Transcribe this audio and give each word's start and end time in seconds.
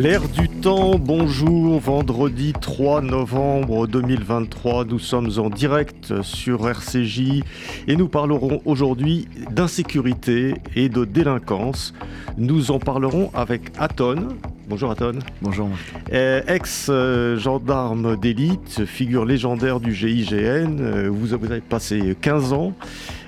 L'air 0.00 0.26
du 0.30 0.48
temps, 0.48 0.98
bonjour, 0.98 1.78
vendredi 1.78 2.54
3 2.58 3.02
novembre 3.02 3.86
2023, 3.86 4.86
nous 4.86 4.98
sommes 4.98 5.28
en 5.36 5.50
direct 5.50 6.22
sur 6.22 6.66
RCJ 6.66 7.42
et 7.86 7.96
nous 7.96 8.08
parlerons 8.08 8.62
aujourd'hui 8.64 9.28
d'insécurité 9.50 10.54
et 10.74 10.88
de 10.88 11.04
délinquance. 11.04 11.92
Nous 12.38 12.70
en 12.70 12.78
parlerons 12.78 13.30
avec 13.34 13.72
Aton. 13.78 14.28
Bonjour 14.70 14.90
Aton. 14.90 15.18
Bonjour. 15.42 15.68
Euh, 16.14 16.40
Ex-gendarme 16.46 18.16
d'élite, 18.16 18.86
figure 18.86 19.26
légendaire 19.26 19.80
du 19.80 19.92
GIGN, 19.92 20.80
euh, 20.80 21.10
vous 21.12 21.34
avez 21.34 21.60
passé 21.60 22.16
15 22.18 22.54
ans, 22.54 22.72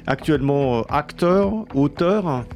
actuellement 0.06 0.78
euh, 0.78 0.82
acteur, 0.88 1.66
auteur. 1.74 2.46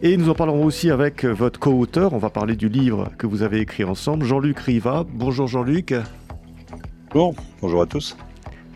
Et 0.00 0.16
nous 0.16 0.28
en 0.28 0.34
parlerons 0.34 0.64
aussi 0.64 0.92
avec 0.92 1.24
votre 1.24 1.58
co-auteur. 1.58 2.12
On 2.12 2.18
va 2.18 2.30
parler 2.30 2.54
du 2.54 2.68
livre 2.68 3.10
que 3.18 3.26
vous 3.26 3.42
avez 3.42 3.58
écrit 3.58 3.82
ensemble, 3.82 4.24
Jean-Luc 4.24 4.60
Riva. 4.60 5.04
Bonjour 5.12 5.48
Jean-Luc. 5.48 5.92
Bon, 7.12 7.34
bonjour 7.60 7.82
à 7.82 7.86
tous. 7.86 8.16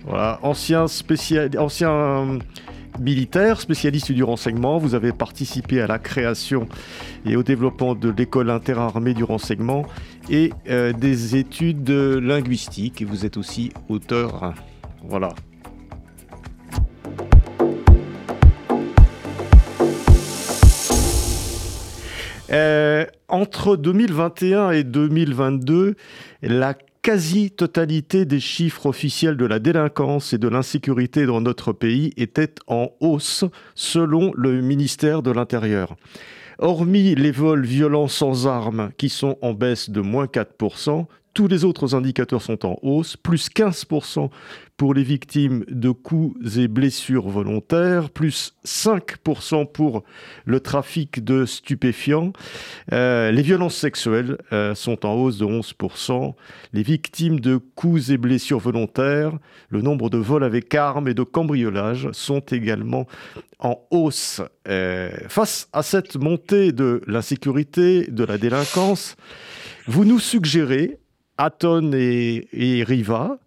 Voilà, 0.05 0.41
ancien, 0.43 0.89
spécial... 0.89 1.49
ancien 1.59 2.41
militaire, 2.99 3.61
spécialiste 3.61 4.11
du 4.11 4.25
renseignement. 4.25 4.79
Vous 4.79 4.97
avez 4.97 5.13
participé 5.13 5.81
à 5.81 5.87
la 5.87 6.01
création 6.01 6.67
et 7.25 7.37
au 7.37 7.45
développement 7.45 7.95
de 7.95 8.11
l'école 8.11 8.51
interarmée 8.51 9.15
du 9.15 9.23
renseignement 9.23 9.85
et 10.29 10.53
euh, 10.69 10.93
des 10.93 11.37
études 11.37 11.89
linguistiques. 11.89 13.01
Et 13.01 13.05
vous 13.05 13.25
êtes 13.25 13.37
aussi 13.37 13.73
auteur. 13.89 14.55
Voilà. 15.05 15.29
Euh, 22.53 23.07
entre 23.29 23.77
2021 23.77 24.73
et 24.73 24.85
2022, 24.85 25.95
la 26.43 26.75
quasi-totalité 27.03 28.25
des 28.27 28.41
chiffres 28.41 28.87
officiels 28.87 29.37
de 29.37 29.47
la 29.47 29.59
délinquance 29.59 30.33
et 30.35 30.39
de 30.39 30.49
l'insécurité 30.49 31.27
dans 31.27 31.41
notre 31.41 31.73
pays 31.73 32.13
était 32.17 32.55
en 32.67 32.91
hausse 33.01 33.45
selon 33.75 34.33
le 34.37 34.61
ministère 34.61 35.23
de 35.23 35.31
l'Intérieur. 35.31 35.97
Hormis 36.59 37.15
les 37.15 37.33
vols 37.33 37.65
violents 37.65 38.07
sans 38.07 38.47
armes 38.47 38.91
qui 38.99 39.09
sont 39.09 39.37
en 39.41 39.53
baisse 39.53 39.91
de 39.91 40.01
moins 40.01 40.27
4%, 40.27 41.07
tous 41.35 41.49
les 41.49 41.65
autres 41.65 41.95
indicateurs 41.95 42.43
sont 42.43 42.67
en 42.67 42.79
hausse, 42.83 43.17
plus 43.17 43.49
15% 43.49 44.31
pour 44.77 44.95
les 44.95 45.03
victimes 45.03 45.65
de 45.69 45.91
coups 45.91 46.57
et 46.57 46.67
blessures 46.67 47.29
volontaires, 47.29 48.11
plus 48.11 48.55
5% 48.67 49.71
pour 49.71 50.03
le 50.45 50.61
trafic 50.61 51.23
de 51.23 51.45
stupéfiants. 51.45 52.33
Euh, 52.93 53.31
les 53.31 53.43
violences 53.43 53.77
sexuelles 53.77 54.39
euh, 54.53 54.75
sont 54.75 55.07
en 55.07 55.15
hausse 55.15 55.39
de 55.39 55.45
11%. 55.45 56.35
Les 56.73 56.83
victimes 56.83 57.39
de 57.39 57.57
coups 57.57 58.11
et 58.11 58.17
blessures 58.17 58.59
volontaires, 58.59 59.33
le 59.69 59.83
nombre 59.83 60.11
de 60.11 60.19
vols 60.19 60.45
avec 60.45 60.75
armes 60.75 61.09
et 61.09 61.15
de 61.15 61.23
cambriolages 61.23 62.11
sont 62.13 62.41
également 62.41 63.07
en 63.59 63.79
hausse. 63.91 64.43
Euh, 64.69 65.11
face 65.29 65.69
à 65.73 65.83
cette 65.83 66.17
montée 66.17 66.73
de 66.73 67.03
l'insécurité, 67.07 68.07
de 68.11 68.25
la 68.25 68.37
délinquance, 68.37 69.17
vous 69.87 70.05
nous 70.05 70.19
suggérez 70.19 70.99
Aton 71.39 71.93
et, 71.93 72.85
Riva, 72.87 73.39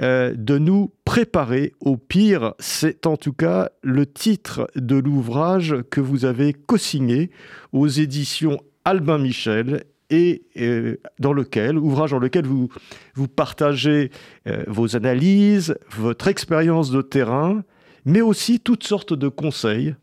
euh, 0.00 0.34
de 0.36 0.58
nous 0.58 0.92
préparer 1.04 1.72
au 1.80 1.96
pire. 1.96 2.54
C'est 2.58 3.06
en 3.06 3.16
tout 3.16 3.32
cas 3.32 3.70
le 3.82 4.06
titre 4.06 4.68
de 4.76 4.96
l'ouvrage 4.96 5.76
que 5.90 6.00
vous 6.00 6.24
avez 6.24 6.52
co-signé 6.52 7.30
aux 7.72 7.88
éditions 7.88 8.58
Albin 8.84 9.18
Michel 9.18 9.84
et 10.10 10.42
euh, 10.58 10.96
dans 11.18 11.32
lequel, 11.32 11.78
ouvrage 11.78 12.10
dans 12.10 12.18
lequel 12.18 12.46
vous, 12.46 12.68
vous 13.14 13.28
partagez 13.28 14.10
euh, 14.46 14.62
vos 14.66 14.96
analyses, 14.96 15.76
votre 15.96 16.28
expérience 16.28 16.90
de 16.90 17.02
terrain, 17.02 17.62
mais 18.04 18.20
aussi 18.20 18.60
toutes 18.60 18.84
sortes 18.84 19.14
de 19.14 19.28
conseils 19.28 19.94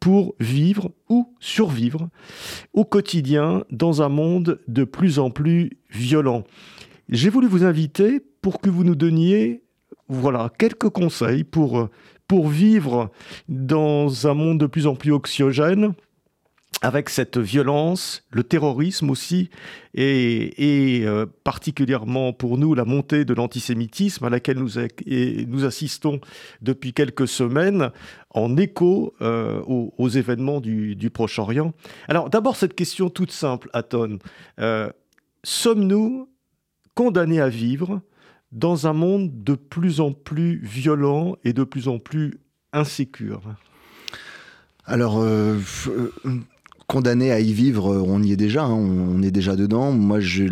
pour 0.00 0.34
vivre 0.40 0.92
ou 1.08 1.34
survivre 1.40 2.08
au 2.74 2.84
quotidien 2.84 3.64
dans 3.70 4.02
un 4.02 4.08
monde 4.08 4.60
de 4.68 4.84
plus 4.84 5.18
en 5.18 5.30
plus 5.30 5.78
violent. 5.90 6.44
J'ai 7.08 7.30
voulu 7.30 7.46
vous 7.46 7.64
inviter 7.64 8.20
pour 8.42 8.60
que 8.60 8.70
vous 8.70 8.84
nous 8.84 8.96
donniez 8.96 9.62
voilà, 10.08 10.50
quelques 10.58 10.88
conseils 10.90 11.44
pour, 11.44 11.88
pour 12.28 12.48
vivre 12.48 13.10
dans 13.48 14.26
un 14.26 14.34
monde 14.34 14.60
de 14.60 14.66
plus 14.66 14.86
en 14.86 14.94
plus 14.94 15.12
oxygène, 15.12 15.94
avec 16.82 17.08
cette 17.08 17.38
violence, 17.38 18.22
le 18.30 18.44
terrorisme 18.44 19.10
aussi, 19.10 19.48
et, 19.94 20.98
et 20.98 21.06
euh, 21.06 21.24
particulièrement 21.42 22.32
pour 22.32 22.58
nous 22.58 22.74
la 22.74 22.84
montée 22.84 23.24
de 23.24 23.32
l'antisémitisme 23.32 24.24
à 24.24 24.30
laquelle 24.30 24.58
nous, 24.58 24.72
nous, 25.46 25.64
assistons 25.64 26.20
depuis 26.60 26.92
quelques 26.92 27.28
semaines 27.28 27.90
en 28.30 28.56
écho 28.56 29.14
euh, 29.22 29.62
aux, 29.62 30.08
événements 30.08 30.60
du, 30.60 30.96
du 30.96 31.10
Proche-Orient. 31.10 31.72
Alors 32.08 32.28
d'abord 32.30 32.56
cette 32.56 32.74
question 32.74 33.08
toute 33.08 33.32
simple, 33.32 33.70
Aton. 33.72 34.18
Euh, 34.60 34.90
sommes-nous 35.44 36.28
condamnés 36.96 37.40
à 37.40 37.48
vivre 37.48 38.00
dans 38.50 38.88
un 38.88 38.92
monde 38.92 39.44
de 39.44 39.54
plus 39.54 40.00
en 40.00 40.12
plus 40.12 40.58
violent 40.58 41.36
et 41.44 41.52
de 41.52 41.62
plus 41.62 41.86
en 41.86 42.00
plus 42.00 42.40
insécure. 42.72 43.42
Alors, 44.84 45.20
euh, 45.20 45.58
euh, 45.88 46.12
condamné 46.86 47.32
à 47.32 47.40
y 47.40 47.52
vivre, 47.52 47.92
euh, 47.92 48.04
on 48.06 48.22
y 48.22 48.32
est 48.32 48.36
déjà, 48.36 48.64
hein, 48.64 48.72
on, 48.72 49.20
est 49.22 49.32
déjà 49.32 49.56
dedans. 49.56 49.90
Moi, 49.90 50.20
j'ai 50.20 50.48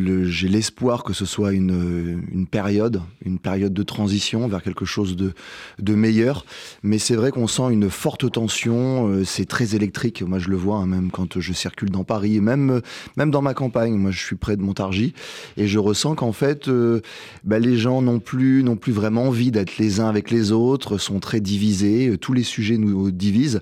l'espoir 0.48 1.04
que 1.04 1.12
ce 1.12 1.26
soit 1.26 1.52
une, 1.52 2.22
une, 2.32 2.46
période, 2.46 3.02
une 3.24 3.38
période 3.38 3.72
de 3.72 3.82
transition 3.84 4.48
vers 4.48 4.62
quelque 4.62 4.84
chose 4.84 5.16
de, 5.16 5.94
meilleur. 5.94 6.44
Mais 6.82 6.98
c'est 6.98 7.14
vrai 7.14 7.30
qu'on 7.30 7.46
sent 7.46 7.70
une 7.70 7.88
forte 7.88 8.30
tension, 8.32 9.08
euh, 9.08 9.24
c'est 9.24 9.44
très 9.44 9.76
électrique. 9.76 10.22
Moi, 10.22 10.40
je 10.40 10.48
le 10.48 10.56
vois, 10.56 10.78
hein, 10.78 10.86
même 10.86 11.10
quand 11.12 11.38
je 11.38 11.52
circule 11.52 11.90
dans 11.90 12.02
Paris, 12.02 12.40
même, 12.40 12.80
même 13.16 13.30
dans 13.30 13.42
ma 13.42 13.54
campagne. 13.54 13.94
Moi, 13.94 14.10
je 14.10 14.24
suis 14.24 14.36
près 14.36 14.56
de 14.56 14.62
Montargis 14.62 15.14
et 15.56 15.68
je 15.68 15.78
ressens 15.78 16.16
qu'en 16.16 16.32
fait, 16.32 16.66
euh, 16.66 17.00
bah, 17.44 17.60
les 17.60 17.76
gens 17.76 18.02
n'ont 18.02 18.18
plus, 18.18 18.64
plus 18.80 18.92
vraiment 18.92 19.24
envie 19.28 19.52
d'être 19.52 19.78
les 19.78 20.00
uns 20.00 20.08
avec 20.08 20.32
les 20.32 20.50
autres, 20.50 20.98
sont 20.98 21.20
très 21.20 21.40
divisés. 21.40 22.16
Tous 22.20 22.32
les 22.32 22.42
sujets 22.42 22.76
nous 22.76 23.12
divisent. 23.12 23.60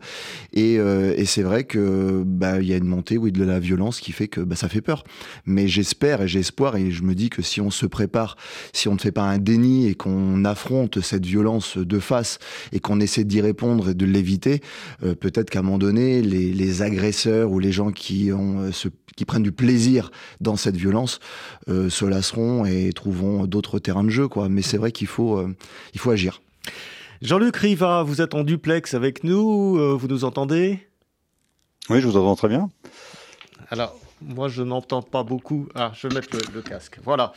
Et, 0.55 0.75
et 0.75 1.25
c'est 1.25 1.43
vrai 1.43 1.65
que 1.65 2.22
bah, 2.25 2.62
il 2.62 2.69
y 2.69 2.75
a 2.75 2.77
une 2.77 2.87
montée 2.87 3.19
oui, 3.19 3.33
de 3.33 3.45
la 3.45 3.59
violence 3.59 4.00
qui 4.00 4.12
fait 4.12 4.28
que 4.28 4.41
bah, 4.41 4.56
ça 4.56 4.69
fait 4.69 4.81
peur. 4.81 5.05
Mais 5.45 5.69
j'espère 5.69 6.23
et 6.23 6.28
j'ai 6.28 6.41
espoir 6.41 6.77
et 6.77 6.91
je 6.91 7.03
me 7.03 7.15
dis 7.15 7.31
que 7.31 7.43
si 7.43 7.61
on 7.61 7.71
se 7.71 7.87
prépare, 7.87 8.37
si 8.73 8.89
on 8.89 8.95
ne 8.95 8.99
fait 8.99 9.12
pas 9.12 9.23
un 9.23 9.39
déni 9.39 9.87
et 9.87 9.95
qu'on 9.95 10.45
affronte 10.45 11.00
cette 11.00 11.27
violence 11.27 11.77
de 11.77 11.99
face 11.99 12.39
et 12.73 12.81
qu'on 12.81 13.00
essaie 13.00 13.25
d'y 13.25 13.41
répondre 13.41 13.91
et 13.91 13.95
de 13.95 14.06
l'éviter, 14.06 14.61
euh, 15.03 15.15
peut-être 15.15 15.50
qu'à 15.50 15.61
un 15.61 15.62
moment 15.62 15.78
donné, 15.78 16.23
les, 16.23 16.83
agresseurs 16.83 17.50
ou 17.50 17.59
les 17.59 17.71
gens 17.71 17.93
qui, 17.93 18.33
ont, 18.33 18.62
euh, 18.62 18.71
qui 19.17 19.25
prennent 19.25 19.43
du 19.43 19.53
plaisir 19.53 20.11
dans 20.41 20.56
cette 20.56 20.76
violence 20.76 21.20
euh, 21.69 21.91
se 21.91 22.05
lasseront 22.05 22.65
et 22.65 22.93
trouveront 22.93 23.47
d'autres 23.47 23.79
terrains 23.79 24.05
de 24.05 24.11
jeu. 24.11 24.26
Quoi. 24.26 24.49
Mais 24.49 24.62
c'est 24.62 24.79
vrai 24.79 24.91
qu'il 24.91 25.06
faut, 25.06 25.44
il 25.93 26.00
faut 26.00 26.11
agir. 26.11 26.41
Jean-Luc 27.20 27.56
Riva, 27.56 28.03
vous 28.03 28.20
êtes 28.20 28.35
en 28.35 28.43
duplex 28.43 28.94
avec 28.94 29.23
nous, 29.23 29.99
vous 29.99 30.08
nous 30.08 30.25
entendez? 30.25 30.81
Oui, 31.90 32.00
je 32.00 32.06
vous 32.06 32.17
entends 32.17 32.37
très 32.37 32.49
bien. 32.49 32.70
Alors, 33.70 33.96
moi, 34.20 34.49
je 34.49 34.62
n'entends 34.62 35.02
pas 35.02 35.23
beaucoup. 35.23 35.69
Ah, 35.75 35.93
je 35.94 36.06
vais 36.06 36.14
mettre 36.14 36.29
le, 36.55 36.62
casque. 36.62 36.99
Voilà. 37.05 37.32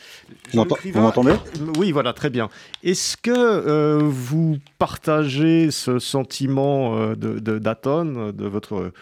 Vous 0.52 1.00
m'entendez 1.00 1.34
Oui, 1.78 1.92
voilà, 1.92 2.12
très 2.12 2.30
bien. 2.30 2.48
Est-ce 2.82 3.16
que 3.16 3.30
euh, 3.30 3.98
vous 4.02 4.58
partagez 4.78 5.70
ce 5.70 5.98
sentiment 5.98 6.96
euh, 6.96 7.14
de 7.14 7.58
d'Aton, 7.58 8.32
de, 8.32 8.46
votre 8.46 8.92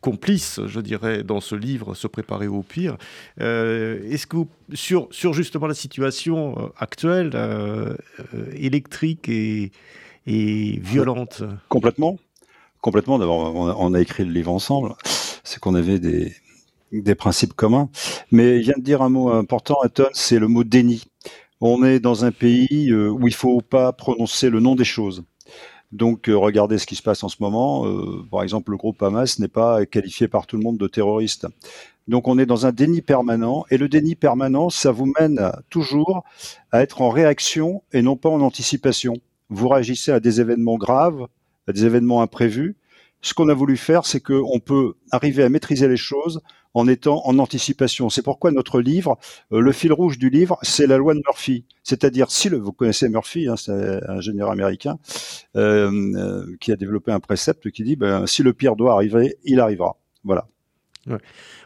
complice, 0.00 0.60
je 0.66 0.80
dirais, 0.80 1.22
dans 1.22 1.40
ce 1.40 1.54
livre, 1.54 1.94
Se 1.94 2.06
préparer 2.06 2.46
au 2.46 2.62
pire? 2.62 2.96
Euh, 3.40 4.00
Est-ce 4.10 4.26
que 4.26 4.38
sur, 4.72 5.08
sur 5.10 5.32
justement 5.32 5.66
la 5.66 5.74
situation 5.74 6.72
actuelle, 6.78 7.32
électrique 8.54 9.28
et, 9.28 9.72
et 10.26 10.78
violente? 10.80 11.42
Complètement. 11.68 12.18
Complètement. 12.84 13.18
D'abord, 13.18 13.54
on, 13.80 13.94
a 13.94 14.00
écrit 14.02 14.26
le 14.26 14.30
livre 14.30 14.52
ensemble. 14.52 14.92
c'est 15.42 15.58
qu'on 15.58 15.74
avait 15.74 15.98
des, 15.98 17.14
principes 17.14 17.54
communs. 17.54 17.88
Mais 18.30 18.58
il 18.58 18.62
vient 18.62 18.74
de 18.76 18.82
dire 18.82 19.00
un 19.00 19.08
mot 19.08 19.30
important, 19.30 19.80
Aton, 19.80 20.08
c'est 20.12 20.38
le 20.38 20.48
mot 20.48 20.64
déni. 20.64 21.04
On 21.62 21.82
est 21.82 21.98
dans 21.98 22.26
un 22.26 22.30
pays 22.30 22.90
euh, 22.90 23.08
où 23.08 23.26
il 23.26 23.32
faut 23.32 23.62
pas 23.62 23.92
prononcer 23.94 24.50
le 24.50 24.60
nom 24.60 24.74
des 24.74 24.84
choses. 24.84 25.24
Donc, 25.92 26.28
euh, 26.28 26.36
regardez 26.36 26.76
ce 26.76 26.84
qui 26.84 26.94
se 26.94 27.00
passe 27.00 27.24
en 27.24 27.30
ce 27.30 27.36
moment. 27.40 27.86
Euh, 27.86 28.22
par 28.30 28.42
exemple, 28.42 28.72
le 28.72 28.76
groupe 28.76 29.02
Hamas 29.02 29.38
n'est 29.38 29.48
pas 29.48 29.86
qualifié 29.86 30.28
par 30.28 30.46
tout 30.46 30.58
le 30.58 30.62
monde 30.62 30.76
de 30.76 30.86
terroriste. 30.86 31.46
Donc, 32.06 32.28
on 32.28 32.36
est 32.36 32.44
dans 32.44 32.66
un 32.66 32.72
déni 32.72 33.00
permanent. 33.00 33.64
Et 33.70 33.78
le 33.78 33.88
déni 33.88 34.14
permanent, 34.14 34.68
ça 34.68 34.92
vous 34.92 35.10
mène 35.18 35.52
toujours 35.70 36.22
à 36.70 36.82
être 36.82 37.00
en 37.00 37.08
réaction 37.08 37.82
et 37.94 38.02
non 38.02 38.16
pas 38.16 38.28
en 38.28 38.42
anticipation. 38.42 39.14
Vous 39.48 39.70
réagissez 39.70 40.12
à 40.12 40.20
des 40.20 40.42
événements 40.42 40.76
graves, 40.76 41.28
à 41.66 41.72
des 41.72 41.84
événements 41.84 42.22
imprévus. 42.22 42.76
Ce 43.22 43.32
qu'on 43.32 43.48
a 43.48 43.54
voulu 43.54 43.76
faire, 43.76 44.04
c'est 44.04 44.20
qu'on 44.20 44.60
peut 44.60 44.94
arriver 45.10 45.42
à 45.42 45.48
maîtriser 45.48 45.88
les 45.88 45.96
choses 45.96 46.42
en 46.74 46.88
étant 46.88 47.22
en 47.26 47.38
anticipation. 47.38 48.10
C'est 48.10 48.22
pourquoi 48.22 48.50
notre 48.50 48.80
livre, 48.80 49.16
euh, 49.52 49.60
le 49.60 49.72
fil 49.72 49.92
rouge 49.92 50.18
du 50.18 50.28
livre, 50.28 50.58
c'est 50.62 50.86
la 50.86 50.98
loi 50.98 51.14
de 51.14 51.22
Murphy. 51.26 51.64
C'est-à-dire, 51.84 52.30
si 52.30 52.48
le, 52.48 52.58
vous 52.58 52.72
connaissez 52.72 53.08
Murphy, 53.08 53.48
hein, 53.48 53.56
c'est 53.56 53.72
un 53.72 54.16
ingénieur 54.16 54.50
américain 54.50 54.98
euh, 55.56 55.90
euh, 56.16 56.56
qui 56.60 56.72
a 56.72 56.76
développé 56.76 57.12
un 57.12 57.20
précepte 57.20 57.70
qui 57.70 57.82
dit, 57.84 57.96
ben, 57.96 58.26
si 58.26 58.42
le 58.42 58.52
pire 58.52 58.76
doit 58.76 58.92
arriver, 58.92 59.36
il 59.44 59.60
arrivera. 59.60 59.96
Voilà. 60.24 60.48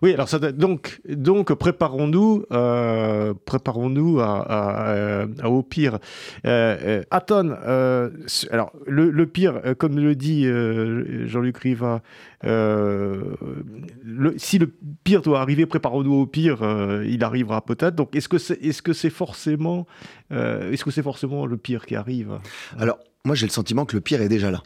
Oui, 0.02 0.12
alors 0.12 0.28
ça, 0.28 0.38
donc, 0.38 1.00
donc 1.08 1.52
préparons-nous, 1.54 2.44
euh, 2.52 3.34
préparons-nous 3.44 4.20
au 5.44 5.62
pire. 5.62 5.98
Euh, 6.44 7.02
Aton, 7.10 7.56
euh, 7.64 8.10
alors 8.50 8.72
le, 8.86 9.26
pire, 9.26 9.60
comme 9.78 9.98
le 9.98 10.14
dit 10.14 10.46
Jean-Luc 11.28 11.58
Riva, 11.58 12.02
si 12.42 12.48
le 14.58 14.72
pire 15.04 15.22
doit 15.22 15.40
arriver, 15.40 15.66
préparons-nous 15.66 16.14
au 16.14 16.26
pire. 16.26 16.58
il 17.06 17.22
arrivera 17.22 17.62
peut-être. 17.64 17.94
Donc, 17.94 18.14
est-ce 18.16 18.28
que 18.28 18.38
c'est, 18.38 18.60
est-ce 18.62 19.08
forcément, 19.10 19.86
est-ce 20.30 20.84
que 20.84 20.90
c'est 20.90 21.02
forcément 21.02 21.46
le 21.46 21.56
pire 21.56 21.86
qui 21.86 21.94
arrive? 21.94 22.38
Alors, 22.78 22.98
moi, 23.24 23.34
j'ai 23.34 23.46
le 23.46 23.52
sentiment 23.52 23.84
que 23.84 23.94
le 23.94 24.00
pire 24.00 24.20
est 24.20 24.28
déjà 24.28 24.50
là 24.50 24.62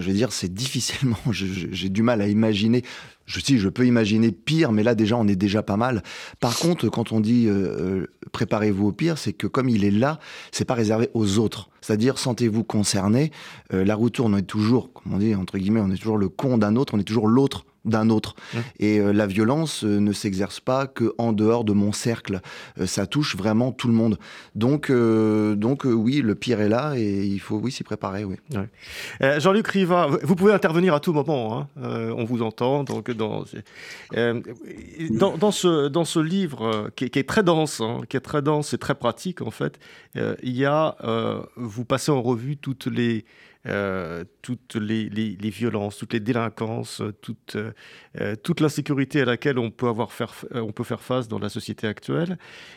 je 0.00 0.08
veux 0.08 0.14
dire, 0.14 0.32
c'est 0.32 0.52
difficilement, 0.52 1.18
j'ai 1.30 1.88
du 1.88 2.02
mal 2.02 2.20
à 2.20 2.28
imaginer. 2.28 2.82
Je 3.26 3.40
si 3.40 3.58
je 3.58 3.68
peux 3.68 3.86
imaginer 3.86 4.32
pire, 4.32 4.72
mais 4.72 4.82
là 4.82 4.94
déjà 4.94 5.16
on 5.16 5.26
est 5.26 5.36
déjà 5.36 5.62
pas 5.62 5.76
mal. 5.76 6.02
Par 6.40 6.58
contre, 6.58 6.88
quand 6.88 7.12
on 7.12 7.20
dit 7.20 7.46
euh, 7.46 7.52
euh, 7.52 8.06
préparez-vous 8.32 8.88
au 8.88 8.92
pire, 8.92 9.18
c'est 9.18 9.32
que 9.32 9.46
comme 9.46 9.68
il 9.68 9.84
est 9.84 9.90
là, 9.90 10.18
c'est 10.52 10.64
pas 10.64 10.74
réservé 10.74 11.10
aux 11.14 11.38
autres. 11.38 11.70
C'est-à-dire 11.80 12.18
sentez-vous 12.18 12.64
concerné. 12.64 13.30
Euh, 13.72 13.84
la 13.84 13.94
roue 13.94 14.10
tourne, 14.10 14.34
on 14.34 14.38
est 14.38 14.42
toujours, 14.42 14.92
comme 14.92 15.14
on 15.14 15.18
dit 15.18 15.34
entre 15.34 15.58
guillemets, 15.58 15.80
on 15.80 15.90
est 15.90 15.96
toujours 15.96 16.18
le 16.18 16.28
con 16.28 16.58
d'un 16.58 16.76
autre, 16.76 16.94
on 16.94 16.98
est 16.98 17.04
toujours 17.04 17.28
l'autre 17.28 17.64
d'un 17.84 18.10
autre. 18.10 18.34
Mmh. 18.34 18.58
Et 18.80 18.98
euh, 18.98 19.12
la 19.12 19.26
violence 19.26 19.84
euh, 19.84 20.00
ne 20.00 20.12
s'exerce 20.12 20.60
pas 20.60 20.86
que 20.86 21.14
en 21.18 21.32
dehors 21.32 21.64
de 21.64 21.72
mon 21.72 21.92
cercle. 21.92 22.40
Euh, 22.78 22.86
ça 22.86 23.06
touche 23.06 23.36
vraiment 23.36 23.72
tout 23.72 23.88
le 23.88 23.94
monde. 23.94 24.18
Donc, 24.54 24.90
donc 24.90 25.84
oui, 25.84 26.20
le 26.20 26.34
pire 26.34 26.60
est 26.60 26.68
là 26.68 26.94
et 26.96 27.24
il 27.24 27.40
faut 27.40 27.56
oui 27.56 27.72
s'y 27.72 27.84
préparer. 27.84 28.24
Oui. 28.24 28.36
Jean-Luc 29.20 29.66
Riva, 29.66 30.08
vous 30.22 30.36
pouvez 30.36 30.52
intervenir 30.52 30.94
à 30.94 31.00
tout 31.00 31.12
moment. 31.12 31.58
Hein. 31.58 31.68
on 31.76 32.24
vous 32.24 32.42
entend. 32.42 32.84
Donc 32.84 33.10
dans, 33.10 33.44
dans, 34.10 35.50
ce 35.50 35.88
dans 35.88 36.04
ce 36.04 36.18
livre 36.20 36.90
qui, 36.96 37.04
est 37.04 37.28
très 37.28 37.42
dense, 37.42 37.80
hein, 37.80 38.00
qui 38.08 38.16
est 38.16 38.20
très 38.20 38.42
dense 38.42 38.74
et 38.74 38.78
très 38.78 38.94
pratique 38.94 39.42
en 39.42 39.50
fait, 39.50 39.78
il 40.14 40.56
y 40.56 40.64
a 40.64 40.96
vous 41.56 41.84
passez 41.84 42.12
en 42.12 42.22
revue 42.22 42.56
toutes 42.56 42.86
les 42.86 43.24
euh, 43.66 44.24
toutes 44.42 44.74
les, 44.74 45.08
violences, 45.48 45.96
toutes 45.96 46.12
les 46.12 46.20
délinquances, 46.20 47.00
toute, 47.22 47.56
euh, 47.56 48.36
toute 48.42 48.60
l'insécurité 48.60 49.22
à 49.22 49.24
laquelle 49.24 49.58
on 49.58 49.70
peut, 49.70 49.88
avoir 49.88 50.12
faire, 50.12 50.34
on 50.52 50.72
peut 50.72 50.84
faire 50.84 51.00
face 51.00 51.28
dans 51.28 51.38
la 51.38 51.48
société 51.48 51.86
actuelle. 51.86 52.36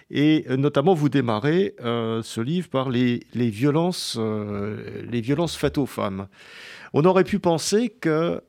Et 0.10 0.46
euh, 0.50 0.56
notamment, 0.56 0.94
vous 0.94 1.10
démarrez 1.10 1.76
ce 1.80 2.40
livre 2.40 2.70
par 2.70 2.90
les, 2.90 3.26
violences, 3.34 4.18
les 4.18 5.22
violences 5.22 5.58
faites 5.58 5.78
aux 5.78 5.86
femmes. 5.86 6.28
On 6.94 7.04
aurait 7.04 7.26
pu 7.26 7.40
penser 7.40 7.90
que 7.90 8.42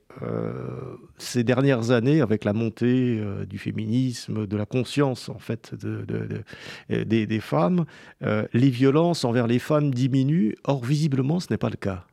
ces 1.19 1.45
dernières 1.45 1.91
années, 1.91 2.21
avec 2.21 2.45
la 2.45 2.53
montée 2.53 3.21
du 3.49 3.59
féminisme, 3.59 4.47
de 4.47 4.57
la 4.57 4.67
conscience 4.67 5.29
en 5.29 5.39
fait 5.39 5.75
de, 5.75 6.05
des, 6.89 7.27
des, 7.27 7.41
femmes, 7.41 7.85
les 8.21 8.71
violences 8.71 9.25
envers 9.25 9.47
les 9.47 9.59
femmes 9.59 9.93
diminuent. 9.93 10.55
Or, 10.65 10.85
visiblement, 10.85 11.41
ce 11.41 11.49
n'est 11.51 11.59
pas 11.59 11.71
le 11.71 11.77
cas. 11.77 12.07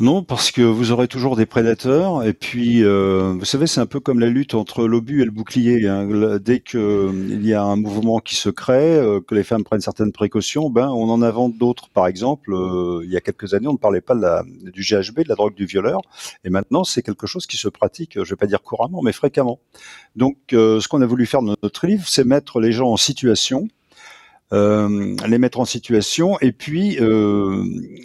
Non, 0.00 0.22
parce 0.22 0.50
que 0.50 0.62
vous 0.62 0.92
aurez 0.92 1.08
toujours 1.08 1.36
des 1.36 1.44
prédateurs. 1.44 2.24
Et 2.24 2.32
puis, 2.32 2.82
euh, 2.82 3.34
vous 3.38 3.44
savez, 3.44 3.66
c'est 3.66 3.82
un 3.82 3.86
peu 3.86 4.00
comme 4.00 4.18
la 4.18 4.28
lutte 4.28 4.54
entre 4.54 4.86
l'obus 4.86 5.20
et 5.20 5.26
le 5.26 5.30
bouclier. 5.30 5.86
Hein. 5.86 6.38
Dès 6.40 6.60
qu'il 6.60 6.80
euh, 6.80 7.38
y 7.42 7.52
a 7.52 7.62
un 7.62 7.76
mouvement 7.76 8.18
qui 8.18 8.34
se 8.34 8.48
crée, 8.48 8.96
euh, 8.96 9.20
que 9.20 9.34
les 9.34 9.44
femmes 9.44 9.62
prennent 9.62 9.82
certaines 9.82 10.12
précautions, 10.12 10.70
ben, 10.70 10.88
on 10.88 11.10
en 11.10 11.20
invente 11.20 11.58
d'autres. 11.58 11.90
Par 11.90 12.06
exemple, 12.06 12.50
il 13.04 13.10
y 13.10 13.16
a 13.18 13.20
quelques 13.20 13.52
années, 13.52 13.66
on 13.66 13.74
ne 13.74 13.78
parlait 13.78 14.00
pas 14.00 14.14
du 14.72 14.80
GHB, 14.80 15.24
de 15.24 15.28
la 15.28 15.34
drogue 15.34 15.54
du 15.54 15.66
violeur. 15.66 16.00
Et 16.44 16.50
maintenant, 16.50 16.82
c'est 16.82 17.02
quelque 17.02 17.26
chose 17.26 17.46
qui 17.46 17.58
se 17.58 17.68
pratique, 17.68 18.12
je 18.14 18.20
ne 18.20 18.24
vais 18.24 18.36
pas 18.36 18.46
dire 18.46 18.62
couramment, 18.62 19.02
mais 19.02 19.12
fréquemment. 19.12 19.60
Donc, 20.16 20.38
ce 20.50 20.88
qu'on 20.88 21.02
a 21.02 21.06
voulu 21.06 21.26
faire 21.26 21.42
dans 21.42 21.56
notre 21.62 21.86
livre, 21.86 22.04
c'est 22.08 22.24
mettre 22.24 22.58
les 22.58 22.72
gens 22.72 22.88
en 22.88 22.96
situation. 22.96 23.68
Les 24.52 25.38
mettre 25.38 25.60
en 25.60 25.64
situation 25.64 26.38
et 26.40 26.52
puis 26.52 26.98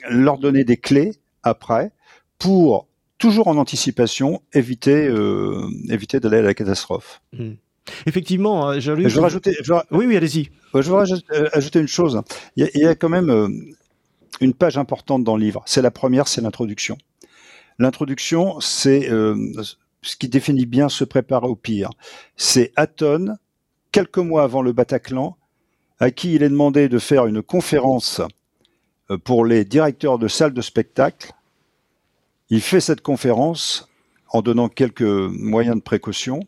leur 0.10 0.38
donner 0.38 0.64
des 0.64 0.78
clés 0.78 1.14
après 1.44 1.92
pour 2.40 2.88
toujours 3.18 3.48
en 3.48 3.58
anticipation 3.58 4.42
éviter 4.54 5.08
euh, 5.08 5.68
éviter 5.90 6.20
d'aller 6.20 6.38
à 6.38 6.42
la 6.42 6.54
catastrophe. 6.54 7.22
Hmm. 7.34 7.54
Effectivement, 8.08 8.68
hein, 8.70 8.80
Je 8.80 8.92
veux 8.92 9.20
rajouter. 9.20 9.56
Oui, 9.92 10.06
oui, 10.08 10.18
allez-y. 10.18 10.50
Je 10.74 10.92
veux 10.92 10.98
euh, 10.98 11.50
ajouter 11.54 11.80
une 11.80 11.88
chose. 11.88 12.20
Il 12.56 12.70
y 12.74 12.86
a, 12.86 12.96
quand 12.96 13.10
même 13.10 13.30
euh, 13.30 13.48
une 14.42 14.54
page 14.56 14.78
importante 14.78 15.24
dans 15.24 15.38
le 15.38 15.44
livre. 15.44 15.62
C'est 15.68 15.84
la 15.84 15.92
première, 15.92 16.28
c'est 16.28 16.42
l'introduction. 16.42 16.98
L'introduction, 17.78 18.60
c'est 18.60 19.10
ce 19.10 20.16
qui 20.16 20.30
définit 20.30 20.66
bien 20.66 20.88
se 20.88 21.04
préparer 21.04 21.48
au 21.48 21.56
pire. 21.56 21.90
C'est 22.38 22.72
Aton, 22.78 23.36
quelques 23.92 24.18
mois 24.18 24.44
avant 24.44 24.62
le 24.62 24.72
Bataclan, 24.72 25.38
à 26.00 26.12
qui 26.12 26.36
il 26.36 26.44
est 26.44 26.50
demandé 26.50 26.90
de 26.90 27.00
faire 27.00 27.26
une 27.26 27.42
conférence 27.42 28.22
pour 29.24 29.46
les 29.46 29.66
directeurs 29.66 30.20
de 30.20 30.28
salles 30.28 30.54
de 30.54 30.62
spectacle 30.62 31.34
il 32.50 32.62
fait 32.62 32.80
cette 32.80 33.02
conférence 33.02 33.90
en 34.30 34.42
donnant 34.42 34.70
quelques 34.70 35.02
moyens 35.02 35.76
de 35.76 35.82
précaution, 35.82 36.42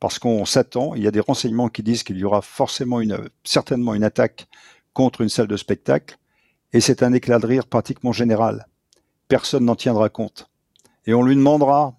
parce 0.00 0.18
qu'on 0.18 0.44
s'attend, 0.46 0.94
il 0.94 1.02
y 1.02 1.06
a 1.06 1.10
des 1.10 1.20
renseignements 1.20 1.68
qui 1.68 1.82
disent 1.82 2.02
qu'il 2.02 2.16
y 2.16 2.24
aura 2.24 2.40
forcément 2.40 3.00
une, 3.00 3.28
certainement 3.44 3.94
une 3.94 4.04
attaque 4.04 4.48
contre 4.94 5.20
une 5.20 5.28
salle 5.28 5.48
de 5.48 5.56
spectacle, 5.56 6.16
et 6.72 6.80
c'est 6.80 7.02
un 7.02 7.12
éclat 7.12 7.38
de 7.38 7.46
rire 7.46 7.66
pratiquement 7.66 8.12
général. 8.12 8.66
Personne 9.28 9.66
n'en 9.66 9.76
tiendra 9.76 10.08
compte. 10.08 10.48
Et 11.06 11.12
on 11.12 11.22
lui 11.22 11.36
demandera, 11.36 11.94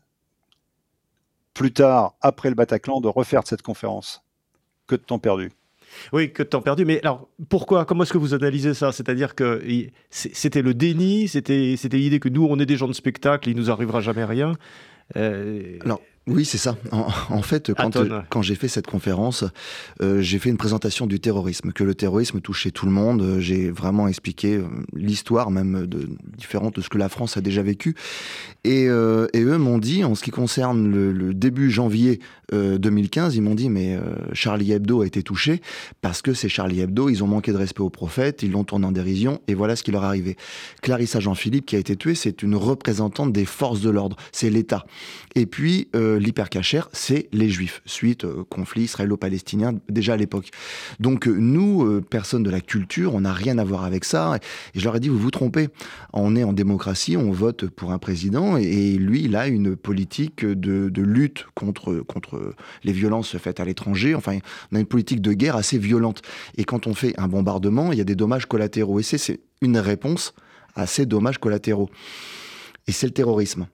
plus 1.54 1.74
tard, 1.74 2.16
après 2.22 2.50
le 2.50 2.56
Bataclan, 2.56 3.02
de 3.02 3.08
refaire 3.08 3.46
cette 3.46 3.62
conférence. 3.62 4.24
Que 4.88 4.96
de 4.96 5.02
temps 5.02 5.20
perdu. 5.20 5.52
Oui, 6.12 6.32
que 6.32 6.44
de 6.44 6.48
temps 6.48 6.62
perdu. 6.62 6.86
Mais 6.86 7.00
alors, 7.02 7.28
pourquoi 7.50 7.86
Comment 7.86 8.04
est-ce 8.04 8.14
que 8.14 8.18
vous 8.18 8.34
analysez 8.34 8.74
ça? 8.74 8.92
C'est-à-dire 8.92 9.36
que 9.36 9.62
c'était 10.10 10.62
le 10.62 10.74
déni, 10.74 11.28
c'était 11.28 11.76
l'idée 11.92 12.20
que 12.20 12.30
nous, 12.30 12.46
on 12.50 12.60
est 12.60 12.66
des 12.66 12.78
gens 12.78 12.88
de 12.88 12.94
spectacle, 12.94 13.50
il 13.50 13.56
nous 13.56 13.72
arrivera 13.72 14.02
jamais 14.02 14.26
rien. 14.26 14.54
Euh... 15.16 15.78
oui, 16.26 16.46
c'est 16.46 16.58
ça. 16.58 16.78
En, 16.92 17.42
fait, 17.42 17.74
quand, 17.74 17.98
quand 18.30 18.42
j'ai 18.42 18.56
fait 18.56 18.70
cette 18.70 18.88
conférence, 18.88 19.44
euh, 20.02 20.22
j'ai 20.22 20.40
fait 20.40 20.50
une 20.50 20.58
présentation 20.58 21.06
du 21.06 21.20
terrorisme, 21.20 21.74
que 21.74 21.84
le 21.84 21.96
terrorisme 21.96 22.40
touchait 22.40 22.72
tout 22.72 22.86
le 22.86 22.94
monde. 22.94 23.40
J'ai 23.40 23.70
vraiment 23.70 24.08
expliqué 24.08 24.56
euh, 24.56 24.64
l'histoire 24.94 25.52
même 25.52 25.86
de, 25.86 26.08
différente 26.38 26.78
de 26.78 26.82
ce 26.82 26.88
que 26.88 26.98
la 26.98 27.10
France 27.10 27.36
a 27.36 27.42
déjà 27.42 27.62
vécu. 27.62 27.96
Et, 28.64 28.88
euh, 28.88 29.28
et 29.34 29.42
eux 29.42 29.58
m'ont 29.58 29.80
dit, 29.80 30.06
en 30.06 30.16
ce 30.16 30.24
qui 30.24 30.32
concerne 30.32 30.90
le, 30.90 31.12
le 31.12 31.34
début 31.34 31.70
janvier 31.70 32.22
2015, 32.52 33.36
ils 33.36 33.42
m'ont 33.42 33.56
dit, 33.56 33.68
mais 33.68 33.98
Charlie 34.34 34.74
Hebdo 34.74 35.02
a 35.02 35.08
été 35.08 35.24
touché 35.24 35.60
parce 36.02 36.22
que 36.22 36.36
c'est 36.36 36.50
Charlie 36.50 36.82
Hebdo, 36.82 37.10
ils 37.10 37.24
ont 37.24 37.28
manqué 37.28 37.52
de 37.52 37.58
respect 37.58 37.82
au 37.82 37.90
prophète, 37.90 38.44
ils 38.44 38.52
l'ont 38.52 38.64
tourné 38.64 38.86
en 38.86 38.92
dérision, 38.92 39.42
et 39.48 39.56
voilà 39.56 39.76
ce 39.76 39.82
qui 39.82 39.90
leur 39.90 40.04
est 40.04 40.08
arrivé. 40.08 40.38
Clarissa 40.84 41.20
Jean-Philippe, 41.20 41.66
qui 41.66 41.76
a 41.78 41.80
été 41.80 41.96
tuée, 41.96 42.14
c'est 42.14 42.44
une 42.44 42.54
représentante 42.54 43.34
des 43.34 43.46
forces 43.46 43.82
de 43.82 43.90
l'ordre, 43.90 44.18
c'est 44.32 44.52
l'État. 44.52 44.86
Et 45.34 45.48
puis, 45.48 45.88
l'hypercachère, 46.16 46.90
c'est 46.94 47.30
les 47.32 47.50
juifs, 47.50 47.82
suite 47.86 48.24
au 48.24 48.44
conflit 48.46 48.84
israélo-palestinien 48.84 49.74
déjà 49.90 50.14
à 50.14 50.18
l'époque. 50.18 50.52
Donc 51.00 51.28
euh, 51.28 51.36
nous, 51.38 51.84
euh, 51.84 52.02
personnes 52.02 52.44
de 52.44 52.50
la 52.50 52.62
culture, 52.62 53.16
on 53.16 53.22
n'a 53.22 53.34
rien 53.34 53.58
à 53.58 53.64
voir 53.64 53.84
avec 53.84 54.06
ça. 54.06 54.38
Et 54.74 54.80
je 54.80 54.84
leur 54.84 54.96
ai 54.96 55.00
dit, 55.00 55.10
vous 55.10 55.20
vous 55.20 55.32
trompez. 55.32 55.70
On 56.14 56.36
est 56.36 56.44
en 56.44 56.54
démocratie, 56.54 57.18
on 57.18 57.32
vote 57.32 57.68
pour 57.68 57.92
un 57.92 58.00
président, 58.00 58.58
et 58.58 58.94
lui, 58.94 59.24
il 59.24 59.36
a 59.36 59.48
une 59.48 59.76
politique 59.76 60.46
de, 60.46 60.92
lutte 61.02 61.46
contre, 61.56 61.96
contre 62.00 62.56
les 62.84 62.94
violences 62.94 63.38
faites 63.38 63.60
à 63.60 63.66
l'étranger. 63.66 64.16
Enfin, 64.16 64.40
on 64.72 64.76
a 64.76 64.80
une 64.80 64.86
politique 64.86 65.22
de 65.22 65.34
guerre 65.34 65.56
assez 65.56 65.78
violente. 65.78 66.22
Et 66.58 66.64
quand 66.64 66.88
on 66.88 66.94
fait 66.94 67.14
un 67.20 67.28
bombardement, 67.28 67.92
il 67.92 67.98
y 67.98 68.02
a 68.02 68.06
des 68.06 68.16
dommages 68.16 68.46
collatéraux. 68.46 69.00
Et 69.00 69.04
c'est 69.04 69.42
une 69.62 69.78
réponse 69.78 70.34
à 70.76 70.86
ces 70.88 71.06
dommages 71.06 71.38
collatéraux. 71.38 71.90
Et 72.88 72.92
c'est 72.92 73.08
le 73.08 73.14
terrorisme. 73.14 73.68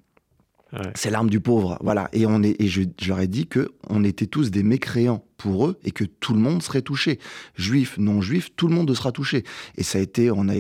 C'est 0.95 1.09
l'arme 1.09 1.29
du 1.29 1.39
pauvre, 1.39 1.77
voilà. 1.81 2.09
Et 2.13 2.25
on 2.25 2.43
est, 2.43 2.61
et 2.61 2.67
je, 2.67 2.83
je 3.01 3.25
dit 3.25 3.47
que 3.47 3.71
on 3.89 4.03
était 4.03 4.27
tous 4.27 4.51
des 4.51 4.63
mécréants 4.63 5.23
pour 5.39 5.65
eux 5.65 5.79
et 5.83 5.91
que 5.91 6.03
tout 6.03 6.33
le 6.33 6.39
monde 6.39 6.61
serait 6.61 6.81
touché. 6.81 7.17
Juifs, 7.55 7.97
non 7.97 8.21
juifs, 8.21 8.49
tout 8.55 8.67
le 8.67 8.75
monde 8.75 8.93
sera 8.93 9.11
touché. 9.11 9.43
Et 9.77 9.83
ça 9.83 9.97
a 9.97 10.01
été, 10.01 10.29
on 10.29 10.49
a 10.49 10.53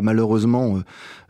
malheureusement, 0.00 0.76
euh, 0.76 0.80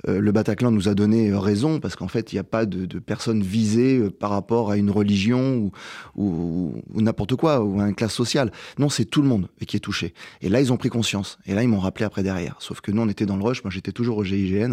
euh, 0.08 0.20
le 0.20 0.32
Bataclan 0.32 0.73
nous 0.73 0.88
a 0.88 0.94
donné 0.94 1.30
euh, 1.30 1.38
raison 1.38 1.78
parce 1.78 1.94
qu'en 1.94 2.08
fait, 2.08 2.32
il 2.32 2.35
n'y 2.35 2.40
a 2.40 2.44
pas 2.44 2.66
de, 2.66 2.85
de, 2.85 2.99
personnes 2.99 3.42
visées 3.42 4.11
par 4.11 4.30
rapport 4.30 4.70
à 4.73 4.76
une 4.76 4.90
religion 4.90 5.70
ou 6.16 6.82
n'importe 6.94 7.37
quoi 7.37 7.62
ou 7.62 7.80
à 7.80 7.88
une 7.88 7.94
classe 7.94 8.12
sociale. 8.12 8.50
Non, 8.78 8.88
c'est 8.88 9.04
tout 9.04 9.23
le 9.23 9.28
monde 9.28 9.49
qui 9.66 9.76
est 9.76 9.80
touché. 9.80 10.12
Et 10.42 10.49
là, 10.49 10.61
ils 10.61 10.73
ont 10.73 10.76
pris 10.76 10.88
conscience. 10.88 11.38
Et 11.46 11.54
là, 11.54 11.62
ils 11.62 11.68
m'ont 11.68 11.78
rappelé 11.78 12.04
après 12.04 12.25
derrière. 12.25 12.56
Sauf 12.58 12.80
que 12.80 12.90
nous, 12.90 13.02
on 13.02 13.08
était 13.08 13.26
dans 13.26 13.37
le 13.37 13.44
rush. 13.44 13.62
Moi, 13.62 13.70
j'étais 13.70 13.92
toujours 13.92 14.18
au 14.18 14.25
GIGN 14.25 14.73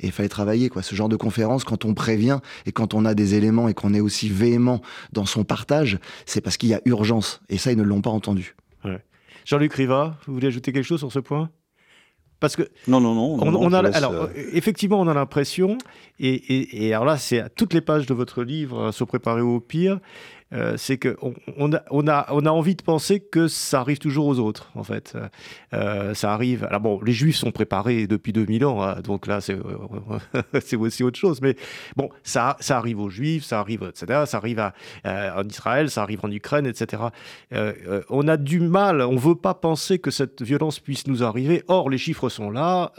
et 0.00 0.06
il 0.06 0.12
fallait 0.12 0.28
travailler 0.30 0.70
quoi. 0.70 0.82
Ce 0.82 0.94
genre 0.94 1.10
de 1.10 1.16
conférence, 1.16 1.64
quand 1.64 1.84
on 1.84 1.92
prévient 1.92 2.38
et 2.64 2.72
quand 2.72 2.94
on 2.94 3.04
a 3.04 3.12
des 3.14 3.34
éléments 3.34 3.68
et 3.68 3.74
qu'on 3.74 3.92
est 3.92 4.00
aussi 4.00 4.30
véhément 4.30 4.80
dans 5.12 5.26
son 5.26 5.44
partage, 5.44 5.98
c'est 6.24 6.40
parce 6.40 6.56
qu'il 6.56 6.70
y 6.70 6.74
a 6.74 6.80
urgence 6.86 7.33
et 7.48 7.58
ça, 7.58 7.72
ils 7.72 7.78
ne 7.78 7.82
l'ont 7.82 8.00
pas 8.00 8.10
entendu. 8.10 8.54
Jean-Luc 9.44 9.74
Riva, 9.74 10.16
vous 10.26 10.34
voulez 10.34 10.46
ajouter 10.46 10.72
quelque 10.72 10.86
chose 10.86 11.00
sur 11.00 11.12
ce 11.12 11.18
point? 11.18 11.50
Parce 12.40 12.56
que 12.56 12.62
non, 12.88 13.00
non, 13.00 13.14
non. 13.14 13.38
On, 13.40 13.72
a, 13.72 13.78
alors, 13.94 14.12
euh, 14.12 14.28
effectivement, 14.52 15.00
on 15.00 15.06
a 15.06 15.14
l'impression, 15.14 15.78
et, 16.18 16.86
et, 16.86 16.92
alors 16.92 17.04
là, 17.04 17.16
c'est 17.16 17.40
à 17.40 17.48
toutes 17.48 17.72
les 17.72 17.80
pages 17.80 18.06
de 18.06 18.14
votre 18.14 18.42
livre, 18.42 18.90
Se 18.90 19.04
préparer 19.04 19.40
au 19.40 19.60
pire, 19.60 20.00
euh, 20.54 20.76
c'est 20.76 20.98
qu'on 20.98 21.34
on 21.56 22.06
a, 22.08 22.50
envie 22.50 22.76
de 22.76 22.82
penser 22.82 23.20
que 23.20 23.48
ça 23.48 23.80
arrive 23.80 23.98
toujours 23.98 24.26
aux 24.26 24.38
autres, 24.38 24.70
en 24.74 24.84
fait. 24.84 25.16
Euh, 25.72 26.14
ça 26.14 26.32
arrive. 26.32 26.64
Alors 26.64 26.80
bon, 26.80 27.00
les 27.02 27.12
Juifs 27.12 27.36
sont 27.36 27.50
préparés 27.50 28.06
depuis 28.06 28.32
2000 28.32 28.64
ans, 28.64 28.82
hein, 28.82 29.00
donc 29.02 29.26
là, 29.26 29.40
c'est 30.60 30.76
aussi 30.76 31.02
autre 31.02 31.18
chose. 31.18 31.40
Mais 31.40 31.56
bon, 31.96 32.08
ça, 32.22 32.56
arrive 32.68 33.00
aux 33.00 33.10
Juifs, 33.10 33.44
ça 33.44 33.60
arrive, 33.60 33.82
etc. 33.82 34.24
Ça 34.26 34.36
arrive 34.36 34.60
en 35.04 35.48
Israël, 35.48 35.90
ça 35.90 36.02
arrive 36.02 36.20
en 36.22 36.30
Ukraine, 36.30 36.66
etc. 36.66 37.04
Euh, 37.52 38.02
on 38.08 38.28
a 38.28 38.36
du 38.36 38.60
mal, 38.60 39.00
on 39.00 39.16
veut 39.16 39.34
pas 39.34 39.54
penser 39.54 39.98
que 39.98 40.10
cette 40.10 40.42
violence 40.42 40.78
puisse 40.78 41.06
nous 41.06 41.22
arriver. 41.22 41.64
Or, 41.68 41.90
les 41.90 41.98
chiffres 41.98 42.28
sont 42.28 42.50
là. 42.50 42.92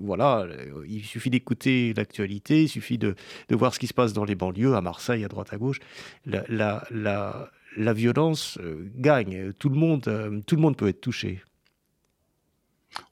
voilà, 0.00 0.46
il 0.86 1.04
suffit 1.04 1.30
d'écouter 1.30 1.94
l'actualité, 1.96 2.64
il 2.64 2.68
suffit 2.68 2.98
de 2.98 3.14
voir 3.50 3.74
ce 3.74 3.78
qui 3.78 3.86
se 3.86 3.94
passe 3.94 4.12
dans 4.12 4.24
les 4.24 4.34
banlieues, 4.34 4.74
à 4.74 4.80
Marseille, 4.80 5.24
à 5.24 5.28
droite, 5.28 5.48
à 5.52 5.56
gauche 5.56 5.80
la, 6.26 7.92
violence 7.92 8.58
euh, 8.60 8.90
gagne. 8.96 9.52
Tout 9.58 9.68
le, 9.68 9.76
monde, 9.76 10.04
euh, 10.08 10.40
tout 10.46 10.56
le 10.56 10.62
monde 10.62 10.76
peut 10.76 10.88
être 10.88 11.00
touché. 11.00 11.42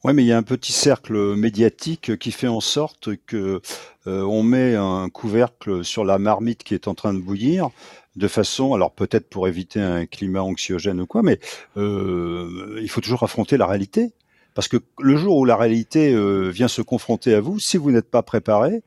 Oui, 0.05 0.13
mais 0.13 0.23
il 0.23 0.27
y 0.27 0.33
a 0.33 0.37
un 0.37 0.43
petit 0.43 0.73
cercle 0.73 1.35
médiatique 1.37 2.19
qui 2.19 2.33
fait 2.33 2.49
en 2.49 2.61
sorte 2.61 3.17
que 3.27 3.63
euh, 4.07 4.23
on 4.23 4.43
met 4.43 4.75
un 4.75 5.09
couvercle 5.09 5.85
sur 5.85 6.05
la 6.05 6.19
marmite 6.19 6.65
qui 6.65 6.75
est 6.75 6.87
en 6.87 6.95
train 6.95 7.15
de 7.15 7.19
bouillir, 7.19 7.71
de 8.17 8.29
façon, 8.29 8.75
alors 8.75 8.93
peut-être 8.93 9.31
pour 9.31 9.49
éviter 9.49 9.81
un 9.81 10.05
climat 10.05 10.43
anxiogène 10.43 11.01
ou 11.01 11.07
quoi, 11.07 11.23
mais 11.23 11.39
il 11.77 12.89
faut 12.91 13.01
toujours 13.01 13.23
affronter 13.23 13.57
la 13.57 13.67
réalité. 13.67 14.13
Parce 14.55 14.69
que 14.69 14.77
le 14.99 15.17
jour 15.17 15.39
où 15.39 15.45
la 15.47 15.57
réalité 15.57 16.15
vient 16.51 16.69
se 16.69 16.83
confronter 16.83 17.33
à 17.33 17.41
vous, 17.41 17.59
si 17.59 17.79
vous 17.79 17.91
n'êtes 17.91 18.11
pas 18.11 18.23
préparé, 18.23 18.83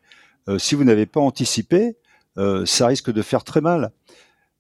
si 0.60 0.76
vous 0.76 0.84
n'avez 0.84 1.08
pas 1.08 1.22
anticipé, 1.22 1.96
ça 2.38 2.88
risque 2.88 3.12
de 3.12 3.22
faire 3.22 3.44
très 3.44 3.62
mal. 3.62 3.92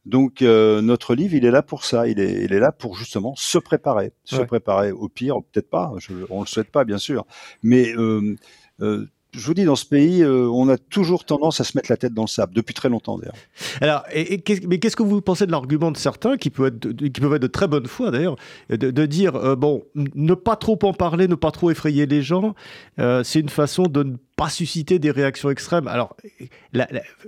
Donc 0.05 0.41
euh, 0.41 0.81
notre 0.81 1.15
livre, 1.15 1.33
il 1.33 1.45
est 1.45 1.51
là 1.51 1.61
pour 1.61 1.85
ça. 1.85 2.07
Il 2.07 2.19
est, 2.19 2.43
il 2.43 2.53
est 2.53 2.59
là 2.59 2.71
pour 2.71 2.95
justement 2.95 3.35
se 3.37 3.57
préparer, 3.57 4.11
se 4.25 4.41
préparer 4.41 4.91
au 4.91 5.07
pire, 5.07 5.37
peut-être 5.51 5.69
pas. 5.69 5.93
Je, 5.97 6.13
on 6.29 6.41
le 6.41 6.45
souhaite 6.45 6.71
pas, 6.71 6.83
bien 6.83 6.97
sûr, 6.97 7.25
mais 7.61 7.93
euh, 7.95 8.35
je 9.35 9.45
vous 9.45 9.53
dis, 9.53 9.65
dans 9.65 9.75
ce 9.75 9.85
pays, 9.85 10.23
on 10.25 10.69
a 10.69 10.77
toujours 10.77 11.25
tendance 11.25 11.59
à 11.59 11.63
se 11.63 11.77
mettre 11.77 11.91
la 11.91 11.97
tête 11.97 12.13
dans 12.13 12.23
le 12.23 12.27
sable, 12.27 12.53
depuis 12.53 12.73
très 12.73 12.89
longtemps 12.89 13.17
d'ailleurs. 13.17 13.35
Alors, 13.81 14.03
mais 14.67 14.79
qu'est-ce 14.79 14.95
que 14.95 15.03
vous 15.03 15.21
pensez 15.21 15.45
de 15.45 15.51
l'argument 15.51 15.91
de 15.91 15.97
certains, 15.97 16.37
qui 16.37 16.49
peuvent 16.49 16.67
être 16.67 16.91
qui 16.91 17.21
peuvent 17.21 17.33
être 17.33 17.41
de 17.41 17.47
très 17.47 17.67
bonne 17.67 17.87
foi 17.87 18.11
d'ailleurs, 18.11 18.35
de, 18.69 19.05
dire, 19.05 19.55
bon, 19.57 19.83
ne 19.95 20.33
pas 20.33 20.55
trop 20.55 20.79
en 20.83 20.93
parler, 20.93 21.27
ne 21.27 21.35
pas 21.35 21.51
trop 21.51 21.71
effrayer 21.71 22.05
les 22.05 22.21
gens, 22.21 22.55
c'est 22.97 23.39
une 23.39 23.49
façon 23.49 23.83
de 23.83 24.03
ne 24.03 24.15
pas 24.35 24.49
susciter 24.49 24.99
des 24.99 25.11
réactions 25.11 25.49
extrêmes. 25.49 25.87
Alors, 25.87 26.15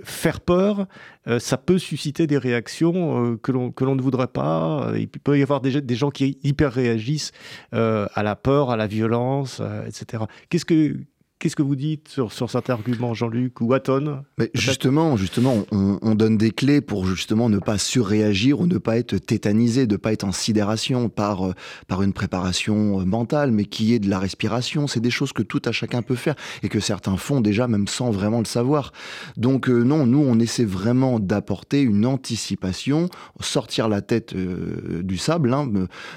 faire 0.02 0.40
peur, 0.40 0.86
euh, 1.28 1.38
ça 1.38 1.56
peut 1.56 1.78
susciter 1.78 2.26
des 2.26 2.38
réactions 2.38 3.32
euh, 3.32 3.36
que 3.36 3.52
l'on 3.52 3.94
ne 3.94 4.02
voudrait 4.02 4.26
pas. 4.26 4.92
Il 4.96 5.08
peut 5.08 5.38
y 5.38 5.42
avoir 5.42 5.60
des, 5.60 5.80
des 5.80 5.96
gens 5.96 6.10
qui 6.10 6.38
hyper 6.42 6.72
réagissent 6.72 7.32
euh, 7.74 8.06
à 8.14 8.22
la 8.22 8.36
peur, 8.36 8.70
à 8.70 8.76
la 8.76 8.86
violence, 8.86 9.62
etc. 9.86 10.24
Qu'est-ce 10.48 10.64
que 10.64 10.96
Qu'est-ce 11.38 11.54
que 11.54 11.62
vous 11.62 11.76
dites 11.76 12.08
sur, 12.08 12.32
sur 12.32 12.50
cet 12.50 12.70
argument, 12.70 13.12
Jean-Luc 13.12 13.60
ou 13.60 13.74
Aton 13.74 14.22
Mais 14.38 14.50
Justement, 14.54 15.18
justement 15.18 15.66
on, 15.70 15.98
on, 16.00 16.14
donne 16.14 16.38
des 16.38 16.50
clés 16.50 16.80
pour 16.80 17.04
justement 17.04 17.50
ne 17.50 17.58
pas 17.58 17.76
surréagir 17.76 18.60
ou 18.60 18.66
ne 18.66 18.78
pas 18.78 18.96
être 18.96 19.18
tétanisé, 19.18 19.86
ne 19.86 19.96
pas 19.96 20.14
être 20.14 20.24
en 20.24 20.32
sidération 20.32 21.10
par, 21.10 21.48
euh, 21.48 21.52
par 21.88 22.02
une 22.02 22.14
préparation 22.14 23.00
euh, 23.00 23.04
mentale, 23.04 23.50
mais 23.50 23.66
qui 23.66 23.92
est 23.92 23.98
de 23.98 24.08
la 24.08 24.18
respiration. 24.18 24.86
C'est 24.86 25.00
des 25.00 25.10
choses 25.10 25.34
que 25.34 25.42
tout 25.42 25.60
à 25.66 25.72
chacun 25.72 26.00
peut 26.00 26.14
faire 26.14 26.36
et 26.62 26.70
que 26.70 26.80
certains 26.80 27.18
font 27.18 27.42
déjà 27.42 27.68
même 27.68 27.86
sans 27.86 28.10
vraiment 28.10 28.38
le 28.38 28.46
savoir. 28.46 28.92
Donc 29.36 29.68
euh, 29.68 29.82
non, 29.82 30.06
nous, 30.06 30.24
on 30.26 30.40
essaie 30.40 30.64
vraiment 30.64 31.20
d'apporter 31.20 31.82
une 31.82 32.06
anticipation, 32.06 33.10
sortir 33.40 33.90
la 33.90 34.00
tête 34.00 34.34
du 34.34 35.18
sable, 35.18 35.52
hein, 35.52 35.70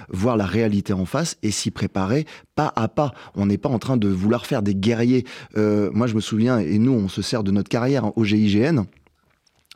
voir 0.07 0.37
la 0.37 0.45
réalité 0.45 0.93
en 0.93 1.05
face 1.05 1.37
et 1.43 1.51
s'y 1.51 1.71
préparer 1.71 2.25
pas 2.59 2.73
à 2.75 2.89
pas. 2.89 3.13
On 3.35 3.45
n'est 3.45 3.57
pas 3.57 3.69
en 3.69 3.79
train 3.79 3.95
de 3.95 4.09
vouloir 4.09 4.45
faire 4.45 4.61
des 4.61 4.75
guerriers 4.75 5.08
euh, 5.57 5.89
moi, 5.93 6.07
je 6.07 6.15
me 6.15 6.21
souviens, 6.21 6.59
et 6.59 6.79
nous, 6.79 6.93
on 6.93 7.07
se 7.07 7.21
sert 7.21 7.43
de 7.43 7.51
notre 7.51 7.69
carrière 7.69 8.17
au 8.17 8.23
GIGN. 8.23 8.85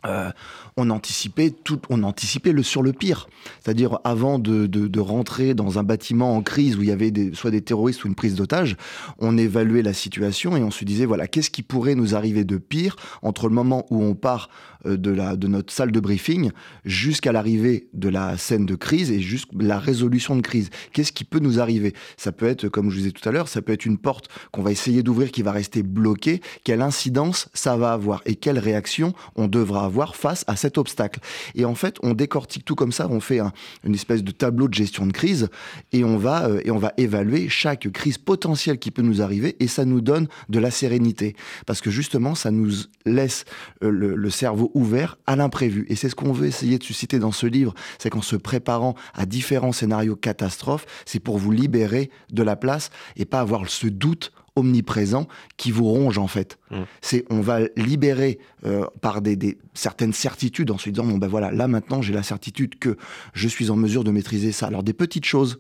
Euh, 0.05 0.31
on 0.75 0.89
anticipait 0.89 1.51
tout, 1.51 1.79
on 1.89 2.03
anticipait 2.03 2.51
le 2.51 2.63
sur 2.63 2.81
le 2.81 2.93
pire. 2.93 3.27
C'est-à-dire 3.61 3.99
avant 4.03 4.39
de, 4.39 4.99
rentrer 4.99 5.53
dans 5.53 5.79
un 5.79 5.83
bâtiment 5.83 6.35
en 6.35 6.41
crise 6.41 6.77
où 6.77 6.81
il 6.81 6.89
y 6.89 6.91
avait 6.91 7.11
soit 7.33 7.51
des 7.51 7.61
terroristes 7.61 8.03
ou 8.03 8.07
une 8.07 8.15
prise 8.15 8.35
d'otage, 8.35 8.77
on 9.19 9.37
évaluait 9.37 9.81
la 9.81 9.93
situation 9.93 10.55
et 10.55 10.63
on 10.63 10.71
se 10.71 10.85
disait 10.85 11.05
voilà 11.05 11.27
qu'est-ce 11.27 11.49
qui 11.49 11.61
pourrait 11.61 11.95
nous 11.95 12.15
arriver 12.15 12.43
de 12.43 12.57
pire 12.57 12.95
entre 13.21 13.47
le 13.47 13.53
moment 13.53 13.85
où 13.89 14.01
on 14.01 14.15
part 14.15 14.49
euh, 14.85 14.97
de, 14.97 15.35
de 15.35 15.47
notre 15.47 15.71
salle 15.73 15.91
de 15.91 15.99
briefing 15.99 16.51
jusqu'à 16.85 17.31
l'arrivée 17.31 17.89
de 17.93 18.09
la 18.09 18.37
scène 18.37 18.65
de 18.65 18.75
crise 18.75 19.11
et 19.11 19.19
jusqu'à 19.19 19.51
la 19.59 19.77
résolution 19.77 20.35
de 20.35 20.41
crise. 20.41 20.69
Qu'est-ce 20.93 21.11
qui 21.11 21.25
peut 21.25 21.39
nous 21.39 21.59
arriver? 21.59 21.93
Ça 22.17 22.31
peut 22.31 22.47
être, 22.47 22.67
comme 22.67 22.89
je 22.89 22.95
vous 22.95 23.01
disais 23.01 23.11
tout 23.11 23.27
à 23.27 23.31
l'heure, 23.31 23.47
ça 23.47 23.61
peut 23.61 23.73
être 23.73 23.85
une 23.85 23.97
porte 23.97 24.29
qu'on 24.51 24.63
va 24.63 24.71
essayer 24.71 25.03
d'ouvrir 25.03 25.31
qui 25.31 25.43
va 25.43 25.51
rester 25.51 25.83
bloquée. 25.83 26.41
Quelle 26.63 26.81
incidence 26.81 27.49
ça 27.53 27.77
va 27.77 27.93
avoir 27.93 28.21
et 28.25 28.35
quelle 28.35 28.59
réaction 28.59 29.13
on 29.35 29.47
devra 29.47 29.85
avoir? 29.85 29.92
Face 30.15 30.43
à 30.47 30.55
cet 30.55 30.77
obstacle. 30.77 31.19
Et 31.55 31.65
en 31.65 31.75
fait, 31.75 31.97
on 32.03 32.13
décortique 32.13 32.65
tout 32.65 32.75
comme 32.75 32.91
ça, 32.91 33.07
on 33.09 33.19
fait 33.19 33.39
une 33.83 33.93
espèce 33.93 34.23
de 34.23 34.31
tableau 34.31 34.67
de 34.67 34.73
gestion 34.73 35.05
de 35.05 35.11
crise 35.11 35.49
et 35.91 36.03
on 36.03 36.17
va 36.17 36.47
euh, 36.47 36.61
et 36.65 36.71
on 36.71 36.77
va 36.77 36.93
évaluer 36.97 37.49
chaque 37.49 37.91
crise 37.91 38.17
potentielle 38.17 38.79
qui 38.79 38.91
peut 38.91 39.01
nous 39.01 39.21
arriver 39.21 39.55
et 39.59 39.67
ça 39.67 39.85
nous 39.85 40.01
donne 40.01 40.27
de 40.49 40.59
la 40.59 40.71
sérénité 40.71 41.35
parce 41.65 41.81
que 41.81 41.91
justement, 41.91 42.35
ça 42.35 42.51
nous 42.51 42.71
laisse 43.05 43.45
euh, 43.83 43.89
le, 43.89 44.15
le 44.15 44.29
cerveau 44.29 44.71
ouvert 44.73 45.17
à 45.27 45.35
l'imprévu. 45.35 45.85
Et 45.89 45.95
c'est 45.95 46.09
ce 46.09 46.15
qu'on 46.15 46.33
veut 46.33 46.47
essayer 46.47 46.77
de 46.77 46.83
susciter 46.83 47.19
dans 47.19 47.31
ce 47.31 47.45
livre, 47.45 47.73
c'est 47.99 48.09
qu'en 48.09 48.21
se 48.21 48.35
préparant 48.35 48.95
à 49.13 49.25
différents 49.25 49.71
scénarios 49.71 50.15
catastrophes, 50.15 50.85
c'est 51.05 51.19
pour 51.19 51.37
vous 51.37 51.51
libérer 51.51 52.09
de 52.31 52.43
la 52.43 52.55
place 52.55 52.89
et 53.15 53.25
pas 53.25 53.39
avoir 53.39 53.69
ce 53.69 53.87
doute 53.87 54.31
omniprésent 54.55 55.27
qui 55.57 55.71
vous 55.71 55.85
ronge 55.85 56.17
en 56.17 56.27
fait. 56.27 56.57
Mmh. 56.71 56.81
C'est 57.01 57.25
on 57.29 57.41
va 57.41 57.59
libérer 57.75 58.39
euh, 58.65 58.85
par 59.01 59.21
des, 59.21 59.35
des, 59.35 59.57
certaines 59.73 60.13
certitudes 60.13 60.71
en 60.71 60.77
se 60.77 60.89
disant 60.89 61.05
bon 61.05 61.17
ben 61.17 61.27
voilà 61.27 61.51
là 61.51 61.67
maintenant 61.67 62.01
j'ai 62.01 62.13
la 62.13 62.23
certitude 62.23 62.77
que 62.77 62.97
je 63.33 63.47
suis 63.47 63.69
en 63.69 63.75
mesure 63.75 64.03
de 64.03 64.11
maîtriser 64.11 64.51
ça. 64.51 64.67
Alors 64.67 64.83
des 64.83 64.93
petites 64.93 65.25
choses 65.25 65.59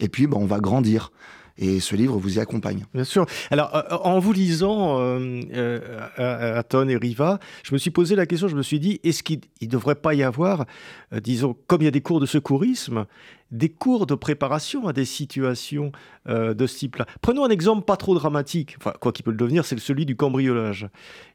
et 0.00 0.08
puis 0.08 0.26
ben, 0.26 0.38
on 0.38 0.46
va 0.46 0.60
grandir. 0.60 1.10
Et 1.56 1.78
ce 1.78 1.94
livre 1.94 2.18
vous 2.18 2.38
y 2.38 2.40
accompagne. 2.40 2.84
Bien 2.94 3.04
sûr. 3.04 3.26
Alors, 3.50 3.74
euh, 3.76 3.82
en 4.02 4.18
vous 4.18 4.32
lisant 4.32 4.98
euh, 4.98 5.40
euh, 5.52 6.58
Aton 6.58 6.88
et 6.88 6.96
Riva, 6.96 7.38
je 7.62 7.72
me 7.72 7.78
suis 7.78 7.90
posé 7.90 8.16
la 8.16 8.26
question, 8.26 8.48
je 8.48 8.56
me 8.56 8.62
suis 8.62 8.80
dit, 8.80 9.00
est-ce 9.04 9.22
qu'il 9.22 9.40
ne 9.62 9.68
devrait 9.68 9.94
pas 9.94 10.14
y 10.14 10.24
avoir, 10.24 10.64
euh, 11.12 11.20
disons, 11.20 11.56
comme 11.68 11.82
il 11.82 11.84
y 11.84 11.88
a 11.88 11.92
des 11.92 12.00
cours 12.00 12.18
de 12.18 12.26
secourisme, 12.26 13.06
des 13.50 13.68
cours 13.68 14.06
de 14.06 14.14
préparation 14.14 14.88
à 14.88 14.92
des 14.92 15.04
situations 15.04 15.92
euh, 16.28 16.54
de 16.54 16.66
ce 16.66 16.78
type-là. 16.78 17.06
Prenons 17.20 17.44
un 17.44 17.50
exemple 17.50 17.84
pas 17.84 17.96
trop 17.96 18.14
dramatique, 18.14 18.76
quoi 19.00 19.12
qu'il 19.12 19.24
peut 19.24 19.30
le 19.30 19.36
devenir, 19.36 19.64
c'est 19.64 19.78
celui 19.78 20.06
du 20.06 20.16
cambriolage. 20.16 20.88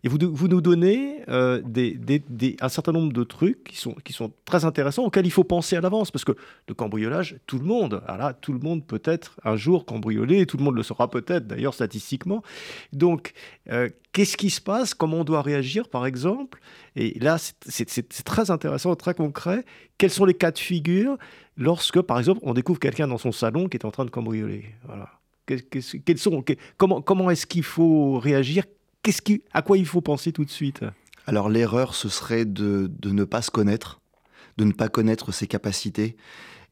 Et 0.04 0.10
vous, 0.10 0.18
nous 0.18 0.62
donnez 0.62 1.22
euh, 1.30 1.62
un 2.62 2.70
certain 2.70 2.92
nombre 2.92 3.14
de 3.14 3.24
trucs 3.24 3.64
qui 3.64 3.78
sont, 3.78 4.32
très 4.46 4.66
intéressants, 4.66 5.06
auxquels 5.06 5.26
il 5.26 5.32
faut 5.32 5.44
penser 5.44 5.76
à 5.76 5.82
l'avance, 5.82 6.12
parce 6.12 6.26
que 6.26 6.34
le 6.68 6.74
cambriolage, 6.74 7.38
tout 7.46 7.60
le 7.60 7.66
monde, 7.66 8.02
voilà, 8.08 8.34
tout 8.34 8.54
le 8.54 8.60
monde 8.60 8.86
peut 8.86 9.02
être 9.06 9.40
un 9.44 9.56
jour 9.56 9.86
cambriolé, 9.86 10.46
tout 10.46 10.58
le 10.58 10.64
monde 10.64 10.76
le 10.76 10.84
sera 10.84 11.10
peut-être 11.10 11.48
d'ailleurs 11.48 11.74
statistiquement. 11.74 12.44
Donc, 12.92 13.34
euh, 13.72 13.90
qu'est-ce 14.12 14.38
qui 14.38 14.50
se 14.50 14.62
passe 14.62 14.94
Comment 14.94 15.18
on 15.18 15.24
doit 15.24 15.42
réagir, 15.42 15.88
par 15.88 16.06
exemple? 16.06 16.60
Et 16.96 17.18
là, 17.20 17.38
c'est 17.38 18.24
très 18.24 18.52
intéressant, 18.52 18.96
très 18.96 19.14
concret. 19.14 19.64
Quels 20.00 20.10
sont 20.10 20.26
les 20.26 20.34
cas 20.34 20.50
de 20.50 20.58
figure 20.58 21.18
lorsque, 21.58 22.02
par 22.02 22.18
exemple, 22.18 22.40
on 22.44 22.54
découvre 22.56 22.80
quelqu'un 22.80 23.08
dans 23.08 23.20
son 23.20 23.32
salon 23.32 23.68
qui 23.68 23.78
est 23.78 23.86
en 23.86 23.92
train 23.92 24.06
de 24.06 24.10
cambrioler? 24.10 24.66
Voilà. 24.86 25.12
Sont, 26.16 26.44
comment 26.78 27.02
comment 27.02 27.30
est-ce 27.30 27.46
qu'il 27.46 27.64
faut 27.64 28.18
réagir? 28.18 28.64
Qui, 29.04 29.44
à 29.52 29.62
quoi 29.62 29.78
il 29.78 29.86
faut 29.86 30.02
penser 30.02 30.32
tout 30.32 30.46
de 30.46 30.50
suite? 30.50 30.86
Alors 31.26 31.50
l'erreur, 31.50 31.96
ce 31.96 32.08
serait 32.08 32.46
de, 32.46 32.90
de, 33.00 33.12
ne 33.12 33.24
pas 33.24 33.42
se 33.42 33.52
connaître, 33.52 34.00
de 34.58 34.64
ne 34.64 34.72
pas 34.72 34.90
connaître 34.90 35.32
ses 35.32 35.48
capacités 35.48 36.16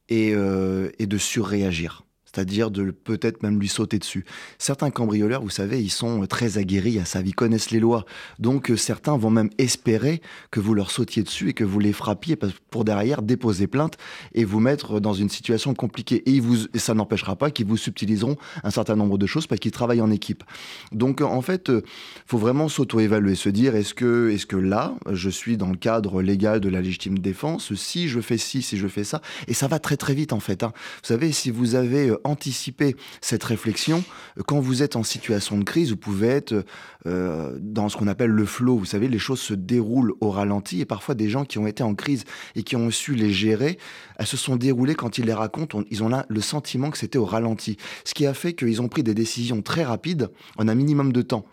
et, 0.09 0.33
euh, 0.33 0.89
et 0.99 1.05
de 1.05 1.17
surréagir 1.17 2.06
c'est-à-dire 2.37 2.69
de 2.69 2.91
peut-être 2.91 3.41
même 3.41 3.59
lui 3.59 3.67
sauter 3.67 3.97
dessus. 3.97 4.23
Certains 4.59 4.91
cambrioleurs, 4.91 5.41
vous 5.41 5.49
savez, 5.49 5.81
ils 5.81 5.89
sont 5.89 6.27
très 6.27 6.59
aguerris 6.59 6.99
à 6.99 7.05
ça, 7.05 7.21
ils 7.25 7.33
connaissent 7.33 7.71
les 7.71 7.79
lois. 7.79 8.05
Donc 8.37 8.69
euh, 8.69 8.77
certains 8.77 9.17
vont 9.17 9.31
même 9.31 9.49
espérer 9.57 10.21
que 10.51 10.59
vous 10.59 10.75
leur 10.75 10.91
sautiez 10.91 11.23
dessus 11.23 11.49
et 11.49 11.53
que 11.53 11.63
vous 11.63 11.79
les 11.79 11.93
frappiez 11.93 12.37
pour 12.69 12.85
derrière 12.85 13.23
déposer 13.23 13.65
plainte 13.65 13.97
et 14.35 14.45
vous 14.45 14.59
mettre 14.59 14.99
dans 14.99 15.13
une 15.13 15.29
situation 15.29 15.73
compliquée. 15.73 16.21
Et, 16.29 16.39
ça 16.75 16.93
n'empêchera 16.93 17.35
pas 17.35 17.49
qu'ils 17.49 17.65
vous 17.65 17.75
subtiliseront 17.75 18.35
un 18.63 18.69
certain 18.69 18.95
nombre 18.95 19.17
de 19.17 19.25
choses 19.25 19.47
parce 19.47 19.59
qu'ils 19.59 19.71
travaillent 19.71 20.01
en 20.01 20.11
équipe. 20.11 20.43
Donc 20.91 21.21
en 21.21 21.41
fait, 21.41 21.69
il 21.69 21.75
euh, 21.75 21.81
faut 22.27 22.37
vraiment 22.37 22.69
s'auto-évaluer, 22.69 23.33
se 23.33 23.49
dire 23.49 23.75
est-ce 23.75 23.95
que, 23.95 24.29
est 24.29 24.45
que 24.45 24.57
là, 24.57 24.93
je 25.09 25.31
suis 25.31 25.57
dans 25.57 25.69
le 25.69 25.77
cadre 25.77 26.21
légal 26.21 26.59
de 26.59 26.69
la 26.69 26.81
légitime 26.81 27.17
défense? 27.17 27.73
Si 27.73 28.07
je 28.07 28.19
fais 28.19 28.37
ci, 28.37 28.61
si 28.61 28.77
je 28.77 28.87
fais 28.87 29.03
ça, 29.03 29.23
et 29.47 29.55
ça 29.55 29.67
va 29.67 29.79
très 29.79 29.97
très 29.97 30.13
vite 30.13 30.33
en 30.33 30.39
fait. 30.39 30.61
Hein. 30.61 30.71
Vous 31.01 31.07
savez, 31.07 31.31
si 31.31 31.49
vous 31.49 31.73
avez 31.73 32.09
euh, 32.09 32.26
anticiper 32.27 32.95
cette 33.21 33.43
réflexion. 33.43 34.03
Quand 34.45 34.59
vous 34.59 34.83
êtes 34.83 34.95
en 34.95 35.03
situation 35.03 35.57
de 35.57 35.63
crise, 35.63 35.91
vous 35.91 35.97
pouvez 35.97 36.27
être 36.27 36.65
euh, 37.05 37.57
dans 37.59 37.89
ce 37.89 37.97
qu'on 37.97 38.07
appelle 38.07 38.31
le 38.31 38.45
flow. 38.45 38.77
Vous 38.77 38.85
savez, 38.85 39.07
les 39.07 39.19
choses 39.19 39.39
se 39.39 39.53
déroulent 39.53 40.13
au 40.19 40.29
ralenti 40.29 40.81
et 40.81 40.85
parfois 40.85 41.15
des 41.15 41.29
gens 41.29 41.45
qui 41.45 41.57
ont 41.57 41.67
été 41.67 41.83
en 41.83 41.95
crise 41.95 42.25
et 42.55 42.63
qui 42.63 42.75
ont 42.75 42.91
su 42.91 43.15
les 43.15 43.31
gérer, 43.31 43.77
elles 44.17 44.27
se 44.27 44.37
sont 44.37 44.55
déroulées 44.55 44.95
quand 44.95 45.17
ils 45.17 45.25
les 45.25 45.33
racontent, 45.33 45.83
ils 45.89 46.03
ont 46.03 46.09
là 46.09 46.25
le 46.29 46.41
sentiment 46.41 46.91
que 46.91 46.97
c'était 46.97 47.17
au 47.17 47.25
ralenti. 47.25 47.77
Ce 48.03 48.13
qui 48.13 48.25
a 48.25 48.33
fait 48.33 48.53
qu'ils 48.53 48.81
ont 48.81 48.87
pris 48.87 49.03
des 49.03 49.13
décisions 49.13 49.61
très 49.61 49.83
rapides 49.83 50.29
en 50.57 50.67
un 50.67 50.75
minimum 50.75 51.13
de 51.13 51.21
temps. 51.21 51.45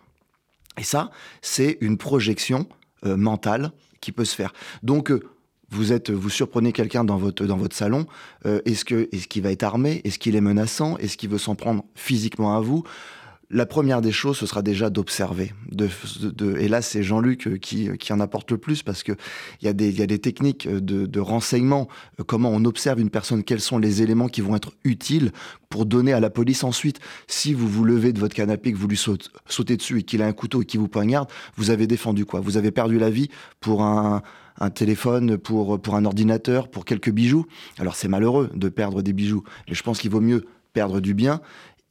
Et 0.79 0.85
ça, 0.85 1.11
c'est 1.41 1.79
une 1.81 1.99
projection 1.99 2.67
euh, 3.07 3.17
mentale 3.17 3.73
qui 4.01 4.13
peut 4.13 4.25
se 4.25 4.35
faire. 4.35 4.53
Donc, 4.83 5.11
euh, 5.11 5.23
vous 5.75 5.93
êtes, 5.93 6.11
vous 6.11 6.31
surprenez 6.31 6.73
quelqu'un 6.73 7.05
dans 7.05 7.17
votre, 7.17 7.45
dans 7.45 7.57
votre 7.57 7.77
salon, 7.77 8.07
euh, 8.47 8.61
est-ce 8.65 8.85
que, 8.85 9.09
est-ce 9.13 9.27
qu'il 9.29 9.43
va 9.43 9.51
être 9.51 9.65
armé? 9.65 10.01
Est-ce 10.05 10.19
qu'il 10.19 10.37
est 10.37 10.41
menaçant? 10.41 10.97
Est-ce 10.99 11.17
qu'il 11.17 11.31
veut 11.31 11.39
s'en 11.39 11.55
prendre 11.55 11.85
physiquement 11.95 12.57
à 12.57 12.61
vous? 12.61 12.85
La 13.51 13.67
première 13.67 14.01
des 14.01 14.11
choses, 14.11 14.39
ce 14.39 14.47
sera 14.47 14.63
déjà 14.63 14.89
d'observer. 14.89 15.53
De, 15.71 15.89
et 16.59 16.67
là, 16.67 16.81
c'est 16.81 17.03
Jean-Luc 17.03 17.47
euh, 17.47 17.57
qui, 17.57 17.91
qui 17.99 18.13
en 18.13 18.21
apporte 18.21 18.51
le 18.51 18.59
plus 18.59 18.83
parce 18.83 19.03
qu'il 19.03 19.17
y, 19.63 19.69
a 19.69 19.73
des, 19.73 19.93
y 19.93 20.03
a 20.03 20.07
des 20.07 20.19
techniques 20.19 20.67
de, 20.67 21.07
de 21.07 21.21
renseignement, 21.21 21.87
euh, 22.19 22.25
comment 22.25 22.51
on 22.51 22.65
observe 22.65 23.01
une 23.01 23.11
personne, 23.11 23.45
quels 23.45 23.61
sont 23.61 23.79
les 23.79 24.01
éléments 24.01 24.29
qui 24.29 24.41
vont 24.41 24.57
être 24.57 24.73
utiles 24.83 25.31
pour 25.69 25.85
donner 25.85 26.13
à 26.13 26.21
la 26.21 26.31
police 26.31 26.65
ensuite. 26.65 27.01
Si 27.27 27.53
vous 27.53 27.69
vous 27.69 27.85
levez 27.85 28.13
de 28.13 28.19
votre 28.19 28.35
canapé, 28.35 28.73
que 28.73 28.79
vous 28.79 28.89
lui 28.89 29.01
sautez 29.47 29.77
dessus 29.77 29.99
et 30.01 30.03
qu'il 30.03 30.23
a 30.23 30.27
un 30.27 30.33
couteau 30.33 30.63
et 30.63 30.65
qu'il 30.65 30.81
vous 30.81 30.89
poignarde, 30.89 31.29
vous 31.57 31.71
avez 31.71 31.87
défendu 31.87 32.25
quoi? 32.25 32.41
Vous 32.41 32.57
avez 32.57 32.71
perdu 32.71 32.99
la 32.99 33.11
vie 33.11 33.29
pour 33.61 33.83
un, 33.83 34.23
un 34.61 34.71
téléphone, 34.71 35.39
pour, 35.39 35.79
un 35.95 36.05
ordinateur, 36.05 36.69
pour 36.69 36.85
quelques 36.85 37.11
bijoux. 37.11 37.47
Alors 37.79 37.97
c'est 37.97 38.09
malheureux 38.09 38.51
de 38.55 38.69
perdre 38.69 39.03
des 39.03 39.13
bijoux, 39.13 39.45
mais 39.69 39.75
je 39.75 39.83
pense 39.83 39.99
qu'il 39.99 40.11
vaut 40.11 40.21
mieux 40.21 40.45
perdre 40.73 41.01
du 41.01 41.15
bien 41.15 41.41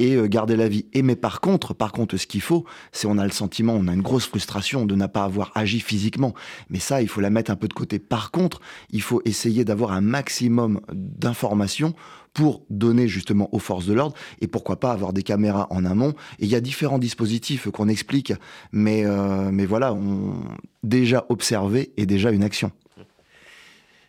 et 0.03 0.15
euh, 0.15 0.27
garder 0.27 0.55
la 0.55 0.67
vie. 0.67 0.85
Et 0.93 1.01
mais 1.01 1.15
par 1.15 1.39
contre, 1.39 1.73
par 1.73 1.91
contre, 1.91 2.17
ce 2.17 2.27
qu'il 2.27 2.41
faut, 2.41 2.65
c'est 2.91 3.07
on 3.07 3.17
a 3.17 3.23
le 3.23 3.31
sentiment, 3.31 3.73
on 3.73 3.87
a 3.87 3.93
une 3.93 4.01
grosse 4.01 4.27
frustration 4.27 4.85
de 4.85 4.95
ne 4.95 5.07
pas 5.07 5.23
avoir 5.23 5.51
agi 5.55 5.79
physiquement. 5.79 6.33
Mais 6.69 6.79
ça, 6.79 7.01
il 7.01 7.07
faut 7.07 7.21
la 7.21 7.29
mettre 7.29 7.51
un 7.51 7.55
peu 7.55 7.67
de 7.67 7.73
côté. 7.73 7.99
Par 7.99 8.31
contre, 8.31 8.59
il 8.91 9.01
faut 9.01 9.21
essayer 9.25 9.63
d'avoir 9.63 9.91
un 9.93 10.01
maximum 10.01 10.81
d'informations 10.91 11.93
pour 12.33 12.63
donner 12.69 13.07
justement 13.07 13.47
aux 13.53 13.59
forces 13.59 13.85
de 13.85 13.93
l'ordre 13.93 14.15
et 14.41 14.47
pourquoi 14.47 14.79
pas 14.79 14.91
avoir 14.91 15.13
des 15.13 15.23
caméras 15.23 15.67
en 15.69 15.85
amont. 15.85 16.13
Et 16.39 16.45
il 16.45 16.47
y 16.47 16.55
a 16.55 16.61
différents 16.61 16.97
dispositifs 16.97 17.69
qu'on 17.69 17.87
explique, 17.87 18.33
mais, 18.71 19.05
euh, 19.05 19.51
mais 19.51 19.65
voilà, 19.65 19.93
on 19.93 20.33
déjà 20.81 21.25
observé 21.29 21.93
et 21.95 22.05
déjà 22.05 22.31
une 22.31 22.43
action. 22.43 22.71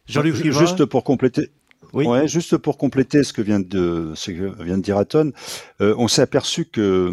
Jean-Luc 0.06 0.34
Juste 0.36 0.84
pour 0.84 1.04
compléter, 1.04 1.50
oui. 1.94 2.28
Juste 2.28 2.56
pour 2.56 2.76
compléter 2.76 3.22
ce 3.22 3.32
que 3.32 3.42
vient 3.42 3.60
de, 3.60 4.12
ce 4.14 4.30
que 4.30 4.62
vient 4.62 4.78
de 4.78 4.82
dire 4.82 4.98
Aton, 4.98 5.32
euh, 5.80 5.94
on 5.98 6.08
s'est 6.08 6.22
aperçu 6.22 6.64
que, 6.64 7.10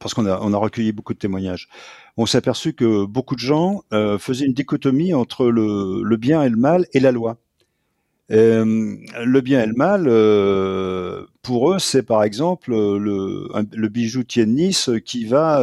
parce 0.00 0.14
qu'on 0.14 0.26
a, 0.26 0.38
on 0.40 0.52
a 0.52 0.56
recueilli 0.56 0.92
beaucoup 0.92 1.14
de 1.14 1.18
témoignages, 1.18 1.68
on 2.16 2.26
s'est 2.26 2.38
aperçu 2.38 2.72
que 2.74 3.04
beaucoup 3.04 3.34
de 3.34 3.40
gens 3.40 3.82
euh, 3.92 4.18
faisaient 4.18 4.46
une 4.46 4.54
dichotomie 4.54 5.14
entre 5.14 5.46
le, 5.46 6.02
le, 6.02 6.16
bien 6.16 6.42
et 6.42 6.48
le 6.48 6.56
mal 6.56 6.86
et 6.92 7.00
la 7.00 7.12
loi. 7.12 7.38
Euh, 8.30 8.96
le 9.24 9.40
bien 9.42 9.62
et 9.62 9.66
le 9.66 9.74
mal, 9.74 10.04
pour 11.42 11.72
eux, 11.72 11.78
c'est 11.78 12.02
par 12.02 12.22
exemple 12.22 12.70
le, 12.70 13.48
le 13.72 13.88
bijoutier 13.88 14.46
Nice 14.46 14.90
qui 15.04 15.26
va 15.26 15.62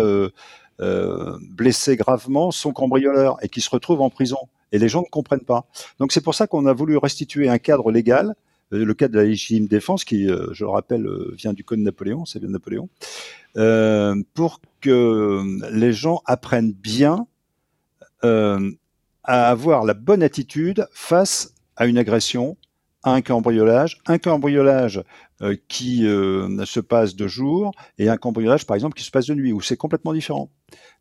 euh, 0.81 1.37
blesser 1.49 1.95
gravement 1.95 2.51
son 2.51 2.71
cambrioleur 2.71 3.37
et 3.43 3.49
qui 3.49 3.61
se 3.61 3.69
retrouve 3.69 4.01
en 4.01 4.09
prison 4.09 4.39
et 4.71 4.79
les 4.79 4.89
gens 4.89 5.01
ne 5.01 5.09
comprennent 5.09 5.45
pas. 5.45 5.65
Donc 5.99 6.11
c'est 6.11 6.21
pour 6.21 6.33
ça 6.33 6.47
qu'on 6.47 6.65
a 6.65 6.73
voulu 6.73 6.97
restituer 6.97 7.49
un 7.49 7.59
cadre 7.59 7.91
légal, 7.91 8.35
euh, 8.73 8.83
le 8.83 8.93
cadre 8.93 9.13
de 9.13 9.19
la 9.19 9.25
légitime 9.25 9.67
défense, 9.67 10.03
qui, 10.03 10.29
euh, 10.29 10.47
je 10.53 10.63
le 10.63 10.69
rappelle, 10.71 11.07
vient 11.33 11.53
du 11.53 11.63
code 11.63 11.79
de 11.79 11.83
Napoléon, 11.83 12.25
c'est 12.25 12.39
de 12.39 12.47
Napoléon, 12.47 12.89
pour 14.33 14.61
que 14.79 15.43
les 15.71 15.93
gens 15.93 16.21
apprennent 16.25 16.73
bien 16.73 17.27
à 18.23 19.49
avoir 19.49 19.85
la 19.85 19.93
bonne 19.93 20.23
attitude 20.23 20.87
face 20.91 21.53
à 21.75 21.85
une 21.85 21.97
agression, 21.97 22.57
un 23.03 23.21
cambriolage, 23.21 23.97
un 24.05 24.17
cambriolage 24.17 25.03
euh, 25.41 25.55
qui 25.67 26.01
se 26.01 26.79
passe 26.79 27.15
de 27.15 27.27
jour 27.27 27.71
et 27.97 28.09
un 28.09 28.17
cambriolage, 28.17 28.65
par 28.65 28.75
exemple, 28.75 28.95
qui 28.95 29.03
se 29.03 29.11
passe 29.11 29.27
de 29.27 29.33
nuit, 29.33 29.53
où 29.53 29.61
c'est 29.61 29.77
complètement 29.77 30.13
différent. 30.13 30.51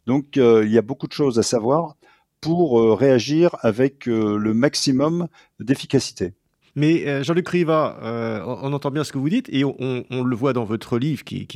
Donc, 0.06 0.36
il 0.36 0.70
y 0.70 0.78
a 0.78 0.82
beaucoup 0.82 1.06
de 1.06 1.12
choses 1.12 1.38
à 1.38 1.42
savoir 1.42 1.96
pour 2.40 2.80
euh, 2.80 2.94
réagir 2.94 3.56
avec 3.60 4.08
euh, 4.08 4.36
le 4.36 4.54
maximum 4.54 5.28
d'efficacité. 5.58 6.32
Mais 6.76 7.06
euh, 7.06 7.22
Jean-Luc 7.22 7.48
Riva, 7.48 7.98
on 8.46 8.72
entend 8.72 8.90
bien 8.90 9.04
ce 9.04 9.12
que 9.12 9.18
vous 9.18 9.28
dites 9.28 9.48
et 9.50 9.64
on, 9.64 10.04
le 10.10 10.36
voit 10.36 10.52
dans 10.52 10.64
votre 10.64 10.98
livre 10.98 11.24
qui, 11.24 11.48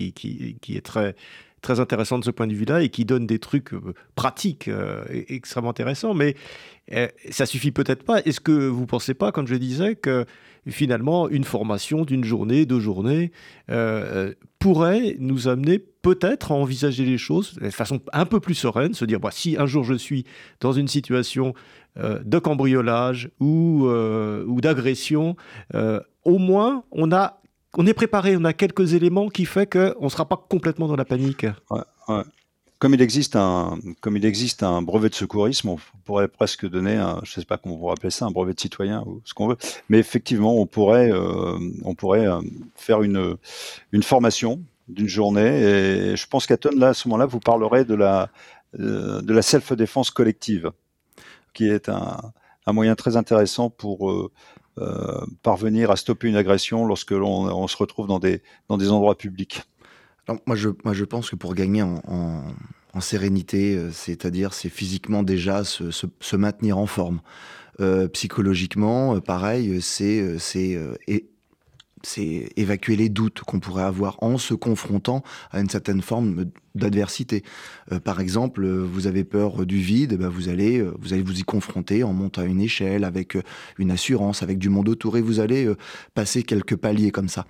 est 0.69 0.85
très, 0.85 1.15
très 1.65 1.81
intéressant 1.81 2.21
de 2.21 2.25
ce 2.25 2.31
point 2.31 2.47
de 2.47 2.55
vue-là 2.55 2.83
et 2.83 2.91
qui 2.91 3.05
donne 3.05 3.27
des 3.27 3.41
trucs 3.41 3.71
pratiques 4.15 4.71
extrêmement 5.11 5.71
intéressants. 5.71 6.15
Mais 6.15 6.37
ça 7.31 7.47
suffit 7.47 7.73
peut-être 7.73 8.05
pas. 8.05 8.21
Est-ce 8.21 8.41
que 8.41 8.53
vous 8.53 8.87
pensez 8.87 9.15
pas, 9.15 9.33
quand 9.33 9.47
je 9.47 9.57
disais 9.57 9.97
que 9.97 10.25
finalement, 10.71 11.29
une 11.29 11.45
formation 11.45 12.05
d'une 12.05 12.25
journée, 12.25 12.67
deux 12.67 12.81
journées, 12.81 13.33
euh, 13.71 14.33
pourrait 14.59 15.17
nous 15.19 15.49
amener 15.49 15.79
peut-être 15.79 16.53
à 16.53 16.55
envisager 16.55 17.05
les 17.05 17.19
choses 17.19 17.55
de 17.55 17.71
façon 17.71 18.01
un 18.13 18.27
peu 18.27 18.41
plus 18.41 18.55
sereine, 18.55 18.95
se 18.95 19.05
dire, 19.05 19.21
bah, 19.21 19.31
si 19.33 19.57
un 19.59 19.67
jour 19.67 19.85
je 19.85 19.95
suis 19.95 20.25
dans 20.61 20.73
une 20.73 20.89
situation 20.89 21.55
euh, 21.99 22.21
de 22.25 22.39
cambriolage 22.39 23.31
ou, 23.41 23.87
euh, 23.87 24.45
ou 24.47 24.61
d'agression, 24.61 25.37
au 26.25 26.39
moins 26.39 26.85
on 26.91 27.13
a 27.13 27.41
on 27.77 27.87
est 27.87 27.95
préparé, 27.95 28.37
on 28.37 28.45
a 28.45 28.53
quelques 28.53 28.95
éléments 28.95 29.29
qui 29.29 29.45
fait 29.45 29.71
qu'on 29.71 30.05
ne 30.05 30.09
sera 30.09 30.27
pas 30.27 30.37
complètement 30.49 30.89
dans 30.89 30.97
la 30.97 31.05
panique. 31.05 31.47
Comme 32.79 32.93
il 32.93 33.01
existe 33.01 33.37
un, 33.37 33.79
comme 34.01 34.17
il 34.17 34.27
existe 34.27 34.63
un 34.63 34.83
brevet 34.83 35.09
de 35.09 35.15
secourisme, 35.15 35.71
on 35.71 35.79
pourrait 36.05 36.29
presque 36.29 36.69
donner, 36.69 36.97
je 37.23 37.31
ne 37.31 37.41
sais 37.41 37.47
pas 37.47 37.57
comment 37.57 37.77
vous 37.77 37.91
appeler 37.91 38.11
ça, 38.11 38.27
un 38.27 38.31
brevet 38.31 38.53
de 38.53 38.61
citoyen 38.61 39.03
ou 39.07 39.23
ce 39.25 39.33
qu'on 39.33 39.49
veut. 39.49 39.57
Mais 39.89 39.99
effectivement, 39.99 40.59
on 40.59 40.67
pourrait, 40.67 41.11
euh, 41.11 41.57
on 41.85 41.95
pourrait 41.95 42.27
euh, 42.27 42.41
faire 42.75 43.03
une, 43.03 43.37
une 43.93 44.03
formation 44.03 44.61
d'une 44.89 45.09
journée. 45.09 45.63
Et 45.63 46.17
je 46.17 46.27
pense 46.27 46.47
qu'à 46.47 46.57
là, 46.77 46.89
à 46.89 46.95
ce 46.95 47.09
moment-là, 47.09 47.27
vous 47.27 47.41
parlerez 47.41 47.85
de 47.85 47.95
la, 47.95 48.29
euh, 48.79 49.23
la 49.27 49.43
self-défense 49.43 50.11
collective, 50.11 50.71
qui 51.55 51.69
est 51.69 51.89
un, 51.89 52.21
un, 52.67 52.73
moyen 52.73 52.97
très 52.97 53.17
intéressant 53.17 53.71
pour 53.71 54.31
parvenir 55.43 55.91
à 55.91 55.97
stopper 55.97 56.29
une 56.29 56.37
agression 56.37 56.85
lorsque 56.85 57.13
l'on 57.13 57.47
on 57.47 57.69
se 57.69 57.77
retrouve 57.77 58.07
dans 58.07 58.19
des, 58.19 58.43
dans 58.69 58.77
des 58.77 58.91
endroits 58.91 59.17
publics 59.17 59.63
moi, 60.47 60.57
je, 60.57 60.69
moi, 60.85 60.95
je 60.95 61.05
pense 61.05 61.31
que 61.31 61.37
pour 61.37 61.55
gagner 61.55 61.83
en, 61.83 63.01
sérénité, 63.01 63.77
euh, 63.77 63.91
c'est-à-dire 63.91 64.55
c'est 64.55 64.69
physiquement 64.69 65.25
déjà 65.25 65.65
se, 65.65 65.91
se, 65.91 66.37
maintenir 66.37 66.79
en 66.79 66.87
forme. 66.87 67.21
Euh, 67.81 68.07
psychologiquement, 68.07 69.17
euh, 69.17 69.21
pareil, 69.21 69.69
euh, 69.69 69.81
c'est 69.81 70.79
c'est 72.07 72.53
évacuer 72.57 72.97
les 72.97 73.09
doutes 73.09 73.41
qu'on 73.41 73.59
pourrait 73.59 73.83
avoir 73.83 74.23
en 74.23 74.39
se 74.39 74.55
confrontant 74.55 75.25
à 75.51 75.61
une 75.61 75.69
certaine 75.69 76.03
forme 76.03 76.45
d'adversité. 76.75 77.43
Euh, 77.93 78.01
par 78.01 78.21
exemple, 78.21 78.67
vous 78.67 79.07
avez 79.07 79.25
peur 79.25 79.67
du 79.67 79.79
vide, 79.79 80.13
eh 80.15 80.17
ben 80.17 80.29
vous 80.29 80.49
allez 80.49 80.83
vous 81.01 81.13
allez 81.13 81.23
vous 81.23 81.39
y 81.39 81.43
confronter 81.43 82.03
en 82.03 82.13
montant 82.13 82.43
une 82.45 82.61
échelle 82.61 83.05
avec 83.05 83.37
une 83.79 83.91
assurance, 83.91 84.43
avec 84.43 84.59
du 84.59 84.69
monde 84.69 84.89
autour 84.89 85.17
et 85.17 85.21
vous 85.21 85.41
allez 85.41 85.71
passer 86.15 86.43
quelques 86.43 86.77
paliers 86.77 87.11
comme 87.11 87.29
ça. 87.29 87.47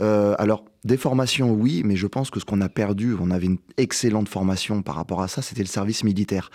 Euh, 0.00 0.34
alors 0.38 0.64
des 0.84 0.96
formations, 0.96 1.52
oui, 1.52 1.82
mais 1.84 1.96
je 1.96 2.06
pense 2.06 2.30
que 2.30 2.40
ce 2.40 2.44
qu'on 2.44 2.60
a 2.60 2.68
perdu, 2.68 3.14
on 3.20 3.30
avait 3.30 3.46
une 3.46 3.58
excellente 3.76 4.28
formation 4.28 4.82
par 4.82 4.94
rapport 4.94 5.22
à 5.22 5.28
ça, 5.28 5.42
c'était 5.42 5.62
le 5.62 5.68
service 5.68 6.04
militaire. 6.04 6.50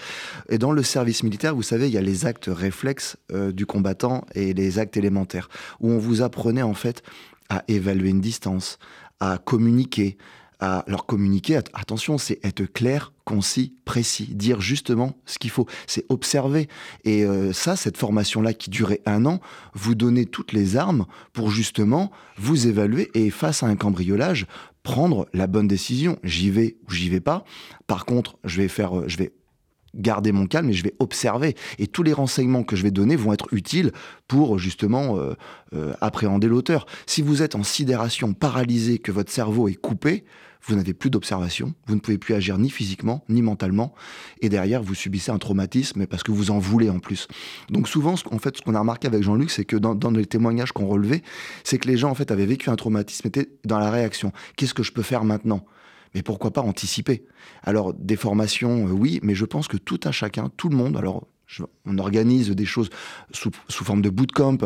Et 0.50 0.58
dans 0.58 0.72
le 0.72 0.82
service 0.82 1.24
militaire, 1.24 1.54
vous 1.54 1.62
savez, 1.62 1.88
il 1.88 1.94
y 1.94 1.98
a 1.98 2.02
les 2.02 2.26
actes 2.26 2.50
réflexes 2.52 3.18
euh, 3.32 3.52
du 3.52 3.66
combattant 3.66 4.24
et 4.34 4.54
les 4.54 4.80
actes 4.80 4.98
élémentaires, 4.98 5.50
où 5.82 5.92
on 5.92 6.00
vous 6.00 6.22
apprenait 6.22 6.62
en 6.62 6.74
fait 6.74 7.04
à 7.50 7.64
évaluer 7.68 8.10
une 8.10 8.22
distance, 8.22 8.80
à 9.20 9.38
communiquer, 9.38 10.18
à 10.64 10.86
leur 10.88 11.06
communiquer. 11.06 11.60
Attention, 11.74 12.18
c'est 12.18 12.40
être 12.42 12.64
clair, 12.64 13.12
concis, 13.26 13.76
précis, 13.84 14.28
dire 14.34 14.62
justement 14.62 15.18
ce 15.26 15.38
qu'il 15.38 15.50
faut. 15.50 15.68
C'est 15.88 16.06
observer. 16.08 16.70
Et 17.04 17.26
euh, 17.26 17.52
ça, 17.52 17.76
cette 17.76 17.98
formation-là 17.98 18.54
qui 18.54 18.70
durait 18.70 19.02
un 19.06 19.26
an, 19.26 19.42
vous 19.74 19.94
donnez 19.94 20.26
toutes 20.26 20.54
les 20.54 20.78
armes 20.78 21.06
pour 21.34 21.52
justement 21.52 22.12
vous 22.38 22.66
évaluer 22.68 23.12
et 23.14 23.30
face 23.30 23.62
à 23.62 23.68
un 23.68 23.76
cambriolage, 23.76 24.48
prendre 24.84 25.28
la 25.34 25.48
bonne 25.48 25.68
décision. 25.68 26.18
J'y 26.24 26.50
vais 26.50 26.78
ou 26.88 26.94
j'y 26.94 27.10
vais 27.10 27.20
pas. 27.20 27.44
Par 27.86 28.06
contre, 28.06 28.38
je 28.46 28.62
vais 28.62 28.70
faire, 28.70 28.98
euh, 28.98 29.04
je 29.08 29.18
vais 29.18 29.34
garder 29.94 30.32
mon 30.32 30.48
calme 30.48 30.70
et 30.70 30.74
je 30.74 30.84
vais 30.84 30.96
observer. 31.00 31.58
Et 31.78 31.88
tous 31.88 32.04
les 32.04 32.14
renseignements 32.14 32.64
que 32.64 32.78
je 32.78 32.84
vais 32.84 32.92
donner 32.92 33.18
vont 33.18 33.34
être 33.34 33.54
utiles 33.54 33.92
pour 34.30 34.60
justement 34.60 35.18
euh, 35.18 35.94
appréhender 36.00 36.48
l'auteur. 36.48 36.86
Si 37.06 37.22
vous 37.22 37.42
êtes 37.42 37.54
en 37.54 37.64
sidération, 37.64 38.34
paralysé, 38.34 38.98
que 38.98 39.12
votre 39.12 39.30
cerveau 39.30 39.68
est 39.68 39.76
coupé, 39.76 40.24
vous 40.66 40.76
n'avez 40.76 40.94
plus 40.94 41.10
d'observation, 41.10 41.74
vous 41.88 41.96
ne 41.96 42.00
pouvez 42.00 42.18
plus 42.18 42.34
agir 42.34 42.58
ni 42.58 42.70
physiquement 42.70 43.24
ni 43.30 43.42
mentalement, 43.42 43.94
et 44.42 44.50
derrière 44.50 44.82
vous 44.82 44.96
subissez 44.96 45.32
un 45.32 45.38
traumatisme 45.38 46.06
parce 46.08 46.24
que 46.24 46.32
vous 46.32 46.52
en 46.52 46.60
voulez 46.60 46.90
en 46.90 47.00
plus. 47.00 47.28
Donc 47.70 47.88
souvent, 47.88 48.16
en 48.32 48.40
fait, 48.40 48.58
ce 48.58 48.62
qu'on 48.62 48.76
a 48.76 48.80
remarqué 48.80 49.08
avec 49.08 49.24
Jean-Luc, 49.24 49.52
c'est 49.52 49.66
que 49.66 49.76
dans, 49.76 50.12
les 50.12 50.26
témoignages 50.26 50.72
qu'on 50.72 50.88
relevait, 50.88 51.22
c'est 51.64 51.78
que 51.78 51.88
les 51.88 51.98
gens 51.98 52.12
en 52.12 52.16
fait 52.16 52.32
avaient 52.32 52.46
vécu 52.46 52.70
un 52.70 52.76
traumatisme, 52.76 53.28
étaient 53.28 53.50
dans 53.66 53.80
la 53.80 53.92
réaction. 53.92 54.32
Qu'est-ce 54.56 54.74
que 54.74 54.84
je 54.84 54.92
peux 54.92 55.02
faire 55.02 55.24
maintenant? 55.24 55.66
Mais 56.16 56.22
pourquoi 56.22 56.52
pas 56.52 56.62
anticiper? 56.62 57.26
Alors, 57.64 57.94
des 57.94 58.16
formations, 58.16 58.88
euh, 58.88 58.92
oui, 58.92 59.20
mais 59.24 59.34
je 59.34 59.46
pense 59.46 59.68
que 59.68 59.78
tout 59.78 60.00
un 60.04 60.12
chacun, 60.12 60.52
tout 60.58 60.70
le 60.70 60.76
monde, 60.76 60.96
alors 60.96 61.28
on 61.86 61.98
organise 61.98 62.50
des 62.50 62.66
choses 62.66 62.90
sous, 63.32 63.52
sous 63.68 63.84
forme 63.84 64.02
de 64.02 64.10
bootcamp, 64.10 64.58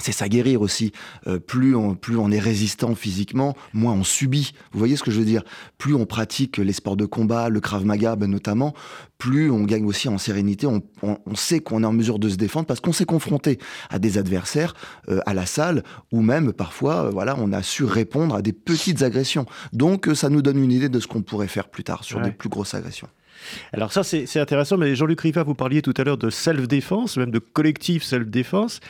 c'est 0.00 0.12
s'aguerrir 0.12 0.62
aussi. 0.62 0.92
Euh, 1.26 1.38
plus, 1.38 1.74
on, 1.74 1.94
plus 1.94 2.16
on 2.16 2.30
est 2.30 2.38
résistant 2.38 2.94
physiquement, 2.94 3.56
moins 3.72 3.92
on 3.92 4.04
subit. 4.04 4.52
Vous 4.72 4.78
voyez 4.78 4.96
ce 4.96 5.02
que 5.02 5.10
je 5.10 5.18
veux 5.18 5.24
dire? 5.24 5.42
Plus 5.78 5.94
on 5.94 6.06
pratique 6.06 6.58
les 6.58 6.72
sports 6.72 6.96
de 6.96 7.06
combat, 7.06 7.48
le 7.48 7.60
Krav 7.60 7.84
Maga 7.84 8.16
ben, 8.16 8.30
notamment, 8.30 8.74
plus 9.18 9.50
on 9.50 9.64
gagne 9.64 9.84
aussi 9.84 10.08
en 10.08 10.18
sérénité. 10.18 10.66
On, 10.66 10.80
sait 11.34 11.60
qu'on 11.60 11.82
est 11.82 11.86
en 11.86 11.92
mesure 11.92 12.18
de 12.18 12.28
se 12.28 12.36
défendre 12.36 12.66
parce 12.66 12.80
qu'on 12.80 12.92
s'est 12.92 13.04
confronté 13.04 13.58
à 13.88 13.98
des 13.98 14.18
adversaires 14.18 14.74
euh, 15.08 15.20
à 15.26 15.34
la 15.34 15.46
salle 15.46 15.84
ou 16.12 16.20
même 16.20 16.52
parfois, 16.52 17.06
euh, 17.06 17.10
voilà, 17.10 17.36
on 17.38 17.52
a 17.52 17.62
su 17.62 17.84
répondre 17.84 18.34
à 18.34 18.42
des 18.42 18.52
petites 18.52 19.02
agressions. 19.02 19.46
Donc 19.72 20.08
ça 20.14 20.28
nous 20.28 20.42
donne 20.42 20.62
une 20.62 20.72
idée 20.72 20.88
de 20.88 21.00
ce 21.00 21.06
qu'on 21.06 21.22
pourrait 21.22 21.48
faire 21.48 21.68
plus 21.68 21.84
tard 21.84 22.04
sur 22.04 22.20
des 22.20 22.32
plus 22.32 22.48
grosses 22.48 22.74
agressions. 22.74 23.08
Alors 23.72 23.92
ça, 23.92 24.02
c'est 24.02 24.40
intéressant, 24.40 24.76
mais 24.76 24.94
Jean-Luc 24.94 25.20
Riva, 25.20 25.42
vous 25.42 25.54
parliez 25.54 25.82
tout 25.82 25.94
à 25.96 26.04
l'heure 26.04 26.18
de 26.18 26.30
self-défense, 26.30 27.16
même 27.16 27.30
de 27.30 27.38
collectif 27.38 28.02
self-défense. 28.02 28.80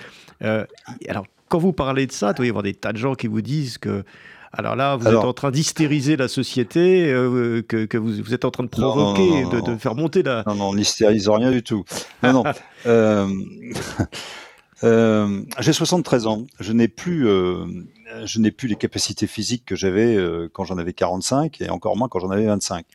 Euh, 0.42 0.64
alors, 1.08 1.26
quand 1.48 1.58
vous 1.58 1.72
parlez 1.72 2.06
de 2.06 2.12
ça, 2.12 2.30
il 2.30 2.34
doit 2.34 2.46
y 2.46 2.48
avoir 2.48 2.62
des 2.62 2.74
tas 2.74 2.92
de 2.92 2.98
gens 2.98 3.14
qui 3.14 3.26
vous 3.26 3.42
disent 3.42 3.78
que 3.78 4.04
alors 4.52 4.74
là, 4.74 4.96
vous 4.96 5.06
êtes 5.06 5.14
en 5.14 5.32
train 5.32 5.52
d'hystériser 5.52 6.16
la 6.16 6.26
société, 6.26 7.08
euh, 7.12 7.62
que, 7.62 7.96
vous, 7.96 8.34
êtes 8.34 8.44
en 8.44 8.50
train 8.50 8.64
de 8.64 8.68
provoquer, 8.68 9.44
de, 9.44 9.76
faire 9.76 9.94
monter 9.94 10.24
la. 10.24 10.42
Non, 10.44 10.56
non, 10.56 10.68
on 10.70 10.74
n'hystérise 10.74 11.28
rien 11.28 11.52
du 11.52 11.62
tout. 11.62 11.84
Non, 12.22 12.32
non. 12.32 12.44
Euh, 14.82 15.42
j'ai 15.58 15.74
73 15.74 16.26
ans. 16.26 16.46
Je 16.58 16.72
n'ai 16.72 16.88
plus, 16.88 17.26
je 17.26 18.38
n'ai 18.38 18.50
plus 18.50 18.66
les 18.66 18.76
capacités 18.76 19.26
physiques 19.26 19.66
que 19.66 19.76
j'avais 19.76 20.16
quand 20.54 20.64
j'en 20.64 20.78
avais 20.78 20.94
45 20.94 21.60
et 21.60 21.68
encore 21.68 21.98
moins 21.98 22.08
quand 22.08 22.18
j'en 22.18 22.30
avais 22.30 22.46
25. 22.46 22.86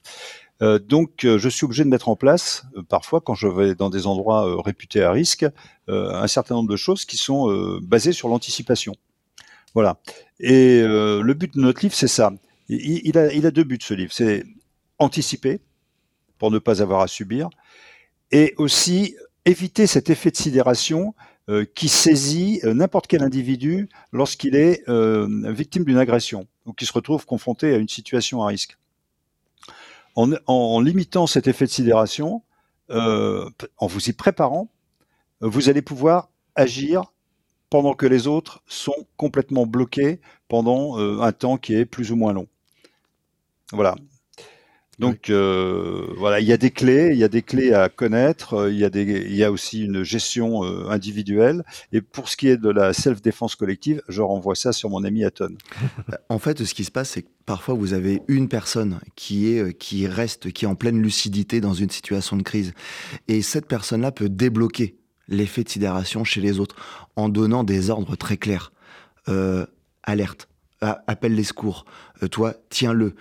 Euh, 0.61 0.79
donc, 0.79 1.25
euh, 1.25 1.37
je 1.37 1.49
suis 1.49 1.65
obligé 1.65 1.83
de 1.83 1.89
mettre 1.89 2.09
en 2.09 2.15
place, 2.15 2.65
euh, 2.77 2.83
parfois, 2.83 3.19
quand 3.21 3.35
je 3.35 3.47
vais 3.47 3.75
dans 3.75 3.89
des 3.89 4.07
endroits 4.07 4.61
réputés 4.63 5.03
à 5.03 5.11
risque, 5.11 5.45
un 5.87 6.27
certain 6.27 6.55
nombre 6.55 6.69
de 6.69 6.75
choses 6.75 7.05
qui 7.05 7.17
sont 7.17 7.79
basées 7.83 8.11
sur 8.11 8.27
l'anticipation. 8.27 8.95
Voilà. 9.75 9.99
Et 10.39 10.81
le 10.81 11.33
but 11.33 11.53
de 11.53 11.61
notre 11.61 11.81
livre, 11.81 11.93
c'est 11.93 12.07
ça. 12.07 12.33
Il, 12.69 13.15
a, 13.19 13.31
il 13.31 13.45
a 13.45 13.51
deux 13.51 13.63
buts, 13.63 13.77
ce 13.79 13.93
livre. 13.93 14.11
C'est 14.11 14.43
anticiper, 14.97 15.59
pour 16.39 16.49
ne 16.49 16.57
pas 16.57 16.81
avoir 16.81 17.01
à 17.01 17.07
subir, 17.07 17.49
et 18.31 18.55
aussi 18.57 19.15
éviter 19.45 19.85
cet 19.85 20.09
effet 20.09 20.31
de 20.31 20.37
sidération 20.37 21.13
qui 21.75 21.87
saisit 21.87 22.61
n'importe 22.63 23.05
quel 23.05 23.21
individu 23.21 23.87
lorsqu'il 24.11 24.55
est 24.55 24.83
victime 24.87 25.83
d'une 25.83 25.99
agression 25.99 26.47
ou 26.65 26.73
qui 26.73 26.87
se 26.87 26.93
retrouve 26.93 27.27
confronté 27.27 27.75
à 27.75 27.77
une 27.77 27.89
situation 27.89 28.41
à 28.41 28.47
risque 28.47 28.75
en, 30.15 30.79
limitant 30.79 31.27
cet 31.27 31.47
effet 31.47 31.65
de 31.65 31.71
sidération, 31.71 32.41
euh, 32.89 33.49
en 33.77 33.87
vous 33.87 34.09
y 34.09 34.13
préparant, 34.13 34.69
vous 35.41 35.69
allez 35.69 35.81
pouvoir 35.81 36.29
agir 36.55 37.13
pendant 37.69 37.93
que 37.93 38.05
les 38.05 38.27
autres 38.27 38.61
sont 38.67 39.05
complètement 39.17 39.65
bloqués 39.65 40.21
pendant 40.47 40.99
euh, 40.99 41.19
un 41.21 41.31
temps 41.31 41.57
qui 41.57 41.75
est 41.75 41.85
plus 41.85 42.11
ou 42.11 42.15
moins 42.15 42.33
long. 42.33 42.47
Voilà. 43.71 43.95
Donc 44.99 45.29
euh, 45.29 46.07
voilà, 46.17 46.39
il 46.39 46.47
y 46.47 46.53
a 46.53 46.57
des 46.57 46.71
clés, 46.71 47.09
il 47.11 47.17
y 47.17 47.23
a 47.23 47.27
des 47.27 47.41
clés 47.41 47.73
à 47.73 47.89
connaître, 47.89 48.53
euh, 48.53 48.71
il 48.71 48.77
y 48.77 48.85
a, 48.85 48.89
des, 48.89 49.03
il 49.03 49.35
y 49.35 49.43
a 49.43 49.51
aussi 49.51 49.83
une 49.83 50.03
gestion 50.03 50.63
euh, 50.63 50.87
individuelle. 50.89 51.63
Et 51.91 52.01
pour 52.01 52.29
ce 52.29 52.37
qui 52.37 52.47
est 52.47 52.57
de 52.57 52.69
la 52.69 52.93
self-défense 52.93 53.55
collective, 53.55 54.01
je 54.07 54.21
renvoie 54.21 54.55
ça 54.55 54.71
sur 54.71 54.89
mon 54.89 55.03
ami 55.03 55.25
Aton. 55.25 55.55
En 56.29 56.39
fait, 56.39 56.63
ce 56.63 56.73
qui 56.73 56.85
se 56.85 56.91
passe, 56.91 57.11
c'est 57.11 57.23
que 57.23 57.29
parfois 57.45 57.73
vous 57.75 57.93
avez 57.93 58.21
une 58.27 58.47
personne 58.47 58.99
qui 59.15 59.47
est 59.47 59.77
qui 59.77 60.07
reste, 60.07 60.51
qui 60.51 60.65
est 60.65 60.67
en 60.67 60.75
pleine 60.75 61.01
lucidité 61.01 61.59
dans 61.59 61.73
une 61.73 61.89
situation 61.89 62.37
de 62.37 62.43
crise, 62.43 62.73
et 63.27 63.41
cette 63.41 63.67
personne-là 63.67 64.11
peut 64.11 64.29
débloquer 64.29 64.95
l'effet 65.27 65.63
de 65.63 65.69
sidération 65.69 66.23
chez 66.23 66.39
les 66.39 66.59
autres 66.59 66.75
en 67.15 67.29
donnant 67.29 67.63
des 67.63 67.89
ordres 67.89 68.15
très 68.15 68.37
clairs. 68.37 68.71
alerte, 70.03 70.47
appelle 70.81 71.35
les 71.35 71.43
secours, 71.43 71.85
toi 72.31 72.53
tiens-le, 72.69 73.15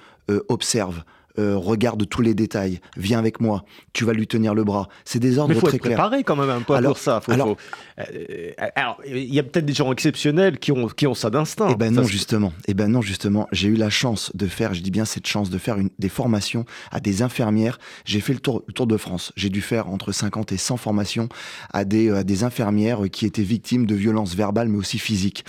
observe. 0.48 1.02
Euh, 1.36 1.56
regarde 1.56 2.08
tous 2.08 2.22
les 2.22 2.32
détails, 2.32 2.80
viens 2.96 3.18
avec 3.18 3.40
moi, 3.40 3.64
tu 3.92 4.04
vas 4.04 4.12
lui 4.12 4.28
tenir 4.28 4.54
le 4.54 4.62
bras. 4.62 4.88
C'est 5.04 5.18
des 5.18 5.38
ordres 5.38 5.52
très 5.54 5.80
clairs. 5.80 5.96
préparé 5.96 6.22
quand 6.22 6.36
même 6.36 6.48
un 6.48 6.60
peu 6.60 6.74
alors, 6.74 6.92
pour 6.92 6.98
ça. 6.98 7.20
alors, 7.26 7.56
euh, 7.98 8.52
alors, 8.76 9.00
il 9.04 9.34
y 9.34 9.40
a 9.40 9.42
peut-être 9.42 9.66
des 9.66 9.72
gens 9.72 9.90
exceptionnels 9.90 10.60
qui 10.60 10.70
ont, 10.70 10.86
qui 10.86 11.08
ont 11.08 11.14
ça 11.14 11.30
d'instinct. 11.30 11.70
Eh 11.72 11.74
ben 11.74 11.92
non, 11.92 12.04
justement. 12.04 12.52
Eh 12.68 12.74
ben 12.74 12.86
non, 12.86 13.02
justement. 13.02 13.48
J'ai 13.50 13.66
eu 13.66 13.74
la 13.74 13.90
chance 13.90 14.30
de 14.34 14.46
faire, 14.46 14.74
je 14.74 14.80
dis 14.80 14.92
bien 14.92 15.04
cette 15.04 15.26
chance 15.26 15.50
de 15.50 15.58
faire 15.58 15.76
une, 15.76 15.90
des 15.98 16.08
formations 16.08 16.66
à 16.92 17.00
des 17.00 17.22
infirmières. 17.22 17.80
J'ai 18.04 18.20
fait 18.20 18.32
le 18.32 18.38
tour, 18.38 18.62
tour 18.72 18.86
de 18.86 18.96
France. 18.96 19.32
J'ai 19.34 19.48
dû 19.48 19.60
faire 19.60 19.88
entre 19.88 20.12
50 20.12 20.52
et 20.52 20.56
100 20.56 20.76
formations 20.76 21.28
à 21.72 21.84
des, 21.84 22.10
à 22.10 22.22
des 22.22 22.44
infirmières 22.44 23.00
qui 23.10 23.26
étaient 23.26 23.42
victimes 23.42 23.86
de 23.86 23.96
violences 23.96 24.36
verbales, 24.36 24.68
mais 24.68 24.78
aussi 24.78 25.00
physiques. 25.00 25.44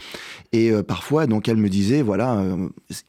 Et 0.51 0.71
euh, 0.71 0.81
parfois, 0.81 1.27
donc, 1.27 1.47
elle 1.47 1.57
me 1.57 1.69
disait, 1.69 2.01
voilà, 2.01 2.43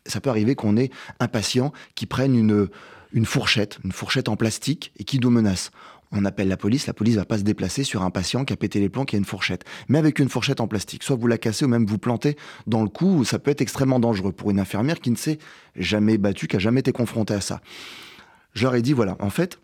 ça 0.04 0.20
peut 0.20 0.28
arriver 0.28 0.54
qu'on 0.54 0.76
ait 0.76 0.90
un 1.20 1.28
patient 1.28 1.72
qui 1.94 2.04
prenne 2.04 2.36
une 2.36 2.65
une 3.12 3.26
fourchette, 3.26 3.78
une 3.84 3.92
fourchette 3.92 4.28
en 4.28 4.36
plastique 4.36 4.92
et 4.98 5.04
qui 5.04 5.18
nous 5.18 5.30
menace. 5.30 5.70
On 6.12 6.24
appelle 6.24 6.48
la 6.48 6.56
police, 6.56 6.86
la 6.86 6.92
police 6.92 7.16
va 7.16 7.24
pas 7.24 7.38
se 7.38 7.42
déplacer 7.42 7.82
sur 7.82 8.02
un 8.02 8.10
patient 8.10 8.44
qui 8.44 8.52
a 8.52 8.56
pété 8.56 8.78
les 8.78 8.88
plombs, 8.88 9.04
qui 9.04 9.16
a 9.16 9.18
une 9.18 9.24
fourchette. 9.24 9.64
Mais 9.88 9.98
avec 9.98 10.18
une 10.18 10.28
fourchette 10.28 10.60
en 10.60 10.68
plastique, 10.68 11.02
soit 11.02 11.16
vous 11.16 11.26
la 11.26 11.38
cassez 11.38 11.64
ou 11.64 11.68
même 11.68 11.84
vous 11.84 11.98
plantez 11.98 12.36
dans 12.66 12.82
le 12.82 12.88
cou, 12.88 13.24
ça 13.24 13.38
peut 13.38 13.50
être 13.50 13.60
extrêmement 13.60 13.98
dangereux 13.98 14.32
pour 14.32 14.50
une 14.50 14.60
infirmière 14.60 15.00
qui 15.00 15.10
ne 15.10 15.16
s'est 15.16 15.38
jamais 15.74 16.16
battue, 16.16 16.46
qui 16.46 16.56
a 16.56 16.60
jamais 16.60 16.80
été 16.80 16.92
confrontée 16.92 17.34
à 17.34 17.40
ça. 17.40 17.60
Je 18.54 18.62
leur 18.62 18.74
ai 18.76 18.82
dit, 18.82 18.92
voilà, 18.92 19.16
en 19.18 19.30
fait, 19.30 19.58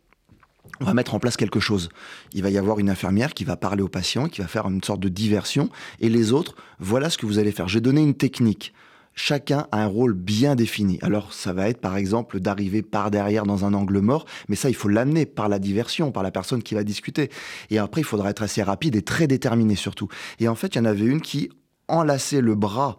on 0.81 0.85
va 0.85 0.95
mettre 0.95 1.15
en 1.15 1.21
place 1.21 1.37
quelque 1.37 1.61
chose. 1.61 1.91
Il 2.33 2.43
va 2.43 2.51
y 2.51 2.59
avoir 2.59 2.81
une 2.81 2.91
infirmière 2.91 3.35
qui 3.35 3.45
va 3.45 3.57
parler 3.57 3.83
au 3.83 3.89
patient, 3.89 4.29
qui 4.29 4.41
va 4.41 4.49
faire 4.49 4.67
une 4.67 4.83
sorte 4.83 5.01
de 5.01 5.09
diversion, 5.09 5.71
et 6.01 6.09
les 6.09 6.33
autres, 6.33 6.57
voilà 6.81 7.09
ce 7.09 7.19
que 7.19 7.27
vous 7.27 7.39
allez 7.39 7.53
faire. 7.53 7.69
J'ai 7.69 7.81
donné 7.81 8.03
une 8.03 8.15
technique 8.15 8.75
chacun 9.15 9.67
a 9.73 9.83
un 9.83 9.87
rôle 9.87 10.15
bien 10.15 10.55
défini. 10.55 10.99
Alors 11.03 11.33
ça 11.33 11.53
va 11.53 11.69
être 11.69 11.81
par 11.81 11.97
exemple 11.97 12.41
d'arriver 12.41 12.83
par 12.83 13.11
derrière 13.11 13.45
dans 13.45 13.65
un 13.65 13.75
angle 13.75 13.99
mort, 14.01 14.27
mais 14.49 14.57
ça 14.57 14.69
il 14.69 14.75
faut 14.75 14.89
l'amener 14.89 15.27
par 15.27 15.49
la 15.49 15.59
diversion, 15.59 16.13
par 16.13 16.23
la 16.23 16.31
personne 16.31 16.63
qui 16.63 16.75
va 16.75 16.85
discuter. 16.85 17.31
Et 17.71 17.79
après 17.79 18.01
il 18.01 18.05
faudra 18.05 18.31
être 18.31 18.43
assez 18.43 18.63
rapide 18.63 18.97
et 18.97 19.03
très 19.03 19.27
déterminé 19.27 19.77
surtout. 19.77 20.09
Et 20.41 20.49
en 20.49 20.55
fait 20.55 20.75
il 20.75 20.79
y 20.79 20.81
en 20.81 20.87
avait 20.87 21.05
une 21.05 21.21
qui 21.21 21.51
enlaçait 21.89 22.41
le 22.41 22.55
bras 22.55 22.99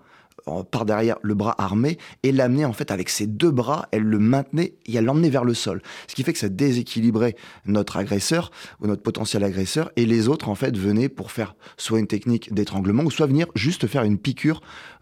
par 0.71 0.85
derrière 0.85 1.17
le 1.21 1.33
bras 1.33 1.55
armé 1.57 1.97
et 2.23 2.31
l'amener 2.31 2.65
en 2.65 2.73
fait 2.73 2.91
avec 2.91 3.09
ses 3.09 3.27
deux 3.27 3.51
bras, 3.51 3.87
elle 3.91 4.03
le 4.03 4.19
maintenait 4.19 4.73
et 4.85 4.95
elle 4.95 5.05
l'emmenait 5.05 5.29
vers 5.29 5.45
le 5.45 5.53
sol. 5.53 5.81
Ce 6.07 6.15
qui 6.15 6.23
fait 6.23 6.33
que 6.33 6.39
ça 6.39 6.49
déséquilibrait 6.49 7.35
notre 7.65 7.97
agresseur 7.97 8.51
ou 8.81 8.87
notre 8.87 9.01
potentiel 9.01 9.43
agresseur 9.43 9.91
et 9.95 10.05
les 10.05 10.27
autres 10.27 10.49
en 10.49 10.55
fait 10.55 10.77
venaient 10.77 11.09
pour 11.09 11.31
faire 11.31 11.55
soit 11.77 11.99
une 11.99 12.07
technique 12.07 12.53
d'étranglement 12.53 13.03
ou 13.03 13.11
soit 13.11 13.27
venir 13.27 13.47
juste 13.55 13.87
faire 13.87 14.03
une 14.03 14.17
piqûre 14.17 14.61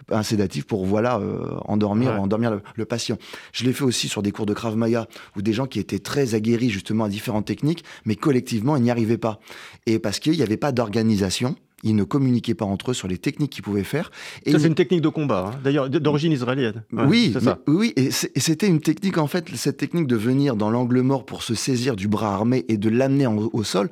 un 0.10 0.24
sédatif 0.24 0.66
pour 0.66 0.86
voilà 0.86 1.20
euh, 1.20 1.58
endormir 1.66 2.20
endormir 2.20 2.60
le, 2.76 2.86
patient. 2.86 3.18
Je 3.54 3.64
l'ai 3.64 3.74
fait 3.74 3.84
aussi 3.84 4.08
sur 4.08 4.22
des 4.22 4.32
cours 4.32 4.46
de 4.46 4.54
Krav 4.54 4.76
Maga 4.76 5.08
où 5.38 5.42
des 5.42 5.54
gens 5.54 5.68
qui 5.68 5.80
étaient 5.80 6.00
très 6.00 6.36
aguerris 6.36 6.70
justement 6.70 7.06
à 7.06 7.10
différentes 7.10 7.46
techniques 7.46 7.84
mais 8.06 8.16
collectivement 8.16 8.76
ils 8.76 8.84
n'y 8.84 8.92
arrivaient 8.92 9.18
pas 9.18 9.40
et 9.86 10.00
parce 10.00 10.20
qu'il 10.20 10.34
n'y 10.34 10.44
avait 10.44 10.58
pas 10.58 10.72
d'organisation 10.72 11.56
ils 11.84 11.96
ne 11.96 12.04
communiquaient 12.04 12.54
pas 12.54 12.66
entre 12.66 12.92
eux 12.92 12.94
sur 12.94 13.08
les 13.08 13.18
techniques 13.18 13.52
qu'ils 13.52 13.64
pouvaient 13.64 13.84
faire. 13.84 14.12
Et 14.46 14.52
ça, 14.52 14.60
c'est 14.60 14.68
une 14.68 14.76
technique 14.76 15.02
de 15.02 15.10
combat, 15.10 15.52
hein. 15.54 15.60
d'ailleurs, 15.64 15.90
d'origine 15.90 16.32
israélienne. 16.32 16.84
oui, 16.92 17.34
oui, 17.68 17.94
et 17.96 18.12
c'était 18.12 18.68
une 18.68 18.82
technique, 18.82 19.18
en 19.18 19.28
fait, 19.28 19.50
cette 19.56 19.78
technique 19.78 20.08
de 20.08 20.16
venir 20.16 20.56
dans 20.56 20.70
l'angle 20.70 21.02
mort 21.02 21.26
pour 21.26 21.44
se 21.44 21.56
saisir 21.56 21.96
du 21.96 22.08
bras 22.08 22.34
armé 22.34 22.66
et 22.68 22.78
de 22.78 22.90
l'amener 22.90 23.28
au 23.28 23.64
sol. 23.64 23.90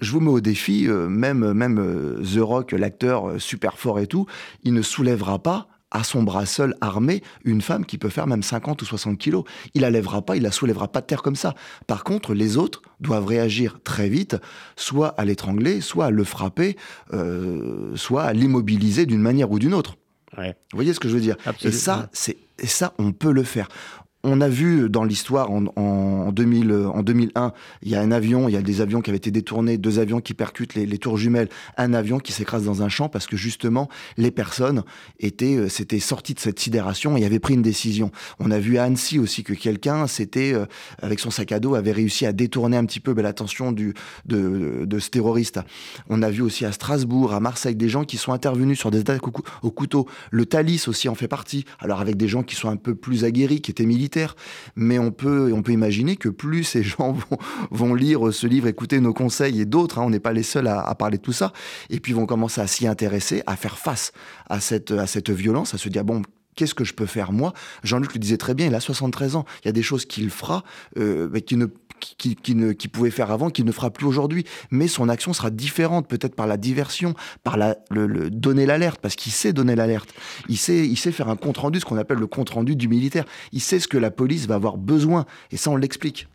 Je 0.00 0.10
vous 0.10 0.20
mets 0.20 0.30
au 0.30 0.40
défi, 0.40 0.86
euh, 0.88 1.08
même, 1.08 1.52
même 1.52 1.78
euh, 1.78 2.20
The 2.22 2.40
Rock, 2.40 2.72
l'acteur 2.72 3.28
euh, 3.28 3.38
super 3.38 3.78
fort 3.78 4.00
et 4.00 4.06
tout, 4.06 4.26
il 4.64 4.74
ne 4.74 4.82
soulèvera 4.82 5.38
pas 5.38 5.68
à 5.94 6.04
son 6.04 6.22
bras 6.22 6.44
seul, 6.44 6.74
armé, 6.82 7.22
une 7.44 7.62
femme 7.62 7.86
qui 7.86 7.96
peut 7.96 8.10
faire 8.10 8.26
même 8.26 8.42
50 8.42 8.82
ou 8.82 8.84
60 8.84 9.16
kilos. 9.16 9.44
Il 9.72 9.82
la 9.82 9.90
lèvera 9.90 10.20
pas, 10.22 10.36
il 10.36 10.42
la 10.42 10.50
soulèvera 10.50 10.88
pas 10.88 11.00
de 11.00 11.06
terre 11.06 11.22
comme 11.22 11.36
ça. 11.36 11.54
Par 11.86 12.04
contre, 12.04 12.34
les 12.34 12.58
autres 12.58 12.82
doivent 13.00 13.26
réagir 13.26 13.78
très 13.84 14.08
vite, 14.08 14.36
soit 14.76 15.08
à 15.08 15.24
l'étrangler, 15.24 15.80
soit 15.80 16.06
à 16.06 16.10
le 16.10 16.24
frapper, 16.24 16.76
euh, 17.12 17.94
soit 17.94 18.24
à 18.24 18.32
l'immobiliser 18.32 19.06
d'une 19.06 19.22
manière 19.22 19.50
ou 19.50 19.58
d'une 19.58 19.72
autre. 19.72 19.96
Vous 20.72 20.76
voyez 20.76 20.92
ce 20.92 20.98
que 20.98 21.08
je 21.08 21.14
veux 21.14 21.20
dire? 21.20 21.36
Et 21.62 21.70
ça, 21.70 22.08
c'est 22.12 22.36
et 22.58 22.66
ça, 22.66 22.92
on 22.98 23.12
peut 23.12 23.32
le 23.32 23.42
faire 23.42 23.68
on 24.24 24.40
a 24.40 24.48
vu 24.48 24.88
dans 24.88 25.04
l'histoire 25.04 25.50
en, 25.50 25.66
en, 25.76 26.32
2000, 26.32 26.72
en 26.72 27.02
2001, 27.02 27.52
il 27.82 27.90
y 27.90 27.94
a 27.94 28.00
un 28.00 28.10
avion, 28.10 28.48
il 28.48 28.52
y 28.52 28.56
a 28.56 28.62
des 28.62 28.80
avions 28.80 29.02
qui 29.02 29.10
avaient 29.10 29.18
été 29.18 29.30
détournés, 29.30 29.76
deux 29.76 29.98
avions 29.98 30.20
qui 30.20 30.32
percutent 30.32 30.74
les, 30.74 30.98
tours 30.98 31.18
jumelles, 31.18 31.48
un 31.76 31.92
avion 31.92 32.18
qui 32.18 32.32
s'écrase 32.32 32.64
dans 32.64 32.82
un 32.82 32.88
champ 32.88 33.10
parce 33.10 33.26
que 33.26 33.36
justement 33.36 33.88
les 34.16 34.30
personnes 34.30 34.82
étaient, 35.20 35.56
euh, 35.56 35.68
s'étaient 35.68 36.00
sorties 36.00 36.32
de 36.32 36.40
cette 36.40 36.58
sidération 36.58 37.16
et 37.16 37.24
avaient 37.24 37.38
pris 37.38 37.54
une 37.54 37.62
décision. 37.62 38.10
On 38.40 38.50
a 38.50 38.58
vu 38.58 38.78
à 38.78 38.84
Annecy 38.84 39.18
aussi 39.18 39.44
que 39.44 39.52
quelqu'un, 39.52 40.06
c'était 40.06 40.54
euh, 40.54 40.64
avec 41.02 41.20
son 41.20 41.30
sac 41.30 41.52
à 41.52 41.60
dos, 41.60 41.74
avait 41.74 41.92
réussi 41.92 42.24
à 42.24 42.32
détourner 42.32 42.78
un 42.78 42.86
petit 42.86 43.00
peu 43.00 43.12
ben, 43.12 43.22
l'attention 43.22 43.72
du 43.72 43.92
de, 44.24 44.84
de, 44.86 44.98
ce 44.98 45.10
terroriste. 45.10 45.60
On 46.08 46.22
a 46.22 46.30
vu 46.30 46.40
aussi 46.40 46.64
à 46.64 46.72
Strasbourg, 46.72 47.34
à 47.34 47.40
Marseille, 47.40 47.76
des 47.76 47.90
gens 47.90 48.04
qui 48.04 48.16
sont 48.16 48.32
intervenus 48.32 48.78
sur 48.78 48.90
des 48.90 49.00
attaques 49.00 49.26
au 49.26 49.70
couteau. 49.70 50.08
Le 50.30 50.46
Thalys 50.46 50.84
aussi 50.88 51.10
en 51.10 51.14
fait 51.14 51.28
partie. 51.28 51.66
Alors 51.78 52.00
avec 52.00 52.16
des 52.16 52.28
gens 52.28 52.42
qui 52.42 52.54
sont 52.54 52.70
un 52.70 52.76
peu 52.76 52.94
plus 52.94 53.24
aguerris, 53.24 53.60
qui 53.60 53.70
étaient 53.70 53.84
militaires 53.84 54.13
mais 54.76 54.98
on 54.98 55.10
peut, 55.10 55.52
on 55.52 55.62
peut 55.62 55.72
imaginer 55.72 56.16
que 56.16 56.28
plus 56.28 56.64
ces 56.64 56.82
gens 56.82 57.16
vont, 57.70 57.94
lire 57.94 58.32
ce 58.32 58.46
livre, 58.46 58.66
écouter 58.66 59.00
nos 59.00 59.12
conseils 59.12 59.60
et 59.60 59.64
d'autres, 59.64 59.98
hein, 59.98 60.04
on 60.04 60.10
n'est 60.10 60.20
pas 60.20 60.32
les 60.32 60.42
seuls 60.42 60.66
à, 60.66 60.94
parler 60.94 61.18
de 61.18 61.22
tout 61.22 61.32
ça, 61.32 61.52
et 61.90 62.00
puis 62.00 62.12
vont 62.12 62.26
commencer 62.26 62.60
à 62.60 62.66
s'y 62.66 62.86
intéresser, 62.86 63.42
à 63.46 63.56
faire 63.56 63.78
face 63.78 64.12
à 64.48 64.60
cette, 64.60 64.90
à 64.90 65.06
cette 65.06 65.30
violence, 65.30 65.74
à 65.74 65.78
se 65.78 65.88
dire, 65.88 66.04
bon, 66.04 66.22
qu'est-ce 66.54 66.74
que 66.74 66.84
je 66.84 66.94
peux 66.94 67.06
faire 67.06 67.32
moi? 67.32 67.52
Jean-Luc 67.82 68.14
le 68.14 68.20
disait 68.20 68.36
très 68.36 68.54
bien, 68.54 68.66
il 68.66 68.74
a 68.74 68.80
73 68.80 69.36
ans. 69.36 69.44
Il 69.62 69.66
y 69.66 69.68
a 69.68 69.72
des 69.72 69.82
choses 69.82 70.04
qu'il 70.04 70.30
fera, 70.30 70.64
euh, 70.98 71.28
mais 71.32 71.42
qui 71.42 71.56
ne 71.56 71.66
qui, 72.00 72.54
ne, 72.54 72.72
qui 72.72 72.88
pouvait 72.88 73.10
faire 73.10 73.30
avant, 73.30 73.50
qu'il 73.50 73.64
ne 73.64 73.72
fera 73.72 73.90
plus 73.90 74.06
aujourd'hui. 74.06 74.44
Mais 74.70 74.88
son 74.88 75.08
action 75.08 75.32
sera 75.32 75.50
différente, 75.50 76.08
peut-être 76.08 76.34
par 76.34 76.46
la 76.46 76.56
diversion, 76.56 77.14
par 77.42 77.56
la, 77.56 77.76
le, 77.90 78.30
donner 78.30 78.66
l'alerte, 78.66 79.00
parce 79.00 79.16
qu'il 79.16 79.32
sait 79.32 79.52
donner 79.52 79.74
l'alerte. 79.74 80.14
Il 80.48 80.58
sait, 80.58 80.86
il 80.86 80.96
sait 80.96 81.12
faire 81.12 81.28
un 81.28 81.36
compte 81.36 81.58
rendu, 81.58 81.80
ce 81.80 81.84
qu'on 81.84 81.98
appelle 81.98 82.18
le 82.18 82.26
compte 82.26 82.50
rendu 82.50 82.76
du 82.76 82.88
militaire. 82.88 83.24
Il 83.52 83.60
sait 83.60 83.80
ce 83.80 83.88
que 83.88 83.98
la 83.98 84.10
police 84.10 84.46
va 84.46 84.56
avoir 84.56 84.76
besoin, 84.76 85.26
et 85.50 85.56
ça 85.56 85.70
on 85.70 85.76
l'explique. 85.76 86.28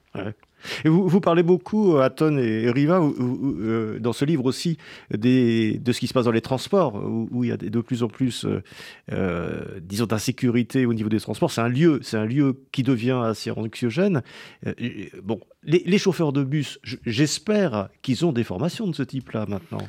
Vous, 0.85 1.19
parlez 1.21 1.43
beaucoup, 1.43 1.95
euh, 1.95 2.01
Aton 2.01 2.37
et 2.37 2.69
Riva, 2.69 2.99
euh, 2.99 3.99
dans 3.99 4.13
ce 4.13 4.25
livre 4.25 4.45
aussi, 4.45 4.77
de 5.11 5.91
ce 5.91 5.99
qui 5.99 6.07
se 6.07 6.13
passe 6.13 6.25
dans 6.25 6.31
les 6.31 6.41
transports, 6.41 6.95
où, 6.95 7.43
il 7.43 7.49
y 7.49 7.51
a 7.51 7.57
de 7.57 7.81
plus 7.81 8.03
en 8.03 8.07
plus, 8.07 8.45
euh, 9.11 9.79
disons, 9.81 10.05
d'insécurité 10.05 10.85
au 10.85 10.93
niveau 10.93 11.09
des 11.09 11.19
transports. 11.19 11.51
C'est 11.51 11.61
un 11.61 11.69
lieu, 11.69 11.99
c'est 12.01 12.17
un 12.17 12.25
lieu 12.25 12.61
qui 12.71 12.83
devient 12.83 13.21
assez 13.23 13.51
anxiogène. 13.51 14.21
bon, 15.23 15.39
les, 15.63 15.83
les, 15.85 15.97
chauffeurs 15.97 16.33
de 16.33 16.43
bus, 16.43 16.79
j'espère 17.05 17.89
qu'ils 18.01 18.25
ont 18.25 18.31
des 18.31 18.43
formations 18.43 18.87
de 18.87 18.95
ce 18.95 19.03
type-là 19.03 19.45
maintenant. 19.47 19.87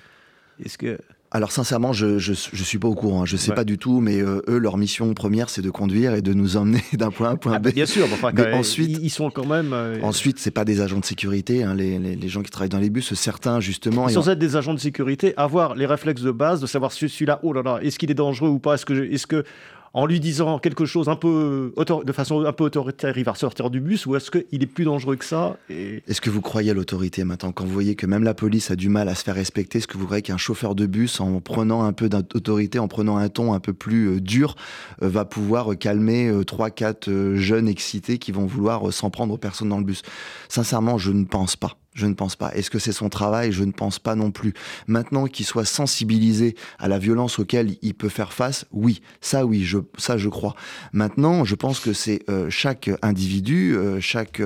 Est-ce 0.65 0.79
que 0.79 0.99
alors 1.33 1.53
sincèrement, 1.53 1.93
je, 1.93 2.19
je, 2.19 2.33
suis 2.33 2.79
pas 2.79 2.89
au 2.89 2.95
courant, 2.97 3.25
je 3.25 3.37
sais 3.37 3.53
pas 3.53 3.63
du 3.63 3.79
tout, 3.79 4.01
mais 4.01 4.21
euh, 4.21 4.43
eux, 4.49 4.59
leur 4.59 4.77
mission 4.77 5.15
première, 5.15 5.49
c'est 5.49 5.63
de 5.63 5.71
conduire 5.71 6.15
et 6.15 6.23
de 6.23 6.33
nous 6.33 6.57
emmener 6.57 6.83
d'un 6.95 7.13
point 7.13 7.29
A 7.29 7.31
à 7.31 7.33
un 7.35 7.37
point 7.37 7.53
ah, 7.55 7.59
B. 7.61 7.73
bien 7.73 7.87
sûr, 7.87 8.09
mais 8.35 8.53
ensuite, 8.53 8.99
ils 9.01 9.11
sont 9.11 9.31
quand 9.31 9.47
même. 9.47 9.73
Euh, 9.73 10.01
ensuite, 10.03 10.41
c'est 10.41 10.51
pas 10.51 10.65
des 10.65 10.81
agents 10.81 10.99
de 10.99 11.05
sécurité, 11.05 11.63
hein, 11.63 11.75
les, 11.75 11.99
les, 11.99 12.29
gens 12.29 12.43
qui 12.43 12.51
travaillent 12.51 12.69
dans 12.69 12.81
les 12.81 12.91
bus, 12.91 13.15
certains 13.15 13.61
justement. 13.61 14.09
Sans 14.09 14.29
être 14.29 14.41
des 14.41 14.57
agents 14.57 14.75
de 14.75 14.81
sécurité, 14.81 15.33
avoir 15.37 15.77
les 15.77 15.87
réflexes 15.87 16.23
de 16.23 16.33
base, 16.33 16.61
de 16.61 16.67
savoir 16.67 16.91
si 16.91 17.09
celui-là, 17.09 17.39
oh 17.45 17.53
là 17.53 17.63
là, 17.63 17.79
est-ce 17.81 17.99
qu'il 17.99 18.11
est 18.11 18.15
dangereux 18.15 18.49
ou 18.49 18.59
pas, 18.59 18.75
est-ce 18.75 18.85
que, 18.85 18.93
est-ce 19.13 19.29
que 19.29 19.45
en 19.93 20.07
lui 20.07 20.21
disant 20.21 20.59
quelque 20.59 20.85
chose 20.85 21.09
un 21.09 21.17
peu 21.17 21.73
de 21.77 22.13
façon 22.13 22.45
un 22.45 22.53
peu 22.53 22.65
autoritaire, 22.65 23.17
il 23.19 23.25
va 23.25 23.35
sortir 23.35 23.71
du 23.71 23.81
bus 23.81 24.07
ou 24.07 24.17
est-ce 24.17 24.31
qu'il 24.31 24.63
est 24.63 24.67
plus 24.67 24.85
dangereux 24.85 25.17
que 25.17 25.25
ça 25.25 25.57
Est-ce 25.69 26.21
que 26.21 26.31
vous 26.31 26.41
croyez 26.41 26.71
à 26.71 26.75
l'autorité 26.75 27.25
maintenant 27.25 27.53
Quand 27.53 27.65
vous 27.65 27.73
voyez 27.73 27.97
que 27.97 28.07
même 28.07 28.23
la 28.23 28.35
police 28.35 28.71
a 28.71 28.77
du 28.77 28.89
mal 28.89 29.09
à 29.09 29.15
se 29.15 29.25
faire 29.25 29.35
respecter, 29.35 29.79
est-ce 29.79 29.89
que 29.89 29.99
vous 29.99 30.05
croyez 30.05 30.23
qu'un 30.23 30.37
chauffeur 30.37 30.75
de 30.75 30.87
bus, 30.87 31.21
en 31.21 31.41
prenant 31.41 31.83
un 31.83 31.93
peu 31.93 32.09
d'autorité, 32.09 32.79
en 32.79 32.89
prenant 32.89 33.17
un 33.17 33.29
ton 33.29 33.53
un 33.53 33.61
peu 33.61 33.73
plus 33.73 34.07
euh, 34.07 34.21
dur, 34.21 34.55
euh, 35.03 35.09
va 35.09 35.25
pouvoir 35.25 35.77
calmer 35.79 36.31
3-4 36.31 37.09
euh, 37.09 37.37
jeunes 37.37 37.69
excités 37.69 38.19
qui 38.19 38.33
vont 38.33 38.47
vouloir 38.47 38.93
s'en 38.93 39.11
prendre 39.11 39.35
aux 39.35 39.39
personnes 39.39 39.71
dans 39.71 39.79
le 39.79 39.85
bus? 39.85 40.03
Sincèrement, 40.49 40.99
je 40.99 41.11
ne 41.11 41.25
pense 41.25 41.57
pas. 41.57 41.80
Je 41.93 42.07
ne 42.07 42.15
pense 42.15 42.37
pas. 42.37 42.55
Est-ce 42.55 42.71
que 42.71 42.79
c'est 42.79 42.93
son 42.93 43.09
travail? 43.09 43.51
Je 43.51 43.65
ne 43.65 43.73
pense 43.73 43.99
pas 43.99 44.15
non 44.15 44.31
plus. 44.31 44.55
Maintenant 44.87 45.27
qu'il 45.27 45.45
soit 45.45 45.65
sensibilisé 45.65 46.55
à 46.79 46.87
la 46.87 46.99
violence 46.99 47.41
auquel 47.41 47.77
il 47.83 47.95
peut 47.95 48.09
faire 48.09 48.33
face, 48.33 48.65
oui, 48.71 49.03
ça 49.21 49.45
oui, 49.45 49.65
je, 49.65 49.79
ça 49.99 50.17
je 50.17 50.29
crois. 50.29 50.55
Maintenant, 50.93 51.45
je 51.45 51.57
pense 51.57 51.81
que 51.81 51.93
c'est 51.93 52.21
euh, 52.31 52.49
chaque 52.49 52.91
individu, 53.03 53.77
euh, 53.77 54.01
chaque 54.01 54.41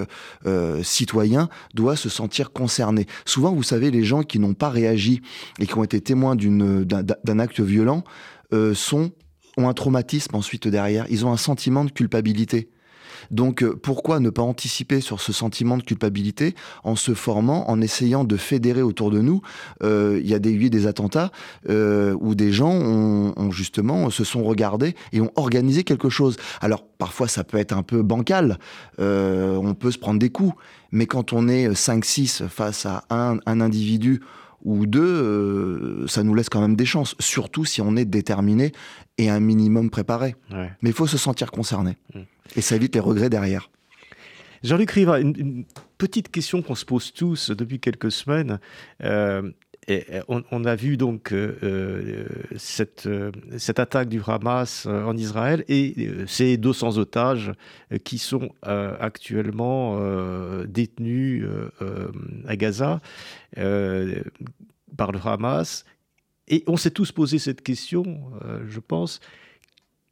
euh, 0.46 0.83
citoyen 0.83 1.50
doit 1.74 1.96
se 1.96 2.09
sentir 2.09 2.50
concerné. 2.50 3.07
Souvent, 3.26 3.52
vous 3.52 3.62
savez, 3.62 3.90
les 3.90 4.04
gens 4.04 4.22
qui 4.22 4.38
n'ont 4.38 4.54
pas 4.54 4.70
réagi 4.70 5.20
et 5.59 5.66
qui 5.66 5.76
ont 5.76 5.85
été 5.85 6.00
témoins 6.00 6.37
d'un 6.37 7.38
acte 7.38 7.61
violent 7.61 8.04
sont 8.72 9.11
ont 9.57 9.68
un 9.68 9.74
traumatisme 9.74 10.35
ensuite 10.35 10.68
derrière. 10.68 11.07
Ils 11.11 11.26
ont 11.26 11.33
un 11.33 11.37
sentiment 11.37 11.85
de 11.85 11.90
culpabilité. 11.90 12.68
Donc 13.30 13.62
euh, 13.62 13.74
pourquoi 13.74 14.20
ne 14.20 14.30
pas 14.30 14.42
anticiper 14.42 15.00
sur 15.00 15.20
ce 15.20 15.32
sentiment 15.32 15.76
de 15.76 15.82
culpabilité 15.82 16.54
en 16.82 16.96
se 16.96 17.14
formant, 17.14 17.68
en 17.70 17.80
essayant 17.80 18.24
de 18.24 18.37
fédérer 18.37 18.82
autour 18.82 19.10
de 19.10 19.20
nous 19.20 19.42
euh, 19.82 20.20
Il 20.22 20.28
y 20.28 20.34
a 20.34 20.38
des, 20.38 20.52
eu 20.52 20.70
des 20.70 20.87
attentats 20.87 21.30
euh, 21.68 22.16
où 22.20 22.34
des 22.34 22.52
gens 22.52 22.72
ont, 22.72 23.50
justement 23.50 24.10
se 24.10 24.24
sont 24.24 24.42
regardés 24.42 24.94
et 25.12 25.20
ont 25.20 25.32
organisé 25.37 25.84
quelque 25.84 26.08
chose. 26.08 26.37
Alors 26.60 26.84
parfois 26.98 27.28
ça 27.28 27.44
peut 27.44 27.58
être 27.58 27.72
un 27.72 27.82
peu 27.82 28.02
bancal, 28.02 28.58
on 28.98 29.74
peut 29.78 29.90
se 29.90 29.98
prendre 29.98 30.18
des 30.18 30.30
coups, 30.30 30.54
mais 30.92 31.06
quand 31.06 31.32
on 31.32 31.48
est 31.48 31.68
5-6 31.70 32.48
face 32.48 32.87
à 32.87 33.04
un, 33.10 33.38
un 33.46 33.60
individu 33.60 34.20
ou 34.64 34.87
deux, 34.87 35.02
euh, 35.02 36.06
ça 36.06 36.22
nous 36.22 36.34
laisse 36.34 36.48
quand 36.48 36.60
même 36.60 36.76
des 36.76 36.87
chances, 36.87 37.14
surtout 37.18 37.64
si 37.64 37.80
on 37.80 37.96
est 37.96 38.06
déterminé 38.06 38.72
et 39.18 39.28
un 39.28 39.40
minimum 39.40 39.90
préparé. 39.90 40.37
Mais 40.50 40.90
il 40.90 40.92
faut 40.92 41.06
se 41.06 41.18
sentir 41.18 41.50
concerné. 41.50 41.96
Mm. 42.14 42.20
Et 42.57 42.61
ça 42.61 42.76
évite 42.76 42.94
les 42.94 43.00
regrets 43.00 43.30
derrière. 43.30 43.70
Jean-Luc 44.62 44.90
Riva, 44.92 45.20
une, 45.20 45.64
petite 45.98 46.30
question 46.30 46.62
qu'on 46.62 46.74
se 46.74 46.85
pose 46.85 47.12
tous 47.12 47.50
depuis 47.50 47.80
quelques 47.80 48.11
semaines. 48.11 48.59
Euh, 49.90 50.22
on, 50.28 50.64
a 50.64 50.74
vu 50.74 50.96
donc 50.96 51.33
euh, 51.33 51.57
euh, 51.62 52.26
cette, 52.57 53.09
attaque 53.78 54.09
du 54.09 54.20
Hamas 54.26 54.87
en 54.87 55.16
Israël 55.16 55.64
et 55.68 56.09
ces 56.26 56.57
200 56.57 56.98
otages 56.98 57.52
qui 58.04 58.18
sont 58.18 58.50
actuellement 58.62 59.98
détenus 60.66 61.46
à 62.46 62.57
Gaza 62.57 63.00
par 63.54 65.12
le 65.12 65.18
Hamas. 65.24 65.85
Et 66.48 66.62
on 66.66 66.76
s'est 66.76 66.90
tous 66.90 67.12
posé 67.12 67.38
cette 67.38 67.62
question, 67.62 68.30
je 68.66 68.80
pense. 68.80 69.20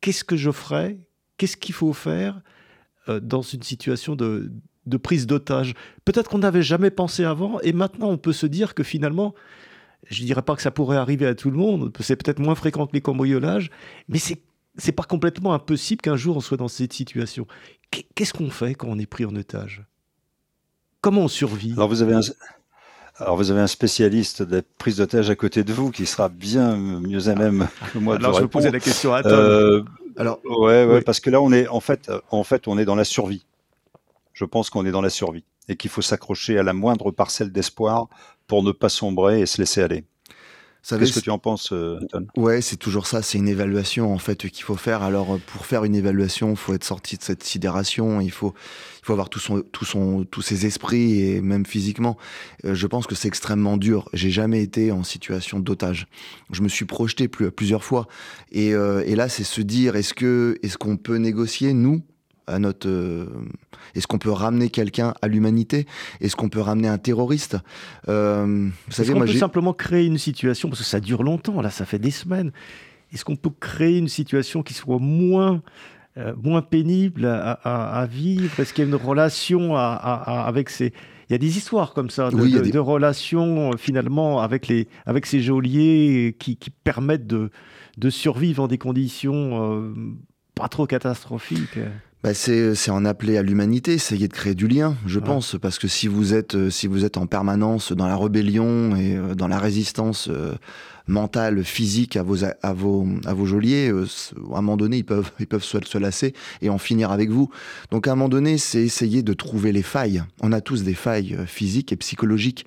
Qu'est-ce 0.01 0.25
que 0.25 0.37
je 0.37 0.51
ferais 0.51 0.99
Qu'est-ce 1.42 1.57
qu'il 1.57 1.74
faut 1.74 1.92
faire 1.92 2.40
dans 3.09 3.42
une 3.42 3.64
situation 3.64 4.14
de, 4.14 4.52
de 4.87 4.96
prise 4.96 5.26
d'otage? 5.26 5.74
Peut-être 6.05 6.31
qu'on 6.31 6.38
n'avait 6.38 6.62
jamais 6.62 6.92
pensé 6.92 7.24
avant, 7.24 7.59
et 7.62 7.72
maintenant 7.72 8.11
on 8.11 8.16
peut 8.16 8.33
se 8.33 8.46
dire 8.46 8.74
que 8.74 8.85
finalement, 8.85 9.35
je 10.09 10.20
ne 10.20 10.26
dirais 10.26 10.42
pas 10.42 10.55
que 10.55 10.62
ça 10.62 10.70
pourrait 10.70 10.98
arriver 10.98 11.26
à 11.26 11.35
tout 11.35 11.50
le 11.50 11.57
monde, 11.57 11.92
c'est 11.98 12.14
peut-être 12.14 12.38
moins 12.38 12.55
fréquent 12.55 12.87
que 12.87 12.92
les 12.92 13.00
cambriolages, 13.00 13.72
mais 14.09 14.18
c'est 14.18 14.40
c'est 14.76 14.92
pas 14.92 15.02
complètement 15.02 15.52
impossible 15.52 16.00
qu'un 16.00 16.14
jour 16.14 16.37
on 16.37 16.40
soit 16.40 16.59
dans 16.59 16.68
cette 16.68 16.92
situation. 16.92 17.48
Qu'est-ce 17.90 18.33
qu'on 18.33 18.50
fait 18.50 18.76
quand 18.76 18.87
on 18.88 19.00
est 19.00 19.07
pris 19.07 19.24
en 19.24 19.35
otage? 19.35 19.83
Comment 21.00 21.22
on 21.22 21.28
survit? 21.28 21.72
Alors 21.72 21.88
vous 21.88 22.02
avez 22.02 22.14
un, 22.14 22.20
alors 23.16 23.37
vous 23.37 23.50
avez 23.50 23.61
un 23.61 23.66
spécialiste 23.66 24.44
des 24.44 24.62
prises 24.62 24.98
d'otages 24.98 25.28
à 25.28 25.35
côté 25.35 25.64
de 25.64 25.72
vous 25.72 25.90
qui 25.90 26.07
sera 26.07 26.28
bien 26.28 26.76
mieux 26.76 27.28
à 27.28 27.35
même 27.35 27.66
que 27.92 27.98
moi 27.98 28.14
Alors 28.14 28.31
de 28.31 28.37
je 28.37 28.42
vais 28.42 28.48
poser 28.48 28.70
la 28.70 28.78
question 28.78 29.12
à 29.12 29.24
Tom. 29.24 29.33
Euh, 29.33 29.83
alors 30.16 30.40
ouais, 30.44 30.85
ouais 30.85 31.03
parce 31.03 31.20
que 31.20 31.31
là 31.31 31.40
on 31.40 31.53
est 31.53 31.68
en 31.68 31.81
fait 31.81 32.11
en 32.31 32.44
fait 32.44 32.68
on 32.68 32.79
est 32.79 32.85
dans 32.85 32.94
la 32.94 33.05
survie. 33.05 33.46
Je 34.33 34.44
pense 34.44 34.70
qu'on 34.70 34.87
est 34.87 34.90
dans 34.90 35.03
la 35.03 35.11
survie 35.11 35.44
et 35.68 35.77
qu'il 35.77 35.90
faut 35.90 36.03
s'accrocher 36.03 36.59
à 36.59 36.62
la 36.62 36.72
moindre 36.72 37.11
parcelle 37.11 37.53
d'espoir 37.53 38.09
pour 38.46 38.62
ne 38.62 38.72
pas 38.72 38.88
sombrer 38.88 39.40
et 39.40 39.46
se 39.46 39.59
laisser 39.61 39.83
aller. 39.83 40.05
Qu'est-ce 40.88 41.12
que 41.12 41.21
tu 41.21 41.31
en 41.31 41.38
penses, 41.38 41.73
euh, 41.73 42.01
Anton? 42.03 42.27
Ouais, 42.37 42.61
c'est 42.61 42.77
toujours 42.77 43.07
ça. 43.07 43.23
C'est 43.23 43.38
une 43.38 43.49
évaluation 43.49 44.12
en 44.12 44.18
fait 44.18 44.49
qu'il 44.49 44.64
faut 44.64 44.77
faire. 44.77 45.03
Alors, 45.03 45.35
euh, 45.35 45.40
pour 45.47 45.64
faire 45.64 45.85
une 45.85 45.95
évaluation, 45.95 46.51
il 46.51 46.57
faut 46.57 46.75
être 46.75 46.85
sorti 46.85 47.16
de 47.16 47.23
cette 47.23 47.45
sidération. 47.45 48.21
Il 48.21 48.33
faut, 48.33 48.53
il 49.01 49.07
faut 49.07 49.12
avoir 49.12 49.29
tout 49.29 49.38
son, 49.38 49.61
tout 49.61 49.85
son, 49.85 50.25
tous 50.25 50.42
ses 50.42 50.66
esprits 50.66 51.23
et 51.23 51.40
même 51.40 51.64
physiquement. 51.66 52.18
Euh, 52.64 52.75
je 52.75 52.87
pense 52.87 53.07
que 53.07 53.14
c'est 53.14 53.29
extrêmement 53.29 53.77
dur. 53.77 54.09
J'ai 54.12 54.31
jamais 54.31 54.62
été 54.62 54.90
en 54.90 55.05
situation 55.05 55.61
d'otage. 55.61 56.09
Je 56.51 56.62
me 56.62 56.68
suis 56.68 56.85
projeté 56.85 57.29
plusieurs 57.29 57.85
fois. 57.85 58.09
Et, 58.51 58.71
et 58.71 59.16
là, 59.16 59.29
c'est 59.29 59.45
se 59.45 59.61
dire 59.61 59.97
est-ce 59.97 60.14
que, 60.14 60.59
est-ce 60.62 60.77
qu'on 60.77 60.97
peut 60.97 61.16
négocier 61.16 61.73
nous 61.73 62.03
à 62.53 62.59
notre. 62.59 62.88
Euh, 62.88 63.27
est-ce 63.95 64.07
qu'on 64.07 64.19
peut 64.19 64.31
ramener 64.31 64.69
quelqu'un 64.69 65.15
à 65.23 65.29
l'humanité? 65.29 65.87
Est-ce 66.21 66.37
qu'on 66.37 66.49
peut 66.49 66.61
ramener 66.61 66.88
un 66.88 66.99
terroriste? 66.99 67.57
Euh, 68.09 68.69
Est-ce 68.88 69.12
qu'on 69.12 69.21
peut 69.21 69.33
simplement 69.33 69.73
créer 69.73 70.07
une 70.07 70.19
situation 70.19 70.69
parce 70.69 70.81
que 70.81 70.87
ça 70.87 71.01
dure 71.01 71.23
longtemps 71.23 71.61
là, 71.61 71.71
ça 71.71 71.85
fait 71.85 71.99
des 71.99 72.11
semaines. 72.11 72.53
est-ce 73.12 73.25
qu'on 73.25 73.37
peut 73.37 73.51
créer 73.59 73.99
une 73.99 74.09
situation 74.09 74.62
qui 74.62 74.75
soit 74.75 74.99
moins 74.99 75.62
moins 76.43 76.61
pénible 76.61 77.25
à, 77.25 78.07
vivre? 78.11 78.61
Est-ce 78.61 78.75
qu'il 78.75 78.85
y 78.85 78.87
a 78.87 78.88
une 78.91 78.97
relation 78.97 79.77
avec 79.77 80.69
ces... 80.69 80.93
Il 81.31 81.33
y 81.33 81.35
a 81.35 81.38
des 81.38 81.57
histoires 81.57 81.95
comme 81.95 82.11
ça, 82.11 82.31
de, 82.31 82.79
relations 82.79 83.71
finalement 83.79 84.41
avec, 84.43 84.69
les, 84.69 84.88
avec 85.07 85.25
ces 85.25 85.41
geôliers 85.41 86.37
qui, 86.38 86.59
permettent 86.85 87.27
de, 87.27 87.51
de 87.97 88.11
survivre 88.11 88.65
en 88.65 88.69
des 88.69 88.77
conditions 88.77 89.95
pas 90.55 90.69
trop 90.69 90.87
catastrophiques. 90.87 91.79
Bah 92.23 92.35
c'est 92.35 92.91
en 92.93 93.05
appeler 93.05 93.37
à 93.37 93.43
l'humanité, 93.43 93.95
essayer 93.95 94.29
de 94.29 94.33
créer 94.33 94.55
du 94.55 94.69
lien, 94.69 94.97
je 95.07 95.19
pense, 95.19 95.57
parce 95.61 95.81
que 95.81 95.89
si 95.89 96.07
vous 96.07 96.35
êtes 96.35 96.55
euh, 96.55 96.71
si 96.71 96.87
vous 96.87 97.05
êtes 97.05 97.17
en 97.17 97.27
permanence 97.27 97.91
dans 97.91 98.07
la 98.07 98.17
rébellion 98.17 98.95
et 98.95 99.17
euh, 99.17 99.35
dans 99.35 99.49
la 99.49 99.59
résistance 99.59 100.29
euh, 100.31 100.55
mentale, 101.09 101.65
physique 101.65 102.17
à 102.17 102.23
vos 102.23 102.45
à 102.45 102.73
vos 102.73 103.09
à 103.25 103.35
vos 103.35 103.45
geôliers, 103.45 103.91
à 103.91 104.59
un 104.59 104.61
moment 104.61 104.77
donné 104.77 104.99
ils 104.99 105.05
peuvent 105.05 105.33
ils 105.41 105.49
peuvent 105.49 105.65
se, 105.65 105.99
lasser 105.99 106.33
et 106.61 106.71
en 106.71 106.79
finir 106.79 107.11
avec 107.11 107.29
vous. 107.29 107.51
Donc 107.91 108.07
à 108.07 108.13
un 108.13 108.15
moment 108.15 108.29
donné, 108.29 108.57
c'est 108.57 108.85
essayer 108.85 109.25
de 109.25 109.33
trouver 109.33 109.73
les 109.73 109.83
failles. 109.83 110.23
On 110.43 110.53
a 110.53 110.61
tous 110.61 110.85
des 110.85 110.95
failles 110.95 111.37
physiques 111.47 111.91
et 111.91 111.97
psychologiques 111.97 112.67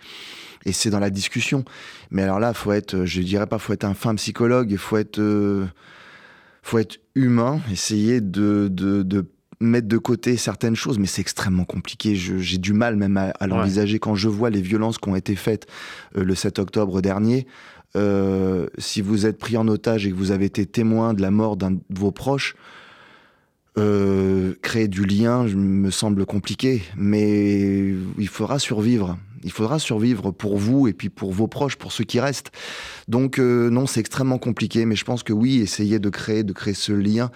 et 0.66 0.74
c'est 0.74 0.90
dans 0.90 1.00
la 1.00 1.10
discussion. 1.10 1.64
Mais 2.12 2.24
alors 2.24 2.42
là, 2.42 2.54
faut 2.54 2.74
être, 2.74 3.06
je 3.06 3.22
dirais 3.22 3.48
pas, 3.48 3.58
faut 3.58 3.72
être 3.72 3.86
un 3.86 3.94
fin 3.94 4.16
psychologue, 4.16 4.72
il 4.72 4.78
faut 4.78 4.98
être, 4.98 5.66
faut 6.62 6.78
être 6.78 6.98
humain, 7.14 7.62
essayer 7.72 8.20
de, 8.20 8.68
de, 8.70 9.04
de 9.04 9.26
mettre 9.60 9.88
de 9.88 9.98
côté 9.98 10.38
certaines 10.38 10.76
choses, 10.76 11.00
mais 11.00 11.08
c'est 11.08 11.22
extrêmement 11.22 11.66
compliqué. 11.66 12.16
J'ai 12.16 12.58
du 12.58 12.74
mal 12.74 12.96
même 12.96 13.18
à, 13.18 13.48
l'envisager 13.48 14.00
quand 14.00 14.16
je 14.16 14.28
vois 14.28 14.50
les 14.50 14.62
violences 14.62 14.98
qui 14.98 15.10
ont 15.10 15.16
été 15.16 15.36
faites 15.36 15.68
euh, 16.18 16.24
le 16.24 16.36
7 16.36 16.60
octobre 16.60 17.02
dernier. 17.02 17.48
Euh, 17.96 18.68
si 18.78 19.02
vous 19.02 19.26
êtes 19.26 19.38
pris 19.38 19.56
en 19.56 19.68
otage 19.68 20.06
et 20.06 20.12
que 20.12 20.16
vous 20.16 20.32
avez 20.32 20.46
été 20.46 20.66
témoin 20.66 21.14
de 21.14 21.22
la 21.22 21.32
mort 21.32 21.56
d'un 21.56 21.72
de 21.72 21.80
vos 21.90 22.12
proches, 22.12 22.56
euh, 23.78 24.54
créer 24.62 24.88
du 24.88 25.06
lien 25.06 25.44
me 25.44 25.90
semble 25.92 26.26
compliqué, 26.26 26.82
mais 26.98 27.94
il 28.18 28.28
faudra 28.28 28.60
survivre. 28.60 29.18
Il 29.44 29.52
faudra 29.52 29.80
survivre 29.80 30.32
pour 30.32 30.58
vous 30.58 30.88
et 30.88 30.94
puis 30.94 31.10
pour 31.10 31.32
vos 31.32 31.48
proches, 31.48 31.76
pour 31.76 31.92
ceux 31.92 32.04
qui 32.04 32.20
restent. 32.20 32.52
Donc 33.08 33.38
non, 33.38 33.86
c'est 33.86 34.00
extrêmement 34.00 34.40
compliqué, 34.40 34.86
mais 34.86 34.96
je 34.96 35.06
pense 35.06 35.24
que 35.24 35.34
oui, 35.34 35.60
essayer 35.60 36.00
de 36.00 36.10
créer, 36.10 36.44
de 36.44 36.52
créer 36.52 36.74
ce 36.74 36.92
lien 36.92 37.30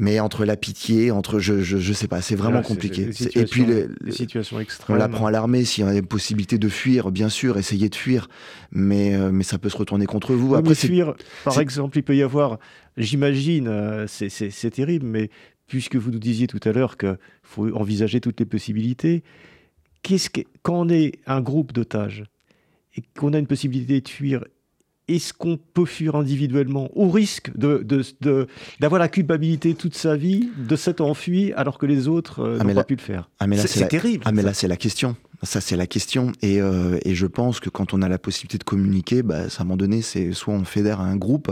mais 0.00 0.18
entre 0.18 0.46
la 0.46 0.56
pitié, 0.56 1.10
entre 1.10 1.40
je 1.40 1.60
je, 1.60 1.76
je 1.76 1.92
sais 1.92 2.08
pas, 2.08 2.22
c'est 2.22 2.34
vraiment 2.34 2.62
compliqué. 2.62 3.10
et 3.34 3.44
puis 3.44 3.66
les, 3.66 4.10
situations 4.10 4.58
extrêmes. 4.58 4.96
On 4.96 4.98
l'apprend 4.98 5.26
à 5.26 5.30
l'armée 5.30 5.66
s'il 5.66 5.84
y 5.84 5.86
a 5.86 5.92
une 5.92 6.06
possibilité 6.06 6.56
de 6.56 6.70
fuir, 6.70 7.10
bien 7.10 7.28
sûr, 7.28 7.58
essayez 7.58 7.90
de 7.90 7.94
fuir, 7.94 8.28
mais 8.72 9.14
euh, 9.14 9.30
mais 9.30 9.44
ça 9.44 9.58
peut 9.58 9.68
se 9.68 9.76
retourner 9.76 10.06
contre 10.06 10.32
vous. 10.32 10.54
Après 10.54 10.74
fuir, 10.74 11.14
par 11.44 11.60
exemple, 11.60 11.98
il 11.98 12.02
peut 12.02 12.16
y 12.16 12.22
avoir, 12.22 12.58
j'imagine, 12.96 13.68
euh, 13.68 14.06
c'est 14.08 14.70
terrible, 14.70 15.04
mais 15.04 15.28
puisque 15.66 15.96
vous 15.96 16.10
nous 16.10 16.18
disiez 16.18 16.46
tout 16.46 16.60
à 16.64 16.72
l'heure 16.72 16.96
qu'il 16.96 17.18
faut 17.42 17.70
envisager 17.76 18.22
toutes 18.22 18.40
les 18.40 18.46
possibilités, 18.46 19.22
qu'est-ce 20.00 20.30
que 20.30 20.40
quand 20.62 20.80
on 20.80 20.88
est 20.88 21.18
un 21.26 21.42
groupe 21.42 21.74
d'otages 21.74 22.24
et 22.96 23.02
qu'on 23.18 23.34
a 23.34 23.38
une 23.38 23.46
possibilité 23.46 24.00
de 24.00 24.08
fuir 24.08 24.44
est-ce 25.16 25.32
qu'on 25.32 25.56
peut 25.56 25.84
fuir 25.84 26.14
individuellement 26.14 26.90
au 26.94 27.10
risque 27.10 27.50
d'avoir 27.56 27.80
de, 27.84 28.04
de, 28.20 28.96
la 28.98 29.08
culpabilité 29.08 29.74
toute 29.74 29.94
sa 29.94 30.16
vie, 30.16 30.50
de 30.56 30.76
s'être 30.76 31.00
enfui 31.00 31.52
alors 31.54 31.78
que 31.78 31.86
les 31.86 32.08
autres 32.08 32.40
euh, 32.40 32.58
ah, 32.60 32.64
n'ont 32.64 32.74
pas 32.74 32.84
pu 32.84 32.96
le 32.96 33.00
faire? 33.00 33.30
Ah, 33.40 33.46
C'est 33.66 33.88
terrible. 33.88 34.22
Ah 34.26 34.32
mais 34.32 34.42
là 34.42 34.54
c'est 34.54 34.68
la 34.68 34.76
question. 34.76 35.16
Ça 35.42 35.60
c'est 35.60 35.76
la 35.76 35.86
question. 35.86 36.32
Et, 36.42 36.60
euh, 36.60 36.98
et, 37.04 37.14
je 37.14 37.26
pense 37.26 37.60
que 37.60 37.70
quand 37.70 37.94
on 37.94 38.02
a 38.02 38.08
la 38.08 38.18
possibilité 38.18 38.58
de 38.58 38.64
communiquer, 38.64 39.22
bah, 39.22 39.44
à 39.44 39.62
un 39.62 39.64
moment 39.64 39.78
donné, 39.78 40.02
c'est 40.02 40.32
soit 40.32 40.52
on 40.52 40.64
fédère 40.64 41.00
un 41.00 41.16
groupe, 41.16 41.50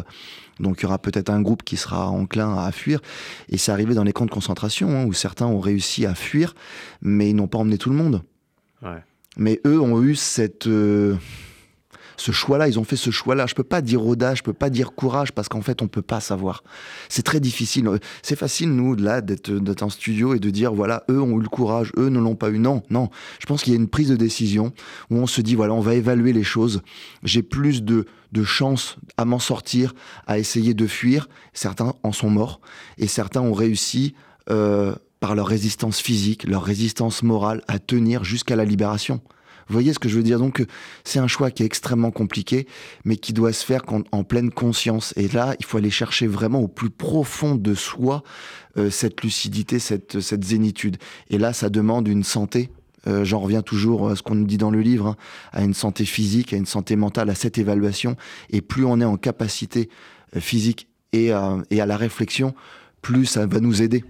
donc 0.60 0.80
il 0.80 0.82
y 0.82 0.86
aura 0.86 0.98
peut-être 0.98 1.30
un 1.30 1.40
groupe 1.40 1.62
qui 1.62 1.76
sera 1.76 2.08
enclin 2.10 2.56
à 2.58 2.70
fuir. 2.72 3.00
Et 3.48 3.56
c'est 3.56 3.72
arrivé 3.72 3.94
dans 3.94 4.04
les 4.04 4.12
camps 4.12 4.26
de 4.26 4.30
concentration 4.30 4.90
hein, 4.90 5.04
où 5.06 5.12
certains 5.12 5.46
ont 5.46 5.60
réussi 5.60 6.04
à 6.04 6.14
fuir, 6.14 6.54
mais 7.00 7.30
ils 7.30 7.36
n'ont 7.36 7.48
pas 7.48 7.58
emmené 7.58 7.78
tout 7.78 7.90
le 7.90 7.96
monde. 7.96 8.22
Ouais. 8.82 9.02
Mais 9.36 9.60
eux 9.66 9.80
ont 9.80 10.02
eu 10.02 10.14
cette... 10.14 10.66
Euh, 10.66 11.16
ce 12.18 12.32
choix-là, 12.32 12.68
ils 12.68 12.78
ont 12.78 12.84
fait 12.84 12.96
ce 12.96 13.10
choix-là. 13.10 13.46
Je 13.46 13.54
peux 13.54 13.64
pas 13.64 13.80
dire 13.80 14.04
audace, 14.04 14.38
je 14.38 14.42
peux 14.42 14.52
pas 14.52 14.70
dire 14.70 14.92
courage 14.92 15.32
parce 15.32 15.48
qu'en 15.48 15.62
fait, 15.62 15.82
on 15.82 15.88
peut 15.88 16.02
pas 16.02 16.20
savoir. 16.20 16.62
C'est 17.08 17.22
très 17.22 17.40
difficile. 17.40 17.88
C'est 18.22 18.36
facile, 18.36 18.70
nous, 18.74 18.94
là, 18.94 19.20
d'être, 19.20 19.82
en 19.82 19.88
studio 19.88 20.34
et 20.34 20.38
de 20.38 20.50
dire, 20.50 20.74
voilà, 20.74 21.04
eux 21.10 21.20
ont 21.20 21.38
eu 21.38 21.42
le 21.42 21.48
courage, 21.48 21.92
eux 21.96 22.08
ne 22.08 22.18
l'ont 22.18 22.34
pas 22.34 22.50
eu. 22.50 22.58
Non, 22.58 22.82
non. 22.90 23.08
Je 23.38 23.46
pense 23.46 23.62
qu'il 23.62 23.72
y 23.72 23.76
a 23.76 23.78
une 23.78 23.88
prise 23.88 24.08
de 24.08 24.16
décision 24.16 24.72
où 25.10 25.16
on 25.16 25.26
se 25.26 25.40
dit, 25.40 25.54
voilà, 25.54 25.74
on 25.74 25.80
va 25.80 25.94
évaluer 25.94 26.32
les 26.32 26.44
choses. 26.44 26.82
J'ai 27.22 27.42
plus 27.42 27.82
de, 27.82 28.06
de 28.32 28.44
chance 28.44 28.96
à 29.16 29.24
m'en 29.24 29.38
sortir, 29.38 29.94
à 30.26 30.38
essayer 30.38 30.74
de 30.74 30.86
fuir. 30.86 31.28
Certains 31.52 31.94
en 32.02 32.12
sont 32.12 32.30
morts 32.30 32.60
et 32.98 33.06
certains 33.06 33.42
ont 33.42 33.52
réussi, 33.52 34.14
euh, 34.50 34.94
par 35.20 35.34
leur 35.34 35.46
résistance 35.46 36.00
physique, 36.00 36.44
leur 36.44 36.62
résistance 36.62 37.22
morale, 37.22 37.62
à 37.66 37.78
tenir 37.78 38.24
jusqu'à 38.24 38.56
la 38.56 38.64
libération. 38.64 39.20
Vous 39.68 39.74
voyez 39.74 39.92
ce 39.92 39.98
que 39.98 40.08
je 40.08 40.16
veux 40.16 40.22
dire? 40.22 40.38
Donc 40.38 40.64
c'est 41.04 41.18
un 41.18 41.26
choix 41.26 41.50
qui 41.50 41.62
est 41.62 41.66
extrêmement 41.66 42.10
compliqué, 42.10 42.66
mais 43.04 43.16
qui 43.16 43.32
doit 43.32 43.52
se 43.52 43.64
faire 43.64 43.82
en, 44.12 44.24
pleine 44.24 44.50
conscience. 44.50 45.12
Et 45.16 45.28
là, 45.28 45.54
il 45.58 45.64
faut 45.64 45.78
aller 45.78 45.90
chercher 45.90 46.26
vraiment 46.26 46.60
au 46.60 46.68
plus 46.68 46.90
profond 46.90 47.54
de 47.54 47.74
soi 47.74 48.22
euh, 48.76 48.90
cette 48.90 49.22
lucidité, 49.22 49.78
cette, 49.78 50.20
cette 50.20 50.44
zénitude. 50.44 50.96
Et 51.30 51.38
là, 51.38 51.52
ça 51.52 51.68
demande 51.68 52.08
une 52.08 52.24
santé 52.24 52.70
euh, 53.06 53.24
j'en 53.24 53.38
reviens 53.38 53.62
toujours 53.62 54.10
à 54.10 54.16
ce 54.16 54.22
qu'on 54.22 54.34
nous 54.34 54.44
dit 54.44 54.58
dans 54.58 54.72
le 54.72 54.80
livre, 54.80 55.06
hein, 55.06 55.16
à 55.52 55.62
une 55.62 55.72
santé 55.72 56.04
physique, 56.04 56.52
à 56.52 56.56
une 56.56 56.66
santé 56.66 56.96
mentale, 56.96 57.30
à 57.30 57.36
cette 57.36 57.56
évaluation. 57.56 58.16
Et 58.50 58.60
plus 58.60 58.84
on 58.84 59.00
est 59.00 59.04
en 59.04 59.16
capacité 59.16 59.88
euh, 60.36 60.40
physique 60.40 60.88
et, 61.12 61.30
et, 61.70 61.80
à 61.80 61.86
la 61.86 61.96
réflexion, 61.96 62.54
plus 63.00 63.24
ça 63.24 63.46
va 63.46 63.60
nous 63.60 63.80
aider. 63.80 64.04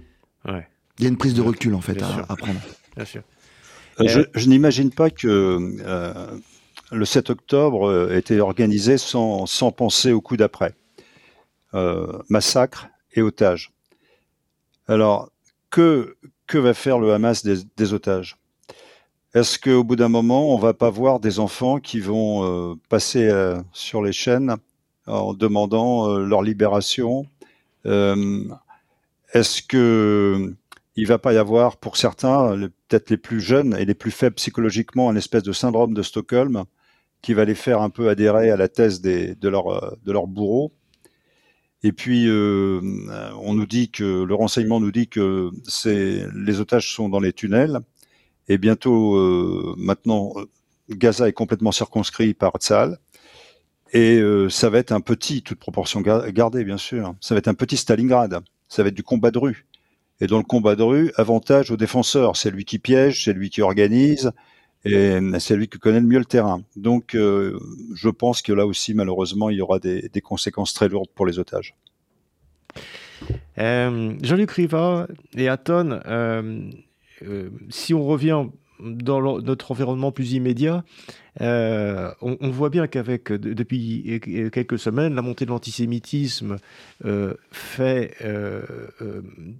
Ouais. 0.45 0.67
Il 0.97 1.03
y 1.03 1.05
a 1.05 1.09
une 1.09 1.17
prise 1.17 1.33
de 1.33 1.41
recul 1.41 1.75
en 1.75 1.81
fait 1.81 2.01
à, 2.01 2.25
à, 2.27 2.35
prendre. 2.35 2.59
Bien 2.95 3.05
sûr. 3.05 3.21
Euh, 4.01 4.25
je, 4.33 4.49
n'imagine 4.49 4.91
pas 4.91 5.09
que 5.09 5.27
euh, 5.27 6.13
le 6.91 7.05
7 7.05 7.29
octobre 7.29 7.91
ait 7.91 8.13
euh, 8.13 8.17
été 8.17 8.39
organisé 8.39 8.97
sans, 8.97 9.45
sans 9.45 9.71
penser 9.71 10.11
au 10.11 10.21
coup 10.21 10.37
d'après. 10.37 10.73
massacre 12.29 12.87
et 13.13 13.21
otages. 13.21 13.71
Alors, 14.87 15.29
que, 15.69 16.17
que 16.47 16.57
va 16.57 16.73
faire 16.73 16.99
le 16.99 17.13
Hamas 17.13 17.45
des, 17.45 17.93
otages? 17.93 18.37
Est-ce 19.35 19.59
qu'au 19.59 19.83
bout 19.83 19.95
d'un 19.95 20.09
moment, 20.09 20.53
on 20.53 20.57
va 20.57 20.73
pas 20.73 20.89
voir 20.89 21.19
des 21.19 21.39
enfants 21.39 21.79
qui 21.79 21.99
vont 21.99 22.79
passer 22.89 23.29
sur 23.71 24.01
les 24.01 24.13
chaînes 24.13 24.55
en 25.05 25.35
demandant 25.35 26.17
leur 26.17 26.41
libération? 26.41 27.27
Est-ce 27.85 29.61
que 29.61 30.55
il 30.99 31.07
va 31.07 31.17
pas 31.17 31.33
y 31.33 31.37
avoir 31.37 31.77
pour 31.77 31.97
certains, 31.97 32.57
peut-être 32.87 33.09
les 33.09 33.17
plus 33.17 33.39
jeunes 33.39 33.75
et 33.77 33.85
les 33.85 33.93
plus 33.93 34.11
faibles 34.11 34.35
psychologiquement, 34.35 35.09
un 35.09 35.15
espèce 35.15 35.43
de 35.43 35.53
syndrome 35.53 35.93
de 35.93 36.03
Stockholm 36.03 36.65
qui 37.21 37.33
va 37.33 37.45
les 37.45 37.55
faire 37.55 37.81
un 37.81 37.89
peu 37.89 38.09
adhérer 38.09 38.51
à 38.51 38.57
la 38.57 38.67
thèse 38.67 39.01
de 39.01 39.49
leur 39.49 39.97
de 40.03 40.11
leur 40.11 40.27
bourreau. 40.27 40.73
Et 41.83 41.93
puis 41.93 42.27
euh, 42.27 42.81
on 43.41 43.53
nous 43.53 43.65
dit 43.65 43.89
que 43.89 44.23
le 44.23 44.35
renseignement 44.35 44.79
nous 44.81 44.91
dit 44.91 45.07
que 45.07 45.51
les 46.35 46.59
otages 46.59 46.93
sont 46.93 47.07
dans 47.07 47.21
les 47.21 47.31
tunnels 47.31 47.79
et 48.49 48.57
bientôt 48.57 49.15
euh, 49.15 49.75
maintenant 49.77 50.33
Gaza 50.89 51.29
est 51.29 51.33
complètement 51.33 51.71
circonscrit 51.71 52.33
par 52.33 52.57
Tzal 52.57 52.97
et 53.93 54.17
euh, 54.17 54.49
ça 54.49 54.69
va 54.69 54.79
être 54.79 54.91
un 54.91 54.99
petit, 54.99 55.41
toute 55.41 55.59
proportion 55.59 56.01
gardée 56.01 56.65
bien 56.65 56.77
sûr, 56.77 57.15
ça 57.21 57.33
va 57.33 57.39
être 57.39 57.47
un 57.47 57.53
petit 57.53 57.77
Stalingrad, 57.77 58.41
ça 58.67 58.83
va 58.83 58.89
être 58.89 58.95
du 58.95 59.03
combat 59.03 59.31
de 59.31 59.39
rue. 59.39 59.65
Et 60.21 60.27
dans 60.27 60.37
le 60.37 60.43
combat 60.43 60.75
de 60.75 60.83
rue, 60.83 61.11
avantage 61.15 61.71
au 61.71 61.77
défenseur. 61.77 62.35
C'est 62.35 62.51
lui 62.51 62.65
qui 62.65 62.79
piège, 62.79 63.23
c'est 63.23 63.33
lui 63.33 63.49
qui 63.49 63.61
organise, 63.61 64.31
et 64.85 65.17
c'est 65.39 65.55
lui 65.55 65.67
qui 65.67 65.77
connaît 65.77 65.99
le 65.99 66.07
mieux 66.07 66.19
le 66.19 66.25
terrain. 66.25 66.61
Donc, 66.75 67.15
euh, 67.15 67.59
je 67.95 68.09
pense 68.09 68.41
que 68.41 68.53
là 68.53 68.65
aussi, 68.65 68.93
malheureusement, 68.93 69.49
il 69.49 69.57
y 69.57 69.61
aura 69.61 69.79
des, 69.79 70.09
conséquences 70.21 70.73
très 70.73 70.87
lourdes 70.87 71.09
pour 71.15 71.25
les 71.25 71.39
otages. 71.39 71.75
Euh, 73.57 74.13
Jean-Luc 74.21 74.51
Riva 74.51 75.07
et 75.35 75.49
Aton, 75.49 75.99
euh, 76.05 76.69
si 77.69 77.93
on 77.93 78.05
revient 78.05 78.45
dans 78.79 79.41
notre 79.41 79.71
environnement 79.71 80.11
plus 80.11 80.33
immédiat, 80.33 80.85
euh, 81.41 82.11
on, 82.21 82.49
voit 82.49 82.69
bien 82.69 82.87
qu'avec 82.87 83.31
depuis 83.31 84.19
quelques 84.51 84.79
semaines, 84.79 85.15
la 85.15 85.21
montée 85.21 85.45
de 85.45 85.51
l'antisémitisme 85.51 86.57
euh, 87.05 87.33
fait 87.51 88.15
euh, 88.23 88.61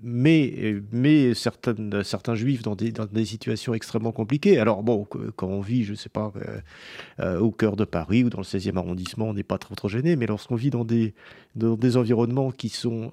met, 0.03 1.33
certains 1.33 2.35
juifs 2.35 2.63
dans 2.63 2.75
des, 2.75 3.25
situations 3.25 3.73
extrêmement 3.73 4.11
compliquées. 4.11 4.59
Alors 4.59 4.83
bon, 4.83 5.05
quand 5.35 5.47
on 5.47 5.61
vit, 5.61 5.83
je 5.83 5.91
ne 5.91 5.95
sais 5.95 6.09
pas, 6.09 6.33
au 7.39 7.51
cœur 7.51 7.75
de 7.75 7.85
Paris 7.85 8.23
ou 8.23 8.29
dans 8.29 8.39
le 8.39 8.43
16e 8.43 8.77
arrondissement, 8.77 9.29
on 9.29 9.33
n'est 9.33 9.43
pas 9.43 9.57
trop 9.57 9.87
gêné, 9.87 10.15
mais 10.15 10.25
lorsqu'on 10.25 10.55
vit 10.55 10.69
dans 10.69 10.85
des, 10.85 11.13
des 11.55 11.97
environnements 11.97 12.51
qui 12.51 12.69
sont, 12.69 13.11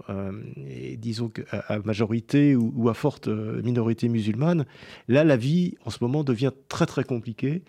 disons, 0.99 1.31
à, 1.51 1.79
majorité 1.81 2.57
ou, 2.57 2.89
à 2.89 2.95
forte 2.95 3.29
minorité 3.29 4.09
musulmane, 4.09 4.65
là, 5.09 5.25
la 5.25 5.37
vie 5.37 5.75
en 5.85 5.91
ce 5.91 5.99
moment 6.01 6.25
devient 6.25 6.53
très 6.69 6.87
très 6.87 7.05
compliquée 7.05 7.63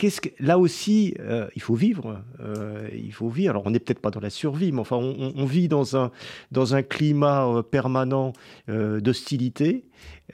qu'est-ce 0.00 0.22
que, 0.22 0.30
là 0.40 0.58
aussi, 0.58 1.14
euh, 1.20 1.46
il 1.54 1.62
faut 1.62 1.74
vivre. 1.74 2.22
Euh, 2.40 2.88
il 2.94 3.12
faut 3.12 3.28
vivre. 3.28 3.50
Alors, 3.50 3.66
on 3.66 3.70
n'est 3.70 3.78
peut-être 3.78 4.00
pas 4.00 4.10
dans 4.10 4.20
la 4.20 4.30
survie, 4.30 4.72
mais 4.72 4.80
enfin, 4.80 4.96
on, 4.96 5.44
vit 5.44 5.68
dans 5.68 5.94
un, 5.94 6.10
dans 6.52 6.74
un 6.74 6.82
climat 6.82 7.46
euh, 7.46 7.62
permanent 7.62 8.32
d'hostilité, 8.66 9.84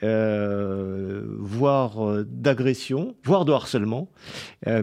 voire 0.01 2.23
d'agression, 2.25 3.15
voire 3.23 3.43
de 3.43 3.51
harcèlement, 3.51 4.09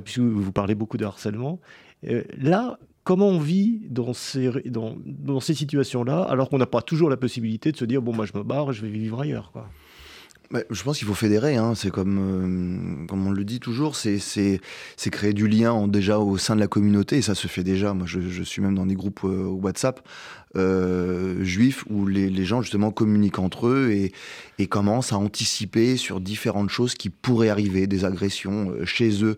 puisque 0.04 0.18
vous 0.18 0.52
parlez 0.52 0.74
beaucoup 0.74 0.98
de 0.98 1.04
harcèlement. 1.04 1.60
là, 2.02 2.78
comment 3.04 3.28
on 3.28 3.38
vit 3.38 3.86
dans 3.88 4.12
ces, 4.12 4.50
dans, 4.66 5.40
ces 5.40 5.54
situations-là, 5.54 6.22
alors 6.22 6.50
qu'on 6.50 6.58
n'a 6.58 6.66
pas 6.66 6.82
toujours 6.82 7.08
la 7.08 7.16
possibilité 7.16 7.72
de 7.72 7.76
se 7.76 7.84
dire, 7.84 8.02
bon, 8.02 8.12
moi, 8.12 8.26
je 8.26 8.36
me 8.36 8.42
barre, 8.42 8.72
je 8.72 8.82
vais 8.82 8.88
vivre 8.88 9.20
ailleurs, 9.20 9.52
quoi? 9.52 9.68
Je 10.70 10.82
pense 10.82 10.98
qu'il 10.98 11.06
faut 11.06 11.14
fédérer, 11.14 11.56
hein. 11.56 11.74
c'est 11.74 11.90
comme, 11.90 12.18
euh, 12.18 13.06
comme 13.06 13.26
on 13.26 13.30
le 13.30 13.44
dit 13.44 13.60
toujours, 13.60 13.96
c'est 13.96 14.20
créer 15.10 15.32
du 15.32 15.48
lien 15.48 15.88
déjà 15.88 16.18
au 16.18 16.38
sein 16.38 16.54
de 16.54 16.60
la 16.60 16.66
communauté, 16.66 17.18
et 17.18 17.22
ça 17.22 17.34
se 17.34 17.48
fait 17.48 17.64
déjà. 17.64 17.94
Moi, 17.94 18.06
je, 18.06 18.42
suis 18.42 18.62
même 18.62 18.74
dans 18.74 18.86
des 18.86 18.94
groupes 18.94 19.20
euh, 19.24 19.46
WhatsApp 19.46 20.06
euh, 20.56 21.42
juifs 21.42 21.84
où 21.88 22.06
les, 22.06 22.44
gens 22.44 22.62
justement 22.62 22.90
communiquent 22.90 23.38
entre 23.38 23.68
eux 23.68 23.90
et, 24.58 24.66
commencent 24.66 25.12
à 25.12 25.18
anticiper 25.18 25.96
sur 25.96 26.20
différentes 26.20 26.70
choses 26.70 26.94
qui 26.94 27.10
pourraient 27.10 27.48
arriver, 27.48 27.86
des 27.86 28.04
agressions 28.04 28.72
chez 28.84 29.24
eux, 29.24 29.36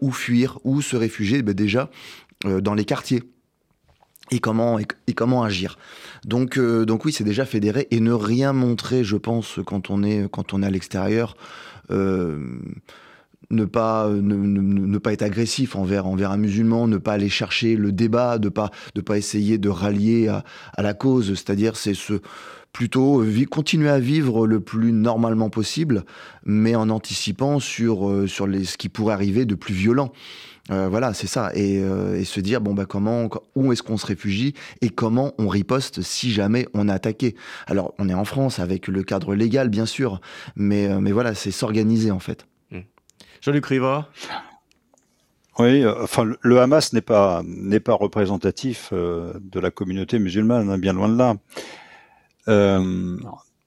ou 0.00 0.12
fuir, 0.12 0.58
ou 0.64 0.82
se 0.82 0.96
réfugier 0.96 1.42
ben 1.42 1.54
déjà 1.54 1.90
dans 2.44 2.74
les 2.74 2.84
quartiers 2.84 3.22
et 4.30 4.38
comment, 4.38 4.78
et, 4.78 5.12
comment 5.14 5.42
agir. 5.42 5.78
Donc, 6.24 6.58
euh, 6.58 6.84
donc 6.84 7.04
oui, 7.04 7.12
c'est 7.12 7.24
déjà 7.24 7.44
fédéré 7.44 7.86
et 7.90 8.00
ne 8.00 8.12
rien 8.12 8.52
montrer, 8.52 9.04
je 9.04 9.16
pense, 9.16 9.60
quand 9.64 9.90
on 9.90 10.02
est, 10.02 10.28
quand 10.30 10.52
on 10.52 10.62
est 10.62 10.66
à 10.66 10.70
l'extérieur. 10.70 11.36
Euh, 11.90 12.38
ne 13.50 13.66
pas, 13.66 14.08
ne, 14.08 14.98
pas 14.98 15.12
être 15.12 15.22
agressif 15.22 15.76
envers, 15.76 16.06
envers 16.06 16.30
un 16.30 16.38
musulman, 16.38 16.88
ne 16.88 16.96
pas 16.96 17.12
aller 17.12 17.28
chercher 17.28 17.76
le 17.76 17.92
débat, 17.92 18.38
de 18.38 18.48
pas, 18.48 18.70
de 18.94 19.02
pas 19.02 19.18
essayer 19.18 19.58
de 19.58 19.68
rallier 19.68 20.28
à, 20.28 20.44
à 20.72 20.82
la 20.82 20.94
cause. 20.94 21.28
C'est-à-dire, 21.34 21.76
c'est 21.76 21.92
ce, 21.92 22.20
plutôt 22.74 23.24
continuer 23.48 23.88
à 23.88 24.00
vivre 24.00 24.46
le 24.46 24.60
plus 24.60 24.92
normalement 24.92 25.48
possible, 25.48 26.04
mais 26.44 26.74
en 26.74 26.90
anticipant 26.90 27.60
sur, 27.60 28.10
euh, 28.10 28.26
sur 28.26 28.46
les, 28.46 28.64
ce 28.64 28.76
qui 28.76 28.88
pourrait 28.90 29.14
arriver 29.14 29.46
de 29.46 29.54
plus 29.54 29.72
violent. 29.72 30.12
Euh, 30.70 30.88
voilà, 30.88 31.12
c'est 31.12 31.26
ça. 31.26 31.52
Euh, 31.56 32.16
et, 32.16 32.24
se 32.24 32.40
dire, 32.40 32.60
bon, 32.60 32.74
bah, 32.74 32.86
comment, 32.86 33.28
où 33.54 33.72
est-ce 33.72 33.82
qu'on 33.82 33.96
se 33.96 34.06
réfugie 34.06 34.54
et 34.80 34.88
comment 34.88 35.32
on 35.38 35.48
riposte 35.48 36.02
si 36.02 36.32
jamais 36.32 36.66
on 36.74 36.88
est 36.88 36.92
attaqué? 36.92 37.34
Alors, 37.66 37.94
on 37.98 38.08
est 38.08 38.14
en 38.14 38.24
France 38.24 38.58
avec 38.58 38.88
le 38.88 39.02
cadre 39.02 39.34
légal, 39.34 39.68
bien 39.68 39.86
sûr, 39.86 40.20
mais, 40.56 40.88
euh, 40.88 41.00
mais 41.00 41.12
voilà, 41.12 41.34
c'est 41.34 41.50
s'organiser 41.50 42.10
en 42.10 42.18
fait. 42.18 42.46
Mmh. 42.70 42.80
Jean-Luc 43.42 43.66
Riva 43.66 44.08
oui, 45.60 45.86
enfin, 45.86 46.24
le 46.40 46.60
Hamas 46.60 46.92
n'est 46.94 47.00
pas 47.00 47.44
n'est 47.46 47.78
pas 47.78 47.94
représentatif 47.94 48.92
de 48.92 49.60
la 49.60 49.70
communauté 49.70 50.18
musulmane, 50.18 50.68
hein, 50.68 50.78
bien 50.78 50.92
loin 50.92 51.08
de 51.08 51.16
là. 51.16 51.36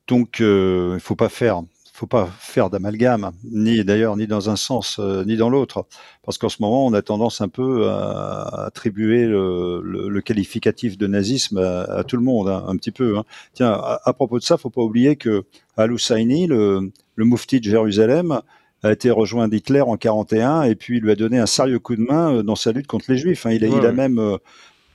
donc, 0.10 0.40
il 0.40 0.46
ne 0.46 1.00
faut 1.00 1.16
pas 1.16 1.30
faire 1.30 1.62
faut 1.98 2.06
pas 2.06 2.30
faire 2.40 2.70
d'amalgame, 2.70 3.32
ni 3.44 3.84
d'ailleurs 3.84 4.18
ni 4.18 4.28
dans 4.28 4.52
un 4.52 4.56
sens 4.56 5.00
euh, 5.00 5.26
ni 5.26 5.36
dans 5.36 5.50
l'autre, 5.50 5.88
parce 6.24 6.38
qu'en 6.38 6.48
ce 6.48 6.62
moment 6.62 6.86
on 6.86 6.94
a 6.94 7.02
tendance 7.02 7.42
un 7.42 7.48
peu 7.48 7.90
à 7.90 8.66
attribuer 8.68 9.26
le, 9.26 10.22
qualificatif 10.22 10.98
de 10.98 11.08
nazisme 11.08 11.58
à, 11.58 12.04
tout 12.04 12.18
le 12.18 12.22
monde, 12.22 12.50
hein, 12.50 12.64
un 12.68 12.76
petit 12.76 12.92
peu. 12.92 13.18
Hein. 13.18 13.24
Tiens, 13.54 13.72
à, 13.72 14.14
propos 14.14 14.38
de 14.38 14.44
ça, 14.44 14.58
faut 14.58 14.70
pas 14.70 14.82
oublier 14.82 15.16
que 15.16 15.46
Al-Husseini, 15.76 16.46
le, 16.46 16.92
le 17.16 17.26
mufti 17.26 17.60
de 17.60 17.66
Jérusalem, 17.66 18.42
a 18.84 18.92
été 18.92 19.10
rejoint 19.10 19.48
d'Hitler 19.48 19.82
en 19.82 19.98
41 19.98 20.64
et 20.64 20.76
puis 20.76 20.98
il 20.98 21.04
lui 21.04 21.12
a 21.12 21.16
donné 21.16 21.40
un 21.40 21.46
sérieux 21.46 21.80
coup 21.80 21.96
de 21.96 22.02
main 22.02 22.36
euh, 22.36 22.44
dans 22.44 22.56
sa 22.56 22.72
lutte 22.72 22.88
contre 22.88 23.06
les 23.10 23.18
Juifs. 23.18 23.46
Hein. 23.46 23.52
Il, 23.52 23.66
a, 23.66 23.68
il 23.68 23.86
a 23.86 23.92
même 23.92 24.20
euh, 24.20 24.38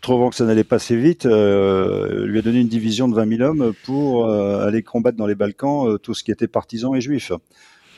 trouvant 0.03 0.29
que 0.29 0.37
ça 0.37 0.45
n'allait 0.45 0.65
pas 0.65 0.77
assez 0.77 0.97
vite, 0.97 1.25
euh, 1.25 2.27
lui 2.27 2.39
a 2.39 2.43
donné 2.43 2.61
une 2.61 2.69
division 2.69 3.09
de 3.09 3.15
20 3.15 3.37
000 3.37 3.43
hommes 3.43 3.73
pour 3.85 4.27
euh, 4.27 4.67
aller 4.67 4.83
combattre 4.83 5.17
dans 5.17 5.27
les 5.27 5.35
Balkans 5.35 5.89
euh, 5.89 5.99
tout 5.99 6.13
ce 6.13 6.23
qui 6.23 6.31
était 6.31 6.49
partisan 6.49 6.95
et 6.95 7.01
juif. 7.01 7.33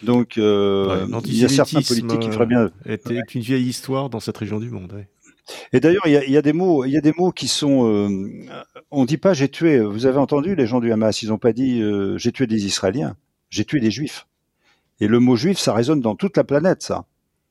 Donc, 0.02 0.36
euh, 0.36 1.06
il 1.24 1.36
y 1.36 1.44
a 1.44 1.48
certains 1.48 1.80
politiques 1.80 2.20
qui 2.20 2.30
feraient 2.30 2.46
bien. 2.46 2.70
Était 2.84 3.20
une 3.34 3.40
vieille 3.40 3.66
histoire 3.66 4.10
dans 4.10 4.20
cette 4.20 4.36
région 4.36 4.60
du 4.60 4.68
monde. 4.68 5.04
Et 5.72 5.80
d'ailleurs, 5.80 6.06
il, 6.06 6.12
y, 6.12 6.36
a, 6.36 6.42
des 6.42 6.52
mots, 6.52 6.84
il 6.84 6.90
y 6.92 6.96
a 6.96 7.00
des 7.00 7.12
mots 7.16 7.32
qui 7.32 7.48
sont. 7.48 8.28
on 8.90 9.04
dit 9.04 9.18
pas 9.18 9.34
j'ai 9.34 9.48
tué. 9.48 9.80
Vous 9.80 10.06
avez 10.06 10.18
entendu 10.18 10.54
les 10.54 10.66
gens 10.66 10.80
du 10.80 10.92
Hamas, 10.92 11.22
ils 11.22 11.28
n'ont 11.28 11.38
pas 11.38 11.52
dit 11.52 11.82
j'ai 12.16 12.32
tué 12.32 12.46
des 12.46 12.66
Israéliens, 12.66 13.16
j'ai 13.50 13.64
tué 13.64 13.80
des 13.80 13.90
Juifs. 13.90 14.26
Et 15.00 15.08
le 15.08 15.20
mot 15.20 15.36
juif, 15.36 15.58
ça 15.58 15.74
résonne 15.74 16.00
dans 16.00 16.14
toute 16.14 16.36
la 16.36 16.44
planète, 16.44 16.82
ça. 16.82 17.06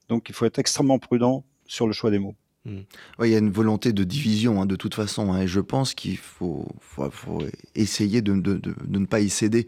Donc, 0.09 0.29
il 0.29 0.35
faut 0.35 0.45
être 0.45 0.59
extrêmement 0.59 0.99
prudent 0.99 1.43
sur 1.65 1.87
le 1.87 1.93
choix 1.93 2.09
des 2.09 2.19
mots. 2.19 2.35
Hmm. 2.65 2.83
il 3.21 3.29
y 3.29 3.35
a 3.35 3.39
une 3.39 3.51
volonté 3.51 3.91
de 3.91 4.05
division 4.05 4.61
hein, 4.61 4.65
de 4.65 4.77
toute 4.77 4.95
façon, 4.95 5.33
hein, 5.33 5.41
et 5.41 5.47
je 5.47 5.59
pense 5.59 5.93
qu'il 5.93 6.15
faut, 6.15 6.65
essayer 7.75 8.21
de, 8.21 8.33
ne 8.33 9.05
pas 9.05 9.19
y 9.19 9.29
céder. 9.29 9.67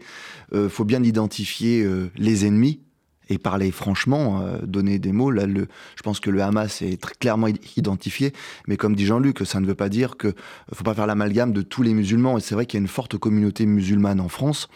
Il 0.52 0.58
euh, 0.58 0.68
faut 0.70 0.86
bien 0.86 1.02
identifier 1.02 1.84
euh, 1.84 2.10
les 2.16 2.46
ennemis 2.46 2.80
et 3.28 3.38
parler 3.38 3.70
franchement, 3.70 4.40
euh, 4.42 4.58
donner 4.62 4.98
des 4.98 5.12
mots. 5.12 5.30
Là, 5.30 5.46
le, 5.46 5.68
je 5.96 6.02
pense 6.02 6.20
que 6.20 6.30
le 6.30 6.42
Hamas 6.42 6.82
est 6.82 7.00
très 7.00 7.14
clairement 7.14 7.48
identifié, 7.76 8.32
mais 8.68 8.76
comme 8.76 8.94
dit 8.94 9.06
Jean-Luc, 9.06 9.46
ça 9.46 9.60
ne 9.60 9.66
veut 9.66 9.74
pas 9.74 9.88
dire 9.88 10.16
que 10.16 10.34
faut 10.72 10.84
pas 10.84 10.94
faire 10.94 11.06
l'amalgame 11.06 11.52
de 11.52 11.62
tous 11.62 11.82
les 11.82 11.94
musulmans. 11.94 12.38
Et 12.38 12.40
c'est 12.40 12.54
vrai 12.54 12.66
qu'il 12.66 12.78
y 12.78 12.80
a 12.80 12.84
une 12.84 12.88
forte 12.88 13.16
communauté 13.18 13.66
musulmane 13.66 14.20
en 14.20 14.28
France. 14.28 14.68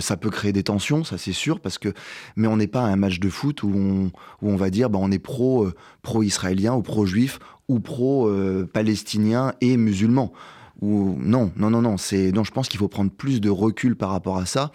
Ça 0.00 0.18
peut 0.18 0.28
créer 0.28 0.52
des 0.52 0.64
tensions, 0.64 1.02
ça 1.02 1.16
c'est 1.16 1.32
sûr, 1.32 1.60
parce 1.60 1.78
que 1.78 1.94
mais 2.36 2.46
on 2.46 2.58
n'est 2.58 2.66
pas 2.66 2.82
à 2.82 2.86
un 2.86 2.96
match 2.96 3.20
de 3.20 3.30
foot 3.30 3.62
où 3.62 3.72
on, 3.74 4.12
où 4.42 4.50
on 4.50 4.56
va 4.56 4.68
dire 4.68 4.90
bah, 4.90 4.98
on 5.00 5.10
est 5.10 5.18
pro 5.18 5.64
euh, 5.64 5.74
pro 6.02 6.22
israélien 6.22 6.74
ou 6.74 6.82
pro 6.82 7.06
juif 7.06 7.38
ou 7.68 7.80
pro 7.80 8.28
euh, 8.28 8.68
palestinien 8.70 9.54
et 9.62 9.78
musulman 9.78 10.32
non, 10.80 11.50
non, 11.56 11.70
non, 11.70 11.82
non. 11.82 11.96
C'est 11.96 12.30
non. 12.32 12.44
Je 12.44 12.52
pense 12.52 12.68
qu'il 12.68 12.78
faut 12.78 12.88
prendre 12.88 13.10
plus 13.10 13.40
de 13.40 13.50
recul 13.50 13.96
par 13.96 14.10
rapport 14.10 14.38
à 14.38 14.46
ça. 14.46 14.70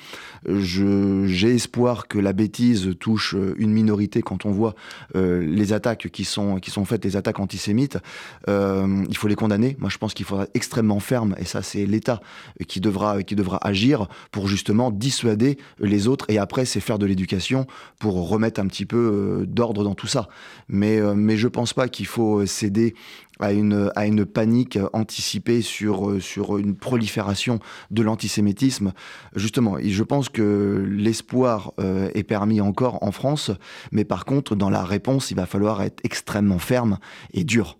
Je 0.45 1.25
j'ai 1.25 1.55
espoir 1.55 2.07
que 2.07 2.19
la 2.19 2.33
bêtise 2.33 2.91
touche 2.99 3.35
euh, 3.35 3.55
une 3.57 3.71
minorité 3.71 4.21
quand 4.21 4.45
on 4.45 4.51
voit 4.51 4.75
euh, 5.15 5.39
les 5.39 5.71
attaques 5.71 6.09
qui 6.09 6.25
sont 6.25 6.57
qui 6.57 6.71
sont 6.71 6.83
faites, 6.83 7.05
les 7.05 7.15
attaques 7.15 7.39
antisémites. 7.39 7.97
Euh, 8.49 9.05
il 9.09 9.15
faut 9.15 9.29
les 9.29 9.35
condamner. 9.35 9.77
Moi, 9.79 9.89
je 9.89 9.97
pense 9.97 10.13
qu'il 10.13 10.25
faudra 10.25 10.43
être 10.43 10.51
extrêmement 10.55 10.99
ferme. 10.99 11.35
Et 11.39 11.45
ça, 11.45 11.61
c'est 11.61 11.85
l'État 11.85 12.21
qui 12.67 12.81
devra 12.81 13.23
qui 13.23 13.35
devra 13.35 13.65
agir 13.65 14.07
pour 14.31 14.47
justement 14.47 14.91
dissuader 14.91 15.57
les 15.79 16.07
autres. 16.07 16.25
Et 16.29 16.37
après, 16.37 16.65
c'est 16.65 16.81
faire 16.81 16.99
de 16.99 17.05
l'éducation 17.05 17.65
pour 17.99 18.27
remettre 18.27 18.59
un 18.59 18.67
petit 18.67 18.85
peu 18.85 19.45
d'ordre 19.47 19.83
dans 19.83 19.95
tout 19.95 20.07
ça. 20.07 20.27
Mais 20.67 20.99
mais 21.15 21.37
je 21.37 21.47
pense 21.47 21.73
pas 21.73 21.87
qu'il 21.87 22.07
faut 22.07 22.45
céder 22.45 22.93
à 23.39 23.51
une, 23.51 23.91
à 23.95 24.05
une 24.05 24.25
panique 24.25 24.77
anticipée 24.93 25.61
sur, 25.61 26.09
euh, 26.09 26.19
sur 26.19 26.57
une 26.57 26.75
prolifération 26.75 27.59
de 27.91 28.01
l'antisémitisme. 28.01 28.93
Justement, 29.35 29.77
je 29.83 30.03
pense 30.03 30.29
que 30.29 30.85
l'espoir 30.89 31.73
euh, 31.79 32.09
est 32.13 32.23
permis 32.23 32.61
encore 32.61 33.03
en 33.03 33.11
France, 33.11 33.51
mais 33.91 34.05
par 34.05 34.25
contre, 34.25 34.55
dans 34.55 34.69
la 34.69 34.83
réponse, 34.83 35.31
il 35.31 35.35
va 35.35 35.45
falloir 35.45 35.81
être 35.81 35.99
extrêmement 36.03 36.59
ferme 36.59 36.99
et 37.33 37.43
dur. 37.43 37.77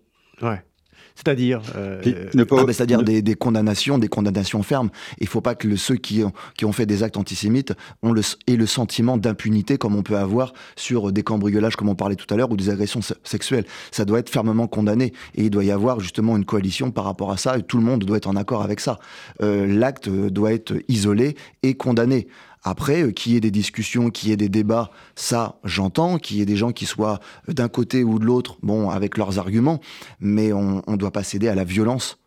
C'est-à-dire 1.14 1.62
euh, 1.76 2.02
ah, 2.50 2.64
C'est-à-dire 2.68 3.02
des, 3.02 3.22
des, 3.22 3.34
condamnations, 3.34 3.98
des 3.98 4.08
condamnations 4.08 4.62
fermes. 4.62 4.90
Il 5.20 5.24
ne 5.24 5.28
faut 5.28 5.40
pas 5.40 5.54
que 5.54 5.68
le, 5.68 5.76
ceux 5.76 5.94
qui 5.94 6.24
ont, 6.24 6.32
qui 6.56 6.64
ont 6.64 6.72
fait 6.72 6.86
des 6.86 7.02
actes 7.04 7.16
antisémites 7.16 7.72
ont 8.02 8.12
le, 8.12 8.22
aient 8.48 8.56
le 8.56 8.66
sentiment 8.66 9.16
d'impunité 9.16 9.78
comme 9.78 9.94
on 9.94 10.02
peut 10.02 10.16
avoir 10.16 10.54
sur 10.74 11.12
des 11.12 11.22
cambriolages, 11.22 11.76
comme 11.76 11.88
on 11.88 11.94
parlait 11.94 12.16
tout 12.16 12.32
à 12.34 12.36
l'heure, 12.36 12.50
ou 12.50 12.56
des 12.56 12.68
agressions 12.68 13.00
sexuelles. 13.22 13.64
Ça 13.92 14.04
doit 14.04 14.18
être 14.18 14.30
fermement 14.30 14.66
condamné. 14.66 15.12
Et 15.36 15.44
il 15.44 15.50
doit 15.50 15.64
y 15.64 15.70
avoir 15.70 16.00
justement 16.00 16.36
une 16.36 16.44
coalition 16.44 16.90
par 16.90 17.04
rapport 17.04 17.30
à 17.30 17.36
ça, 17.36 17.58
et 17.58 17.62
tout 17.62 17.78
le 17.78 17.84
monde 17.84 18.04
doit 18.04 18.16
être 18.16 18.28
en 18.28 18.36
accord 18.36 18.62
avec 18.62 18.80
ça. 18.80 18.98
Euh, 19.40 19.66
L'acte 19.66 20.08
doit 20.08 20.52
être 20.52 20.74
isolé 20.88 21.36
et 21.62 21.74
condamné. 21.74 22.26
Après, 22.64 23.02
euh, 23.02 23.12
qu'il 23.12 23.32
y 23.32 23.36
ait 23.36 23.40
des 23.40 23.50
discussions, 23.50 24.10
qu'il 24.10 24.30
y 24.30 24.32
ait 24.32 24.38
des 24.38 24.48
débats, 24.48 24.90
ça, 25.14 25.58
j'entends, 25.64 26.18
qu'il 26.18 26.38
y 26.38 26.40
ait 26.40 26.46
des 26.46 26.56
gens 26.56 26.72
qui 26.72 26.86
soient 26.86 27.20
d'un 27.46 27.68
côté 27.68 28.02
ou 28.02 28.18
de 28.18 28.24
l'autre, 28.24 28.56
bon, 28.62 28.88
avec 28.88 29.18
leurs 29.18 29.38
arguments, 29.38 29.80
mais 30.18 30.52
on 30.52 30.82
ne 30.86 30.96
doit 30.96 31.10
pas 31.10 31.22
céder 31.22 31.48
à 31.48 31.54
la 31.54 31.64
violence. 31.64 32.18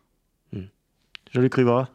Hmm. 0.52 0.66
Jean-Luc 1.32 1.54
Rivera 1.54 1.88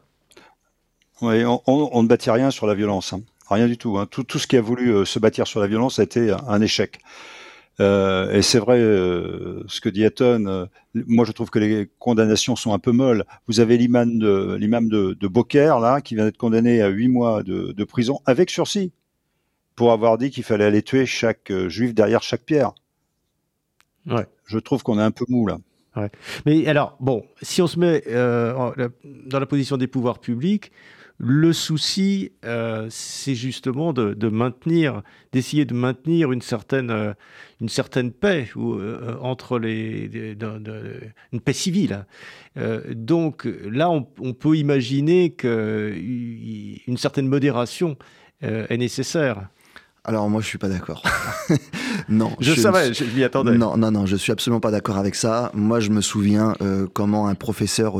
Oui, 1.22 1.42
on, 1.66 2.02
ne 2.02 2.06
bâtit 2.08 2.30
rien 2.30 2.50
sur 2.50 2.66
la 2.66 2.74
violence. 2.74 3.14
Hein. 3.14 3.22
Rien 3.48 3.66
du 3.66 3.78
tout, 3.78 3.98
hein. 3.98 4.06
tout, 4.10 4.24
tout. 4.24 4.38
ce 4.38 4.46
qui 4.46 4.56
a 4.56 4.60
voulu 4.60 4.90
euh, 4.90 5.04
se 5.04 5.18
bâtir 5.18 5.46
sur 5.46 5.60
la 5.60 5.66
violence 5.66 5.98
a 5.98 6.02
été 6.02 6.34
un 6.46 6.60
échec. 6.60 7.00
Euh, 7.80 8.32
et 8.32 8.42
c'est 8.42 8.58
vrai, 8.58 8.78
euh, 8.78 9.64
ce 9.66 9.80
que 9.80 9.88
dit 9.88 10.04
Hatton, 10.04 10.46
euh, 10.46 10.66
moi 10.94 11.24
je 11.24 11.32
trouve 11.32 11.50
que 11.50 11.58
les 11.58 11.90
condamnations 11.98 12.56
sont 12.56 12.72
un 12.72 12.78
peu 12.78 12.92
molles. 12.92 13.24
Vous 13.48 13.60
avez 13.60 13.76
l'imam 13.76 14.18
de, 14.18 14.56
l'imam 14.58 14.88
de, 14.88 15.16
de 15.18 15.28
Beaucaire, 15.28 15.80
là, 15.80 16.00
qui 16.00 16.14
vient 16.14 16.24
d'être 16.24 16.36
condamné 16.36 16.82
à 16.82 16.88
huit 16.88 17.08
mois 17.08 17.42
de, 17.42 17.72
de, 17.72 17.84
prison 17.84 18.20
avec 18.26 18.50
sursis 18.50 18.92
pour 19.74 19.92
avoir 19.92 20.18
dit 20.18 20.30
qu'il 20.30 20.44
fallait 20.44 20.64
aller 20.64 20.82
tuer 20.82 21.04
chaque 21.04 21.52
juif 21.66 21.94
derrière 21.94 22.22
chaque 22.22 22.42
pierre. 22.42 22.72
Ouais. 24.06 24.26
Je 24.44 24.58
trouve 24.58 24.82
qu'on 24.82 24.98
est 24.98 25.02
un 25.02 25.10
peu 25.10 25.24
mou 25.28 25.46
là. 25.46 25.58
Ouais. 25.96 26.10
Mais 26.46 26.66
alors, 26.66 26.96
bon, 27.00 27.24
si 27.42 27.62
on 27.62 27.66
se 27.66 27.78
met 27.78 28.04
dans 28.06 29.40
la 29.40 29.46
position 29.46 29.76
des 29.76 29.86
pouvoirs 29.86 30.20
publics, 30.20 30.70
le 31.18 31.52
souci, 31.52 32.32
euh, 32.44 32.88
c'est 32.90 33.36
justement 33.36 33.92
de, 33.92 34.28
maintenir, 34.28 35.02
d'essayer 35.32 35.64
de 35.64 35.74
maintenir 35.74 36.32
une 36.32 36.42
certaine, 36.42 36.90
euh, 36.90 37.14
une 37.60 37.68
certaine 37.68 38.10
paix 38.10 38.48
ou, 38.56 38.74
euh, 38.74 39.16
entre 39.20 39.58
les, 39.58 40.36
une 41.32 41.40
paix 41.40 41.52
civile. 41.52 42.04
donc 42.90 43.48
là, 43.70 43.90
on, 43.90 44.02
peut 44.02 44.56
imaginer 44.56 45.30
qu'une 45.30 46.96
certaine 46.96 47.28
modération 47.28 47.96
est 48.42 48.76
nécessaire. 48.76 49.48
Alors 50.06 50.28
moi 50.28 50.42
je 50.42 50.46
suis 50.46 50.58
pas 50.58 50.68
d'accord. 50.68 51.02
non. 52.10 52.32
Je, 52.38 52.52
savais, 52.52 52.92
je 52.92 53.04
m'y 53.04 53.24
attendais. 53.24 53.56
Non, 53.56 53.78
non, 53.78 53.90
non, 53.90 54.04
je 54.04 54.16
suis 54.16 54.32
absolument 54.32 54.60
pas 54.60 54.70
d'accord 54.70 54.98
avec 54.98 55.14
ça. 55.14 55.50
Moi 55.54 55.80
je 55.80 55.90
me 55.90 56.02
souviens 56.02 56.54
comment 56.92 57.26
un 57.28 57.34
professeur 57.34 57.96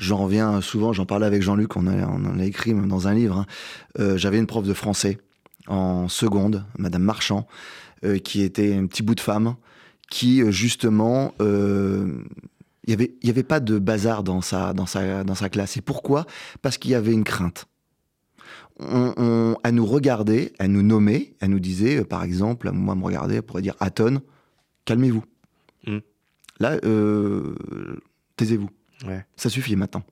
J'en 0.00 0.16
reviens 0.16 0.62
souvent, 0.62 0.94
j'en 0.94 1.04
parlais 1.04 1.26
avec 1.26 1.42
Jean-Luc, 1.42 1.76
on, 1.76 1.86
on, 1.86 2.24
en 2.24 2.38
a 2.38 2.44
écrit 2.46 2.72
dans 2.72 3.06
un 3.06 3.12
livre. 3.12 3.36
Hein. 3.36 3.46
Euh, 3.98 4.16
j'avais 4.16 4.38
une 4.38 4.46
prof 4.46 4.66
de 4.66 4.72
français 4.72 5.18
en 5.66 6.08
seconde, 6.08 6.64
Madame 6.78 7.02
Marchand, 7.02 7.46
euh, 8.06 8.16
qui 8.16 8.40
était 8.40 8.74
un 8.74 8.86
petit 8.86 9.02
bout 9.02 9.14
de 9.14 9.20
femme, 9.20 9.56
qui 10.10 10.42
euh, 10.42 10.50
justement, 10.50 11.34
il 11.38 12.24
n'y 12.88 12.94
avait, 12.94 13.14
y 13.22 13.28
avait 13.28 13.42
pas 13.42 13.60
de 13.60 13.78
bazar 13.78 14.22
dans 14.22 14.40
sa, 14.40 14.72
dans 14.72 14.86
sa, 14.86 15.22
dans 15.22 15.34
sa 15.34 15.50
classe. 15.50 15.76
Et 15.76 15.82
pourquoi? 15.82 16.24
Parce 16.62 16.78
qu'il 16.78 16.92
y 16.92 16.94
avait 16.94 17.12
une 17.12 17.24
crainte. 17.24 17.66
On, 18.78 19.54
elle 19.62 19.74
nous 19.74 19.84
regardait, 19.84 20.54
elle 20.58 20.72
nous 20.72 20.82
nommait, 20.82 21.34
elle 21.40 21.50
nous 21.50 21.60
disait, 21.60 22.02
par 22.04 22.24
exemple, 22.24 22.70
moi 22.72 22.94
me 22.94 23.04
regarder, 23.04 23.34
elle 23.34 23.42
pourrait 23.42 23.60
dire 23.60 23.76
Aton, 23.80 24.22
calmez-vous. 24.86 25.24
Mmh. 25.86 25.98
Là, 26.58 26.80
taisez-vous. 28.36 28.70
Ça 29.36 29.48
suffit 29.48 29.76
maintenant. 29.76 30.02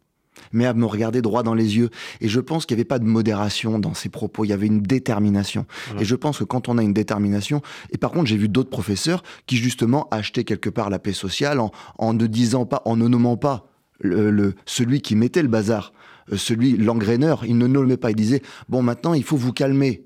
Mais 0.53 0.67
à 0.67 0.75
me 0.75 0.87
regarder 0.87 1.21
droit 1.21 1.43
dans 1.43 1.55
les 1.55 1.77
yeux. 1.77 1.91
Et 2.21 2.29
je 2.29 2.39
pense 2.39 2.65
qu'il 2.65 2.77
n'y 2.77 2.81
avait 2.81 2.89
pas 2.89 3.01
de 3.01 3.05
modération 3.05 3.79
dans 3.79 3.95
ses 3.95 4.09
propos, 4.09 4.45
il 4.45 4.49
y 4.49 4.53
avait 4.53 4.67
une 4.67 4.83
détermination. 4.83 5.67
Et 5.99 6.05
je 6.05 6.15
pense 6.15 6.39
que 6.39 6.45
quand 6.45 6.69
on 6.69 6.79
a 6.79 6.83
une 6.83 6.93
détermination, 6.93 7.61
et 7.91 7.99
par 7.99 8.13
contre 8.13 8.27
j'ai 8.27 8.37
vu 8.37 8.49
d'autres 8.49 8.71
professeurs 8.71 9.23
qui 9.47 9.57
justement 9.57 10.09
achetaient 10.11 10.45
quelque 10.45 10.71
part 10.71 10.91
la 10.91 11.01
paix 11.01 11.13
sociale 11.13 11.59
en, 11.99 12.15
ne 12.15 12.27
disant 12.27 12.67
pas, 12.67 12.83
en 12.85 12.97
ne 12.97 13.09
nommant 13.09 13.37
pas 13.37 13.67
le, 14.01 14.55
celui 14.65 15.01
qui 15.01 15.17
mettait 15.17 15.43
le 15.43 15.49
bazar, 15.49 15.93
euh, 16.33 16.37
celui, 16.37 16.77
l'engraineur, 16.77 17.45
il 17.45 17.59
ne 17.59 17.67
nommait 17.67 17.97
pas, 17.97 18.11
il 18.11 18.17
disait, 18.17 18.43
bon 18.69 18.81
maintenant 18.81 19.15
il 19.15 19.25
faut 19.25 19.37
vous 19.37 19.53
calmer. 19.53 20.05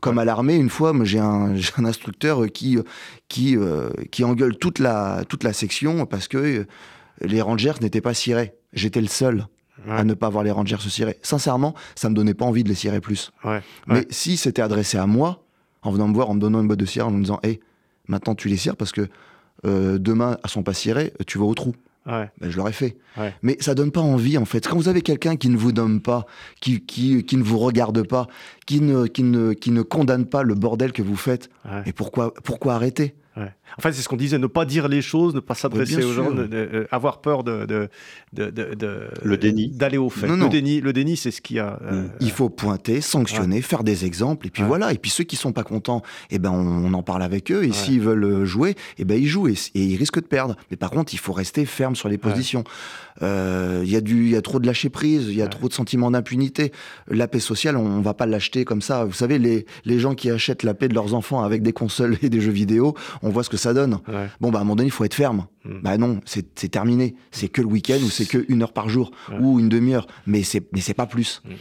Comme 0.00 0.18
à 0.18 0.24
l'armée, 0.24 0.56
une 0.56 0.70
fois, 0.70 0.94
j'ai 1.02 1.18
un, 1.18 1.54
un, 1.76 1.84
instructeur 1.84 2.46
qui, 2.46 2.78
qui, 3.28 3.56
euh, 3.56 3.90
qui 4.10 4.24
engueule 4.24 4.56
toute 4.56 4.78
la, 4.78 5.24
toute 5.28 5.44
la 5.44 5.52
section 5.52 6.06
parce 6.06 6.28
que 6.28 6.66
les 7.22 7.40
Rangers 7.40 7.74
n'étaient 7.80 8.00
pas 8.00 8.14
cirés. 8.14 8.54
J'étais 8.72 9.00
le 9.00 9.06
seul 9.08 9.46
à 9.88 10.04
ne 10.04 10.14
pas 10.14 10.28
voir 10.28 10.44
les 10.44 10.50
Rangers 10.50 10.76
se 10.78 10.90
cirer. 10.90 11.18
Sincèrement, 11.22 11.74
ça 11.94 12.08
me 12.08 12.14
donnait 12.14 12.34
pas 12.34 12.44
envie 12.44 12.62
de 12.62 12.68
les 12.68 12.74
cirer 12.74 13.00
plus. 13.00 13.32
Mais 13.86 14.06
si 14.10 14.36
c'était 14.36 14.62
adressé 14.62 14.96
à 14.96 15.06
moi, 15.06 15.44
en 15.82 15.90
venant 15.90 16.08
me 16.08 16.14
voir, 16.14 16.30
en 16.30 16.34
me 16.34 16.40
donnant 16.40 16.60
une 16.60 16.68
botte 16.68 16.78
de 16.78 16.86
cire, 16.86 17.08
en 17.08 17.10
me 17.10 17.20
disant, 17.20 17.40
hé, 17.42 17.60
maintenant 18.06 18.34
tu 18.34 18.48
les 18.48 18.56
cires 18.56 18.76
parce 18.76 18.92
que 18.92 19.08
euh, 19.64 19.98
demain, 19.98 20.38
elles 20.42 20.50
sont 20.50 20.62
pas 20.62 20.74
cirées, 20.74 21.12
tu 21.26 21.38
vas 21.38 21.44
au 21.44 21.54
trou. 21.54 21.74
Ben, 22.40 22.50
je 22.50 22.56
l'aurais 22.56 22.72
fait. 22.72 22.96
Mais 23.42 23.56
ça 23.60 23.74
donne 23.74 23.92
pas 23.92 24.00
envie, 24.00 24.36
en 24.36 24.44
fait. 24.44 24.66
Quand 24.66 24.76
vous 24.76 24.88
avez 24.88 25.02
quelqu'un 25.02 25.36
qui 25.36 25.48
ne 25.48 25.56
vous 25.56 25.70
nomme 25.72 26.00
pas, 26.00 26.26
qui, 26.60 26.84
qui, 26.84 27.24
qui, 27.24 27.36
ne 27.36 27.44
vous 27.44 27.58
regarde 27.58 28.06
pas, 28.06 28.26
qui 28.66 28.80
ne, 28.80 29.06
qui, 29.06 29.22
ne, 29.22 29.52
qui 29.52 29.70
ne 29.70 29.82
condamne 29.82 30.26
pas 30.26 30.42
le 30.42 30.54
bordel 30.54 30.92
que 30.92 31.02
vous 31.02 31.16
faites, 31.16 31.48
et 31.86 31.92
pourquoi, 31.92 32.34
pourquoi 32.42 32.74
arrêter? 32.74 33.14
Enfin, 33.78 33.92
c'est 33.92 34.02
ce 34.02 34.08
qu'on 34.08 34.16
disait, 34.16 34.38
ne 34.38 34.46
pas 34.46 34.64
dire 34.64 34.88
les 34.88 35.02
choses, 35.02 35.34
ne 35.34 35.40
pas 35.40 35.54
s'adresser 35.54 36.04
aux 36.04 36.12
gens, 36.12 36.30
euh, 36.36 36.86
avoir 36.90 37.20
peur 37.20 37.44
de, 37.44 37.66
de, 37.66 37.88
de, 38.32 39.08
le 39.22 39.36
déni, 39.36 39.68
d'aller 39.70 39.98
au 39.98 40.10
fait. 40.10 40.26
Le 40.26 40.48
déni, 40.48 40.80
le 40.80 40.92
déni, 40.92 41.16
c'est 41.16 41.30
ce 41.30 41.40
qui 41.40 41.58
a. 41.58 41.78
Euh, 41.82 42.06
Il 42.20 42.30
faut 42.30 42.48
pointer, 42.48 43.00
sanctionner, 43.00 43.62
faire 43.62 43.84
des 43.84 44.04
exemples, 44.04 44.46
et 44.46 44.50
puis 44.50 44.62
voilà. 44.62 44.92
Et 44.92 44.98
puis 44.98 45.10
ceux 45.10 45.24
qui 45.24 45.36
sont 45.36 45.52
pas 45.52 45.64
contents, 45.64 46.02
eh 46.30 46.38
ben 46.38 46.50
on, 46.50 46.92
en 46.92 47.02
parle 47.02 47.22
avec 47.22 47.50
eux. 47.50 47.64
Et 47.64 47.72
s'ils 47.72 48.00
veulent 48.00 48.24
euh, 48.24 48.44
jouer, 48.44 48.74
eh 48.98 49.04
ben 49.04 49.20
ils 49.20 49.28
jouent 49.28 49.48
et, 49.48 49.54
ils 49.74 49.96
risquent 49.96 50.20
de 50.20 50.26
perdre. 50.26 50.56
Mais 50.70 50.76
par 50.76 50.90
contre, 50.90 51.14
il 51.14 51.18
faut 51.18 51.32
rester 51.32 51.64
ferme 51.64 51.96
sur 51.96 52.08
les 52.08 52.18
positions. 52.18 52.64
Il 53.20 53.88
y 53.88 53.96
a 53.96 54.00
du, 54.00 54.24
il 54.24 54.30
y 54.30 54.36
a 54.36 54.42
trop 54.42 54.58
de 54.58 54.66
lâcher 54.66 54.90
prise, 54.90 55.26
il 55.28 55.36
y 55.36 55.42
a 55.42 55.46
trop 55.46 55.68
de 55.68 55.72
sentiments 55.72 56.10
d'impunité. 56.10 56.72
La 57.08 57.28
paix 57.28 57.40
sociale, 57.40 57.76
on, 57.76 57.86
on 57.86 58.00
va 58.00 58.14
pas 58.14 58.26
l'acheter 58.26 58.64
comme 58.64 58.82
ça. 58.82 59.04
Vous 59.04 59.12
savez, 59.12 59.38
les 59.38 59.66
les 59.84 59.98
gens 59.98 60.14
qui 60.14 60.30
achètent 60.30 60.62
la 60.62 60.74
paix 60.74 60.88
de 60.88 60.94
leurs 60.94 61.14
enfants 61.14 61.42
avec 61.42 61.62
des 61.62 61.72
consoles 61.72 62.16
et 62.22 62.28
des 62.28 62.40
jeux 62.40 62.52
vidéo, 62.52 62.94
on 63.22 63.30
voit 63.30 63.44
ce 63.44 63.50
que 63.50 63.56
ça 63.62 63.74
donne. 63.74 63.98
Bon, 64.40 64.50
bah, 64.50 64.58
à 64.58 64.60
un 64.60 64.64
moment 64.64 64.76
donné, 64.76 64.88
il 64.88 64.92
faut 64.92 65.04
être 65.04 65.14
ferme. 65.14 65.46
Hmm. 65.64 65.80
Bah 65.82 65.96
non, 65.98 66.20
c'est 66.24 66.68
terminé. 66.70 67.14
C'est 67.30 67.48
que 67.48 67.62
le 67.62 67.68
week-end 67.68 67.98
ou 68.04 68.10
c'est 68.10 68.26
que 68.26 68.44
une 68.48 68.62
heure 68.62 68.72
par 68.72 68.88
jour 68.88 69.10
ou 69.40 69.60
une 69.60 69.68
demi-heure. 69.68 70.06
Mais 70.26 70.42
c'est 70.42 70.94
pas 70.94 71.06
plus. 71.06 71.42
Hmm. 71.44 71.52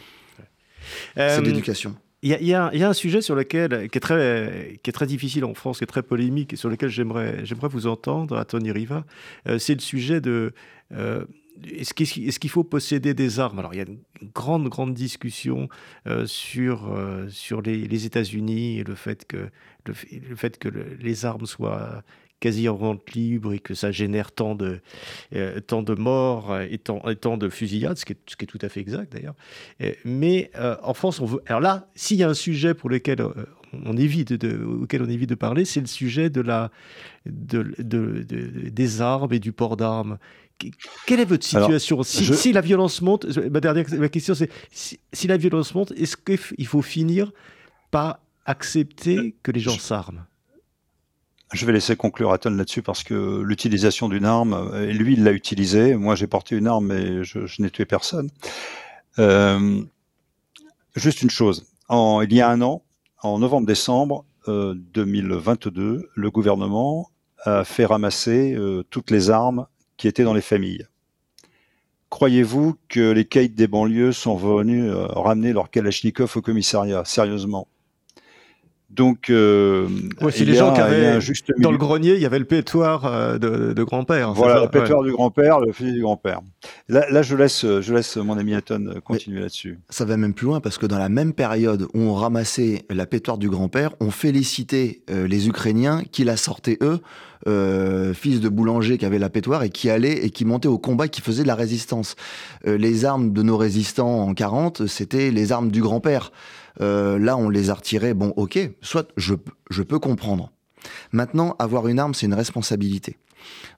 C'est 1.15 1.21
euh, 1.21 1.41
l'éducation. 1.41 1.95
Il 2.23 2.31
y, 2.39 2.49
y, 2.49 2.53
a 2.53 2.69
un 2.71 2.93
sujet 2.93 3.21
sur 3.21 3.33
lequel, 3.33 3.89
qui 3.89 3.97
est, 3.97 4.01
très, 4.01 4.79
qui 4.83 4.91
est 4.91 4.93
très 4.93 5.07
difficile 5.07 5.43
en 5.43 5.55
France, 5.55 5.79
qui 5.79 5.85
est 5.85 5.87
très 5.87 6.03
polémique, 6.03 6.53
et 6.53 6.55
sur 6.55 6.69
lequel 6.69 6.89
j'aimerais 6.89 7.43
vous 7.63 7.87
entendre, 7.87 8.37
à 8.37 8.45
Tony 8.45 8.71
Riva. 8.71 9.05
Euh, 9.47 9.57
c'est 9.57 9.73
le 9.73 9.79
sujet 9.79 10.21
de. 10.21 10.53
Euh, 10.93 11.25
est-ce 11.69 11.93
qu'il 12.39 12.49
faut 12.49 12.63
posséder 12.63 13.13
des 13.13 13.39
armes? 13.39 13.59
Alors, 13.59 13.73
il 13.73 13.77
y 13.77 13.81
a 13.81 13.85
une 13.85 13.99
grande, 14.33 14.67
grande 14.69 14.93
discussion 14.93 15.69
sur, 16.25 16.95
sur 17.29 17.61
les, 17.61 18.05
États-Unis 18.05 18.79
et 18.79 18.83
le 18.83 18.95
fait 18.95 19.25
que, 19.25 19.49
le, 19.85 19.93
fait 20.35 20.57
que 20.57 20.69
les 20.69 21.25
armes 21.25 21.45
soient 21.45 22.03
quasi 22.41 22.67
en 22.67 22.75
vente 22.75 23.13
libre 23.13 23.53
et 23.53 23.59
que 23.59 23.73
ça 23.73 23.91
génère 23.91 24.33
tant 24.33 24.55
de, 24.55 24.81
euh, 25.33 25.61
tant 25.61 25.83
de 25.83 25.93
morts 25.93 26.59
et 26.59 26.77
tant, 26.79 27.37
de 27.37 27.49
fusillades, 27.49 27.97
ce 27.97 28.03
qui, 28.03 28.11
est, 28.13 28.45
tout 28.45 28.59
à 28.61 28.67
fait 28.67 28.81
exact 28.81 29.13
d'ailleurs. 29.13 29.35
Mais 30.03 30.51
euh, 30.55 30.75
en 30.83 30.93
France, 30.93 31.21
on 31.21 31.25
veut. 31.25 31.41
Alors 31.45 31.61
là, 31.61 31.87
s'il 31.95 32.17
y 32.17 32.23
a 32.23 32.29
un 32.29 32.33
sujet 32.33 32.73
pour 32.73 32.89
lequel 32.89 33.21
euh, 33.21 33.31
on 33.85 33.95
évite 33.95 34.33
auquel 34.33 35.03
on 35.03 35.09
évite 35.09 35.29
de 35.29 35.35
parler, 35.35 35.63
c'est 35.63 35.79
le 35.79 35.87
sujet 35.87 36.29
des 36.29 36.41
armes 39.01 39.31
et 39.33 39.39
du 39.39 39.53
port 39.53 39.77
d'armes. 39.77 40.17
Quelle 41.05 41.19
est 41.19 41.25
votre 41.25 41.43
situation? 41.43 42.03
Si, 42.03 42.25
si, 42.35 42.53
la 42.53 42.61
violence 42.61 43.01
monte, 43.01 43.25
ma 43.49 43.59
dernière 43.59 43.85
ma 43.97 44.09
question 44.09 44.35
c'est 44.35 44.49
si, 44.71 44.99
si, 45.13 45.27
la 45.27 45.37
violence 45.37 45.73
monte, 45.73 45.91
est-ce 45.91 46.17
qu'il 46.17 46.67
faut 46.67 46.81
finir 46.81 47.31
par 47.89 48.19
accepter 48.45 49.35
que 49.43 49.51
les 49.51 49.59
gens 49.59 49.77
s'arment? 49.77 50.25
Je 51.53 51.65
vais 51.65 51.73
laisser 51.73 51.97
conclure 51.97 52.31
Aton 52.31 52.51
là-dessus 52.51 52.81
parce 52.81 53.03
que 53.03 53.41
l'utilisation 53.41 54.07
d'une 54.07 54.25
arme, 54.25 54.53
euh, 54.53 54.91
lui, 54.91 55.13
il 55.13 55.23
l'a 55.23 55.31
utilisée. 55.31 55.95
Moi, 55.95 56.15
j'ai 56.15 56.27
porté 56.27 56.55
une 56.55 56.67
arme 56.67 56.91
et 56.91 57.23
je, 57.23 57.61
n'ai 57.61 57.69
tué 57.69 57.85
personne. 57.85 58.29
Euh, 59.19 59.81
juste 60.95 61.21
une 61.21 61.29
chose. 61.29 61.65
En, 61.89 62.21
il 62.21 62.33
y 62.33 62.39
a 62.39 62.49
un 62.49 62.61
an, 62.61 62.83
en 63.21 63.39
novembre-décembre 63.39 64.25
2022, 64.47 65.81
euh, 65.81 66.09
le 66.15 66.31
gouvernement 66.31 67.09
a 67.43 67.63
fait 67.65 67.85
ramasser 67.85 68.57
toutes 68.89 69.09
les 69.11 69.29
armes 69.29 69.65
qui 70.01 70.07
étaient 70.07 70.23
dans 70.23 70.33
les 70.33 70.41
familles. 70.41 70.87
Croyez-vous 72.09 72.75
que 72.89 73.11
les 73.11 73.23
caïds 73.23 73.49
des 73.49 73.67
banlieues 73.67 74.13
sont 74.13 74.35
venus 74.35 74.91
ramener 74.91 75.53
leur 75.53 75.69
Kalachnikov 75.69 76.37
au 76.37 76.41
commissariat? 76.41 77.05
Sérieusement 77.05 77.67
donc, 78.93 79.29
euh, 79.29 79.87
c'est 80.31 80.43
les 80.43 80.55
gens 80.55 80.73
qui 80.73 80.81
avaient 80.81 81.19
dans 81.59 81.71
le 81.71 81.77
grenier, 81.77 82.15
il 82.15 82.21
y 82.21 82.25
avait 82.25 82.39
le 82.39 82.45
pétoire 82.45 83.05
euh, 83.05 83.37
de, 83.37 83.83
grand-père. 83.83 84.33
Voilà, 84.33 84.61
le 84.61 84.69
pétoire 84.69 85.01
du 85.03 85.11
grand-père, 85.11 85.59
le 85.59 85.71
fils 85.71 85.93
du 85.93 86.01
grand-père. 86.01 86.41
Là, 86.89 87.21
je 87.21 87.35
laisse, 87.35 87.65
je 87.65 87.93
laisse 87.93 88.17
mon 88.17 88.37
ami 88.37 88.53
Hatton 88.53 88.95
continuer 89.03 89.39
là-dessus. 89.39 89.79
Ça 89.89 90.03
va 90.03 90.17
même 90.17 90.33
plus 90.33 90.45
loin 90.45 90.59
parce 90.59 90.77
que 90.77 90.85
dans 90.85 90.97
la 90.97 91.07
même 91.07 91.33
période 91.33 91.87
où 91.93 91.99
on 91.99 92.13
ramassait 92.13 92.83
la 92.89 93.05
pétoire 93.05 93.37
du 93.37 93.49
grand-père, 93.49 93.91
on 94.01 94.11
félicitait 94.11 95.03
euh, 95.09 95.25
les 95.25 95.47
Ukrainiens 95.47 96.03
qui 96.11 96.25
la 96.25 96.35
sortaient 96.35 96.77
eux, 96.81 96.99
euh, 97.47 98.13
fils 98.13 98.41
de 98.41 98.49
boulanger 98.49 98.97
qui 98.97 99.05
avait 99.05 99.19
la 99.19 99.29
pétoire 99.29 99.63
et 99.63 99.69
qui 99.69 99.89
allait 99.89 100.25
et 100.25 100.31
qui 100.31 100.43
montait 100.43 100.67
au 100.67 100.77
combat, 100.77 101.07
qui 101.07 101.21
faisait 101.21 101.43
de 101.43 101.47
la 101.47 101.55
résistance. 101.55 102.15
les 102.65 103.05
armes 103.05 103.31
de 103.31 103.41
nos 103.41 103.57
résistants 103.57 104.27
en 104.27 104.33
40, 104.33 104.85
c'était 104.85 105.31
les 105.31 105.51
armes 105.51 105.71
du 105.71 105.81
grand-père. 105.81 106.31
Euh, 106.79 107.19
là, 107.19 107.37
on 107.37 107.49
les 107.49 107.69
a 107.69 107.73
retirés. 107.73 108.13
Bon, 108.13 108.33
ok, 108.35 108.59
soit 108.81 109.11
je, 109.17 109.33
peux 109.83 109.99
comprendre. 109.99 110.51
Maintenant, 111.11 111.55
avoir 111.59 111.87
une 111.87 111.99
arme, 111.99 112.13
c'est 112.13 112.25
une 112.25 112.33
responsabilité. 112.33 113.17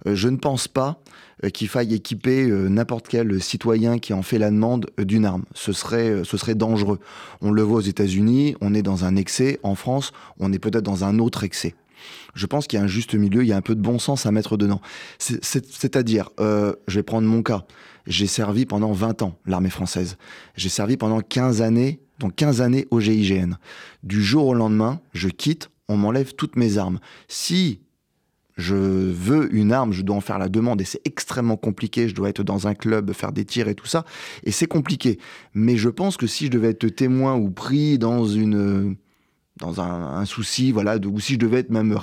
Euh, 0.08 0.16
je 0.16 0.28
ne 0.28 0.38
pense 0.38 0.68
pas 0.68 1.02
euh, 1.44 1.50
qu'il 1.50 1.68
faille 1.68 1.94
équiper 1.94 2.46
n'importe 2.48 3.08
quel 3.08 3.42
citoyen 3.42 3.98
qui 3.98 4.14
en 4.14 4.22
fait 4.22 4.38
la 4.38 4.52
demande 4.52 4.88
d'une 4.98 5.26
arme. 5.26 5.44
Ce 5.54 5.74
serait, 5.74 6.24
ce 6.24 6.38
serait 6.38 6.56
dangereux. 6.56 7.00
On 7.42 7.52
le 7.52 7.62
voit 7.62 7.78
aux 7.78 7.82
États-Unis, 7.82 8.56
on 8.62 8.74
est 8.74 8.84
dans 8.84 9.06
un 9.06 9.16
excès. 9.16 9.60
En 9.64 9.76
France, 9.76 10.12
on 10.40 10.54
est 10.54 10.60
peut-être 10.60 10.84
dans 10.84 11.04
un 11.04 11.20
autre 11.20 11.44
excès. 11.44 11.76
Je 12.36 12.46
pense 12.48 12.68
qu'il 12.68 12.78
y 12.78 12.82
a 12.82 12.84
un 12.84 12.88
juste 12.88 13.16
milieu, 13.16 13.44
il 13.44 13.48
y 13.48 13.54
a 13.54 13.58
un 13.58 13.62
peu 13.62 13.76
de 13.76 13.82
bon 13.82 13.98
sens 13.98 14.26
à 14.26 14.32
mettre 14.32 14.58
dedans. 14.58 14.82
C'est-à-dire, 15.20 16.30
je 16.38 16.76
vais 16.96 17.04
prendre 17.04 17.28
mon 17.28 17.42
cas. 17.42 17.66
J'ai 18.06 18.28
servi 18.28 18.66
pendant 18.66 18.92
20 18.92 19.22
ans 19.22 19.38
l'armée 19.46 19.70
française. 19.70 20.18
J'ai 20.56 20.68
servi 20.68 20.98
pendant 20.98 21.22
15 21.22 21.62
années 21.62 22.03
donc 22.20 22.36
15 22.36 22.62
années 22.62 22.88
au 22.92 23.00
GIGN. 23.00 23.56
Du 24.04 24.24
jour 24.24 24.48
au 24.48 24.54
lendemain, 24.54 25.02
je 25.14 25.30
quitte, 25.30 25.70
on 25.88 25.98
m'enlève 25.98 26.34
toutes 26.34 26.56
mes 26.56 26.78
armes. 26.78 27.00
Si 27.28 27.80
je 28.56 28.76
veux 28.76 29.54
une 29.54 29.72
arme, 29.72 29.94
je 29.94 30.04
dois 30.04 30.16
en 30.16 30.22
faire 30.22 30.38
la 30.38 30.50
demande 30.50 30.80
et 30.82 30.86
c'est 30.86 31.02
extrêmement 31.06 31.58
compliqué. 31.58 32.08
Je 32.08 32.14
dois 32.14 32.30
être 32.30 32.44
dans 32.44 32.68
un 32.68 32.76
club, 32.76 33.12
faire 33.14 33.32
des 33.32 33.46
tirs 33.46 33.68
et 33.68 33.76
tout 33.76 33.88
ça. 33.88 34.06
Et 34.44 34.52
c'est 34.52 34.68
compliqué. 34.68 35.20
Mais 35.54 35.76
je 35.76 35.90
pense 35.90 36.18
que 36.18 36.28
si 36.28 36.46
je 36.46 36.52
devais 36.52 36.70
être 36.70 36.88
témoin 36.88 37.36
ou 37.36 37.50
pris 37.50 37.98
dans 37.98 38.26
une 38.26 38.96
dans 39.58 39.82
un, 39.82 40.26
souci, 40.26 40.72
voilà, 40.72 40.98
ou 40.98 41.20
si 41.20 41.34
je 41.34 41.40
devais 41.40 41.60
être 41.60 41.70
même 41.70 41.96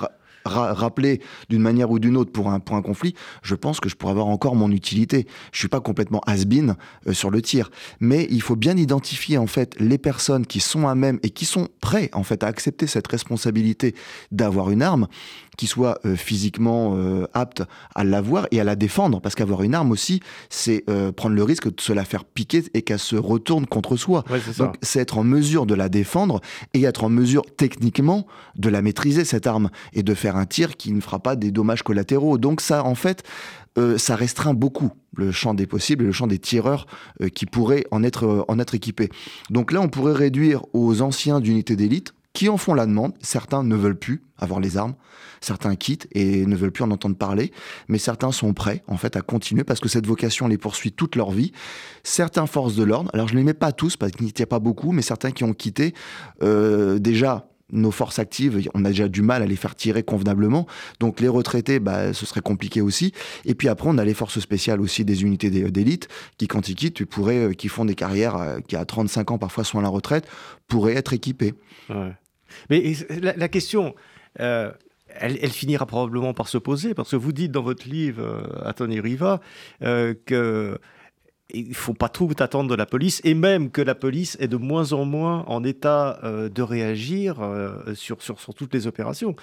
rappeler 0.45 1.21
d'une 1.49 1.63
manière 1.63 1.91
ou 1.91 1.99
d'une 1.99 2.17
autre 2.17 2.33
pour 2.33 2.51
un, 2.51 2.61
point 2.61 2.83
conflit, 2.83 3.15
je 3.43 3.55
pense 3.55 3.81
que 3.81 3.89
je 3.89 3.97
pourrais 3.97 4.13
avoir 4.13 4.27
encore 4.27 4.55
mon 4.55 4.71
utilité. 4.71 5.27
Je 5.53 5.59
suis 5.59 5.69
pas 5.69 5.81
complètement 5.81 6.21
has-been 6.27 6.77
euh, 7.07 7.13
sur 7.13 7.31
le 7.31 7.43
tir, 7.43 7.71
mais 8.01 8.27
il 8.31 8.43
faut 8.43 8.57
bien 8.57 8.77
identifier 8.77 9.39
en 9.39 9.47
fait 9.47 9.79
les 9.81 9.99
personnes 9.99 10.47
qui 10.47 10.61
sont 10.61 10.87
à 10.87 10.95
même 10.95 11.19
et 11.23 11.31
qui 11.31 11.45
sont 11.45 11.69
prêts 11.81 12.11
en 12.13 12.23
fait 12.23 12.43
à 12.43 12.47
accepter 12.47 12.87
cette 12.87 13.07
responsabilité 13.07 13.95
d'avoir 14.31 14.71
une 14.71 14.83
arme 14.83 15.09
qui 15.61 15.67
soit 15.67 16.01
euh, 16.07 16.17
physiquement 16.17 16.95
euh, 16.97 17.27
apte 17.35 17.63
à 17.95 18.03
l'avoir 18.03 18.47
et 18.51 18.63
à 18.63 18.65
la 18.65 18.77
défendre. 18.77 19.21
Parce 19.21 19.35
qu'avoir 19.35 19.63
une 19.63 19.75
arme 19.75 19.91
aussi, 19.91 20.21
c'est 20.49 20.85
euh, 20.89 21.13
prendre 21.13 21.37
le 21.37 21.43
risque 21.43 21.67
de 21.67 21.79
se 21.83 21.93
la 21.93 22.07
faire 22.07 22.25
piquer 22.25 22.65
et 22.73 22.81
qu'elle 22.81 22.99
se 22.99 23.15
retourne 23.15 23.67
contre 23.67 23.99
soi. 23.99 24.25
Donc 24.57 24.77
c'est 24.81 25.01
être 25.01 25.19
en 25.19 25.23
mesure 25.23 25.67
de 25.67 25.75
la 25.75 25.91
défendre 25.91 26.41
et 26.73 26.85
être 26.85 27.05
en 27.05 27.11
mesure 27.11 27.43
techniquement 27.59 28.27
de 28.57 28.71
la 28.71 28.81
maîtriser, 28.81 29.27
cette 29.27 29.47
arme, 29.47 29.69
et 29.93 30.03
de 30.03 30.15
faire 30.15 30.37
un 30.37 30.47
tir 30.47 30.79
qui 30.79 30.93
ne 30.93 31.03
fera 31.03 31.19
pas 31.19 31.37
des 31.37 31.51
dommages 31.51 31.83
collatéraux. 31.83 32.39
Donc 32.39 32.63
ça, 32.63 32.83
en 32.83 32.95
fait, 32.95 33.23
ça 33.99 34.17
restreint 34.17 34.55
beaucoup 34.55 34.91
le 35.15 35.31
champ 35.31 35.53
des 35.53 35.67
possibles 35.67 36.05
et 36.05 36.07
le 36.07 36.13
champ 36.13 36.27
des 36.27 36.39
tireurs 36.39 36.87
qui 37.35 37.45
pourraient 37.45 37.85
en 37.91 38.03
être, 38.03 38.47
en 38.49 38.59
être 38.59 38.75
équipés. 38.75 39.11
Donc 39.51 39.73
là, 39.73 39.83
on 39.83 39.89
pourrait 39.89 40.15
réduire 40.15 40.65
aux 40.73 41.03
anciens 41.03 41.41
d'unités 41.41 41.77
d'élite 41.77 42.15
qui 42.33 42.49
en 42.49 42.57
font 42.57 42.75
la 42.75 42.87
demande. 42.87 43.13
Certains 43.21 43.63
ne 43.63 43.75
veulent 43.75 43.99
plus 43.99 44.23
avoir 44.39 44.61
les 44.61 44.77
armes, 44.77 44.95
certains 45.41 45.77
quittent 45.77 46.09
et 46.13 46.47
ne 46.47 46.57
veulent 46.57 46.73
plus 46.73 46.85
en 46.85 46.91
entendre 46.91 47.17
parler, 47.17 47.53
mais 47.89 47.99
certains 47.99 48.33
sont 48.33 48.55
prêts 48.55 48.83
en 48.87 48.97
fait 48.97 49.17
à 49.17 49.21
continuer 49.21 49.65
parce 49.65 49.81
que 49.81 49.89
cette 49.89 50.07
vocation 50.07 50.49
les 50.49 50.59
poursuit 50.59 50.93
toute 50.93 51.17
leur 51.17 51.31
vie. 51.31 51.53
Certains 52.03 52.47
forces 52.47 52.75
de 52.75 52.83
l'ordre, 52.83 53.11
alors 53.13 53.29
je 53.29 53.35
ne 53.35 53.39
les 53.39 53.45
mets 53.45 53.55
pas 53.55 53.73
tous 53.73 53.97
parce 53.97 54.13
qu'il 54.13 54.27
n'y 54.27 54.43
a 54.43 54.47
pas 54.47 54.59
beaucoup, 54.59 54.93
mais 54.93 55.03
certains 55.03 55.31
qui 55.31 55.45
ont 55.45 55.53
quitté 55.53 55.95
euh, 56.43 56.99
déjà 56.99 57.47
nos 57.73 57.91
forces 57.91 58.19
actives, 58.19 58.69
on 58.75 58.85
a 58.85 58.89
déjà 58.89 59.09
du 59.09 59.23
mal 59.23 59.43
à 59.43 59.47
les 59.47 59.57
faire 59.57 59.75
tirer 59.75 60.03
convenablement. 60.03 60.67
Donc 60.99 61.21
les 61.21 61.29
retraités, 61.29 61.79
bah, 61.79 62.13
ce 62.13 62.27
serait 62.27 62.41
compliqué 62.41 62.81
aussi. 62.81 63.13
Et 63.45 63.55
puis 63.55 63.69
après, 63.69 63.89
on 63.89 63.99
a 63.99 64.05
les 64.05 64.15
forces 64.15 64.41
spéciales 64.41 64.81
aussi 64.81 65.05
des 65.05 65.23
unités 65.23 65.51
d'élite 65.51 66.09
qui, 66.39 66.49
quand 66.49 66.69
ils 66.69 66.75
quittent, 66.75 66.95
tu 66.95 67.07
pourrais, 67.07 67.39
euh, 67.39 67.53
qui 67.53 67.69
font 67.69 67.85
des 67.85 67.95
carrières, 67.95 68.37
euh, 68.37 68.59
qui 68.67 68.77
à 68.77 68.85
35 68.85 69.31
ans 69.31 69.39
parfois 69.39 69.65
sont 69.65 69.79
à 69.79 69.83
la 69.83 69.89
retraite, 69.89 70.27
pourraient 70.69 70.95
être 70.95 71.13
équipés. 71.13 71.55
Mais 72.69 72.95
la, 73.21 73.49
question, 73.49 73.95
euh, 74.41 74.71
elle, 75.09 75.51
finira 75.51 75.87
probablement 75.87 76.35
par 76.35 76.49
se 76.49 76.59
poser, 76.59 76.95
parce 76.95 77.11
que 77.11 77.17
vous 77.17 77.33
dites 77.33 77.53
dans 77.53 77.63
votre 77.63 77.89
livre, 77.89 78.23
euh, 78.23 79.01
Riva, 79.01 79.41
euh, 79.83 80.15
que 80.27 80.79
il 81.53 81.75
faut 81.75 81.95
pas 81.95 82.09
trop 82.09 82.31
attendre 82.39 82.71
de 82.71 82.77
la 82.77 82.87
police, 82.87 83.21
et 83.25 83.35
même 83.35 83.73
que 83.73 83.83
la 83.83 83.97
police 83.97 84.37
est 84.39 84.47
de 84.47 84.57
moins 84.57 84.93
en 84.93 85.05
moins 85.05 85.45
en 85.49 85.65
état 85.65 86.21
de 86.23 86.63
réagir 86.63 87.39
sur, 87.95 88.23
sur, 88.23 88.39
sur, 88.39 88.55
toutes 88.55 88.73
les 88.73 88.87
opérations. 88.87 89.35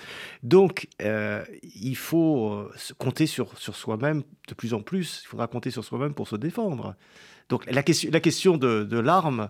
Donc, 0.41 0.87
il 1.01 1.97
faut 1.97 2.65
compter 2.97 3.25
sur, 3.27 3.57
sur 3.57 3.75
soi-même 3.75 4.23
de 4.47 4.53
plus 4.53 4.73
en 4.73 4.81
plus. 4.81 5.23
Il 5.25 5.27
faudra 5.27 5.47
compter 5.47 5.69
sur 5.69 5.83
soi-même 5.83 6.13
pour 6.13 6.29
se 6.29 6.37
défendre. 6.37 6.95
Donc, 7.49 7.69
la 7.69 7.83
question, 7.83 8.09
la 8.13 8.21
question 8.21 8.55
de 8.55 8.99
l'arme, 8.99 9.49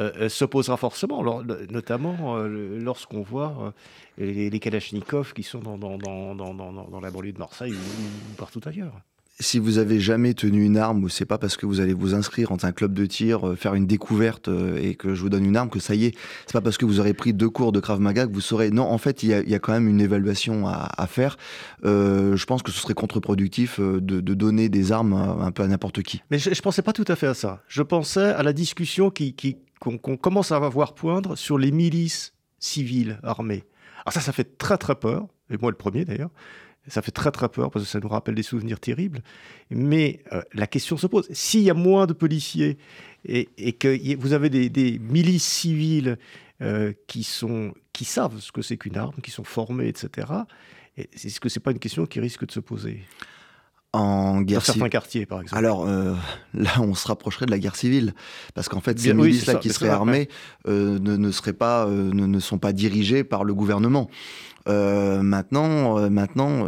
euh, 0.00 0.10
euh, 0.20 0.28
se 0.28 0.44
posera 0.44 0.76
forcément, 0.76 1.22
notamment 1.70 2.36
euh, 2.36 2.78
lorsqu'on 2.80 3.22
voit 3.22 3.72
les, 4.18 4.50
les, 4.50 4.58
Kalachnikov 4.58 5.32
qui 5.32 5.44
sont 5.44 5.60
dans, 5.60 5.78
dans, 5.78 5.96
dans, 5.96 6.34
dans, 6.34 7.00
la 7.00 7.10
banlieue 7.12 7.32
de 7.32 7.38
Marseille 7.38 7.72
ou, 7.72 8.34
partout 8.36 8.60
ailleurs 8.66 8.92
si 9.38 9.58
vous 9.58 9.76
avez 9.76 10.00
jamais 10.00 10.32
tenu 10.32 10.64
une 10.64 10.78
arme, 10.78 11.10
c'est 11.10 11.26
pas 11.26 11.36
parce 11.36 11.58
que 11.58 11.66
vous 11.66 11.80
allez 11.80 11.92
vous 11.92 12.14
inscrire 12.14 12.48
dans 12.48 12.64
un 12.64 12.72
club 12.72 12.94
de 12.94 13.04
tir, 13.04 13.52
faire 13.54 13.74
une 13.74 13.86
découverte 13.86 14.48
et 14.80 14.94
que 14.94 15.14
je 15.14 15.20
vous 15.20 15.28
donne 15.28 15.44
une 15.44 15.58
arme 15.58 15.68
que 15.68 15.78
ça 15.78 15.94
y 15.94 16.06
est. 16.06 16.16
C'est 16.46 16.54
pas 16.54 16.62
parce 16.62 16.78
que 16.78 16.86
vous 16.86 17.00
aurez 17.00 17.12
pris 17.12 17.34
deux 17.34 17.50
cours 17.50 17.70
de 17.70 17.78
Krav 17.78 18.00
Maga 18.00 18.26
que 18.26 18.32
vous 18.32 18.40
saurez. 18.40 18.70
Non, 18.70 18.84
en 18.84 18.96
fait, 18.96 19.22
il 19.22 19.28
y 19.28 19.34
a, 19.34 19.42
y 19.42 19.54
a, 19.54 19.58
quand 19.58 19.72
même 19.74 19.88
une 19.88 20.00
évaluation 20.00 20.66
à, 20.66 20.88
à 20.96 21.06
faire. 21.06 21.36
Euh, 21.84 22.34
je 22.34 22.46
pense 22.46 22.62
que 22.62 22.72
ce 22.72 22.80
serait 22.80 22.94
contre-productif 22.94 23.78
de, 23.78 24.00
de, 24.00 24.34
donner 24.34 24.70
des 24.70 24.90
armes 24.90 25.12
un 25.12 25.52
peu 25.52 25.64
à 25.64 25.68
n'importe 25.68 26.02
qui. 26.02 26.22
Mais 26.30 26.38
je, 26.38 26.54
je 26.54 26.62
pensais 26.62 26.80
pas 26.80 26.94
tout 26.94 27.04
à 27.06 27.14
fait 27.14 27.26
à 27.26 27.34
ça. 27.34 27.62
Je 27.68 27.82
pensais 27.82 28.32
à 28.32 28.42
la 28.42 28.54
discussion 28.54 29.10
qui, 29.10 29.34
qui, 29.34 29.58
qu'on 29.80 29.98
commence 29.98 30.52
à 30.52 30.58
voir 30.58 30.94
poindre 30.94 31.36
sur 31.36 31.58
les 31.58 31.70
milices 31.70 32.34
civiles 32.58 33.18
armées. 33.22 33.64
Alors 34.04 34.12
ça, 34.12 34.20
ça 34.20 34.32
fait 34.32 34.56
très 34.58 34.78
très 34.78 34.94
peur, 34.94 35.26
et 35.50 35.56
moi 35.58 35.70
le 35.70 35.76
premier 35.76 36.04
d'ailleurs. 36.04 36.30
Ça 36.88 37.02
fait 37.02 37.10
très 37.10 37.32
très 37.32 37.48
peur 37.48 37.70
parce 37.72 37.84
que 37.84 37.90
ça 37.90 37.98
nous 37.98 38.08
rappelle 38.08 38.36
des 38.36 38.44
souvenirs 38.44 38.78
terribles. 38.78 39.22
Mais 39.70 40.22
euh, 40.32 40.42
la 40.52 40.68
question 40.68 40.96
se 40.96 41.08
pose. 41.08 41.26
S'il 41.32 41.62
y 41.62 41.70
a 41.70 41.74
moins 41.74 42.06
de 42.06 42.12
policiers 42.12 42.78
et, 43.24 43.72
que 43.72 44.16
vous 44.16 44.32
avez 44.32 44.48
des, 44.50 44.98
milices 45.00 45.44
civiles 45.44 46.16
euh, 46.62 46.92
qui, 47.08 47.28
qui 47.92 48.04
savent 48.04 48.38
ce 48.38 48.52
que 48.52 48.62
c'est 48.62 48.76
qu'une 48.76 48.96
arme, 48.96 49.16
qui 49.20 49.32
sont 49.32 49.42
formées, 49.42 49.88
etc., 49.88 50.28
est-ce 50.96 51.40
que 51.40 51.48
ce 51.48 51.58
n'est 51.58 51.62
pas 51.62 51.72
une 51.72 51.80
question 51.80 52.06
qui 52.06 52.20
risque 52.20 52.46
de 52.46 52.52
se 52.52 52.60
poser 52.60 53.02
en 53.96 54.42
guerre 54.42 54.58
Dans 54.58 54.64
certains 54.64 54.88
quartiers, 54.88 55.26
par 55.26 55.40
exemple. 55.42 55.58
Alors 55.58 55.86
euh, 55.86 56.14
là, 56.54 56.70
on 56.80 56.94
se 56.94 57.06
rapprocherait 57.08 57.46
de 57.46 57.50
la 57.50 57.58
guerre 57.58 57.76
civile, 57.76 58.14
parce 58.54 58.68
qu'en 58.68 58.80
fait, 58.80 58.98
ces 58.98 59.14
milices-là 59.14 59.56
qui 59.56 59.70
seraient 59.70 59.88
armées 59.88 60.28
euh, 60.68 60.98
ne, 60.98 61.16
ne, 61.16 61.30
seraient 61.30 61.52
pas, 61.52 61.86
euh, 61.86 62.10
ne, 62.12 62.40
sont 62.40 62.58
pas 62.58 62.72
dirigées 62.72 63.24
par 63.24 63.44
le 63.44 63.54
gouvernement. 63.54 64.08
maintenant, 64.66 66.10
maintenant, 66.10 66.66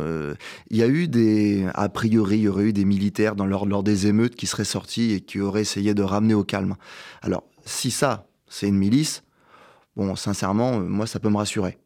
il 0.71 0.77
y 0.77 0.83
a 0.83 0.89
eu 0.89 1.09
des, 1.09 1.67
a 1.75 1.89
priori, 1.89 2.39
il 2.39 2.43
y 2.43 2.49
aurait 2.49 2.65
eu 2.65 2.73
des 2.73 2.85
militaires 2.85 3.35
dans 3.35 3.47
lors, 3.47 3.67
lors 3.67 3.83
des 3.83 4.07
émeutes 4.07 4.37
qui 4.37 4.47
seraient 4.47 4.65
sortis 4.65 5.13
et 5.13 5.21
qui 5.21 5.41
auraient 5.41 5.63
essayé 5.63 5.95
de 5.95 6.03
ramener 6.03 6.35
au 6.35 6.45
calme. 6.45 6.77
Alors, 7.23 7.45
si 7.65 7.91
ça, 7.91 8.27
c'est 8.47 8.69
une 8.69 8.79
milice, 8.79 9.23
bon, 9.97 10.15
sincèrement, 10.17 10.79
moi, 10.79 11.07
ça 11.07 11.19
peut 11.19 11.29
me 11.29 11.37
rassurer. 11.37 11.79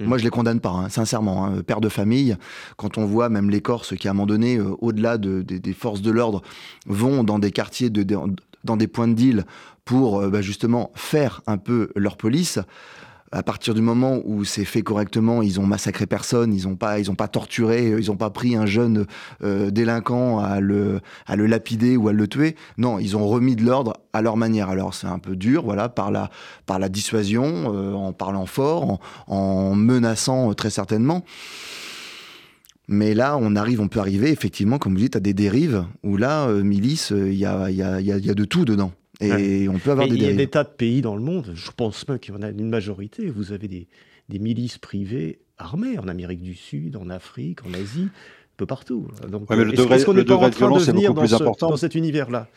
Mm. 0.00 0.06
Moi, 0.06 0.18
je 0.18 0.24
les 0.24 0.30
condamne 0.30 0.60
pas, 0.60 0.70
hein, 0.70 0.88
sincèrement. 0.88 1.46
Hein. 1.46 1.62
Père 1.62 1.80
de 1.80 1.88
famille, 1.88 2.36
quand 2.76 2.98
on 2.98 3.06
voit 3.06 3.28
même 3.28 3.50
les 3.50 3.60
Corses 3.60 3.96
qui, 3.96 4.08
à 4.08 4.10
un 4.10 4.14
moment 4.14 4.26
donné, 4.26 4.56
euh, 4.56 4.74
au-delà 4.80 5.18
des 5.18 5.72
forces 5.72 6.02
de 6.02 6.10
l'ordre, 6.10 6.42
vont 6.86 7.24
dans 7.24 7.38
des 7.38 7.50
quartiers, 7.50 7.90
dans 7.90 8.76
des 8.76 8.88
points 8.88 9.08
de 9.08 9.14
deal 9.14 9.44
pour 9.84 10.20
euh, 10.20 10.30
bah, 10.30 10.42
justement 10.42 10.90
faire 10.94 11.42
un 11.46 11.58
peu 11.58 11.90
leur 11.94 12.16
police, 12.16 12.58
à 13.32 13.42
partir 13.42 13.74
du 13.74 13.80
moment 13.80 14.20
où 14.24 14.44
c'est 14.44 14.64
fait 14.64 14.82
correctement, 14.82 15.42
ils 15.42 15.58
ont 15.58 15.66
massacré 15.66 16.06
personne, 16.06 16.54
ils 16.54 16.68
n'ont 16.68 16.76
pas, 16.76 17.02
pas 17.18 17.28
torturé, 17.28 17.94
ils 17.98 18.06
n'ont 18.06 18.16
pas 18.16 18.30
pris 18.30 18.54
un 18.54 18.66
jeune 18.66 19.06
euh, 19.42 19.70
délinquant 19.70 20.38
à 20.38 20.60
le, 20.60 21.00
à 21.26 21.34
le 21.34 21.46
lapider 21.46 21.96
ou 21.96 22.08
à 22.08 22.12
le 22.12 22.28
tuer. 22.28 22.54
Non, 22.78 22.98
ils 22.98 23.16
ont 23.16 23.26
remis 23.26 23.56
de 23.56 23.64
l'ordre 23.64 23.94
à 24.12 24.22
leur 24.22 24.36
manière. 24.36 24.68
Alors 24.68 24.94
c'est 24.94 25.08
un 25.08 25.18
peu 25.18 25.34
dur, 25.34 25.64
voilà, 25.64 25.88
par 25.88 26.12
la, 26.12 26.30
par 26.66 26.78
la 26.78 26.88
dissuasion, 26.88 27.74
euh, 27.74 27.92
en 27.92 28.12
parlant 28.12 28.46
fort, 28.46 29.00
en, 29.26 29.74
menaçant 29.74 30.50
euh, 30.50 30.54
très 30.54 30.70
certainement. 30.70 31.24
Mais 32.86 33.14
là, 33.14 33.36
on 33.40 33.56
arrive, 33.56 33.80
on 33.80 33.88
peut 33.88 34.00
arriver 34.00 34.30
effectivement, 34.30 34.78
comme 34.78 34.92
vous 34.92 35.00
dites, 35.00 35.16
à 35.16 35.20
des 35.20 35.32
dérives 35.34 35.86
où 36.02 36.18
là, 36.18 36.48
milice, 36.48 37.12
il 37.16 37.34
y 37.34 37.46
a, 37.46 37.70
y, 37.70 37.82
a, 37.82 38.00
y 38.00 38.12
a 38.12 38.34
de 38.34 38.44
tout 38.44 38.66
dedans. 38.66 38.92
Et 39.20 39.68
on 39.68 39.78
peut 39.78 39.92
avoir 39.92 40.08
des 40.08 40.14
Il 40.14 40.22
y 40.22 40.26
a 40.26 40.32
des 40.32 40.48
tas 40.48 40.64
de 40.64 40.70
pays 40.70 41.02
dans 41.02 41.16
le 41.16 41.22
monde, 41.22 41.52
je 41.54 41.70
pense 41.70 42.06
même 42.08 42.18
qu'il 42.18 42.34
y 42.34 42.36
en 42.36 42.42
a 42.42 42.50
une 42.50 42.68
majorité, 42.68 43.28
vous 43.28 43.52
avez 43.52 43.68
des, 43.68 43.86
des 44.28 44.38
milices 44.38 44.78
privées 44.78 45.38
armées 45.58 45.98
en 45.98 46.08
Amérique 46.08 46.42
du 46.42 46.54
Sud, 46.54 46.96
en 46.96 47.10
Afrique, 47.10 47.64
en 47.64 47.72
Asie, 47.74 48.08
un 48.08 48.56
peu 48.56 48.66
partout. 48.66 49.08
Donc, 49.28 49.48
le 49.50 49.72
degré, 49.72 49.98
le 49.98 50.24
degré 50.24 50.50
de 50.50 50.56
violence 50.56 50.88
est 50.88 50.92
beaucoup 50.92 51.14
plus 51.14 51.34
important. 51.34 51.70
Dans 51.70 51.76
cet 51.76 51.94
univers-là? 51.94 52.48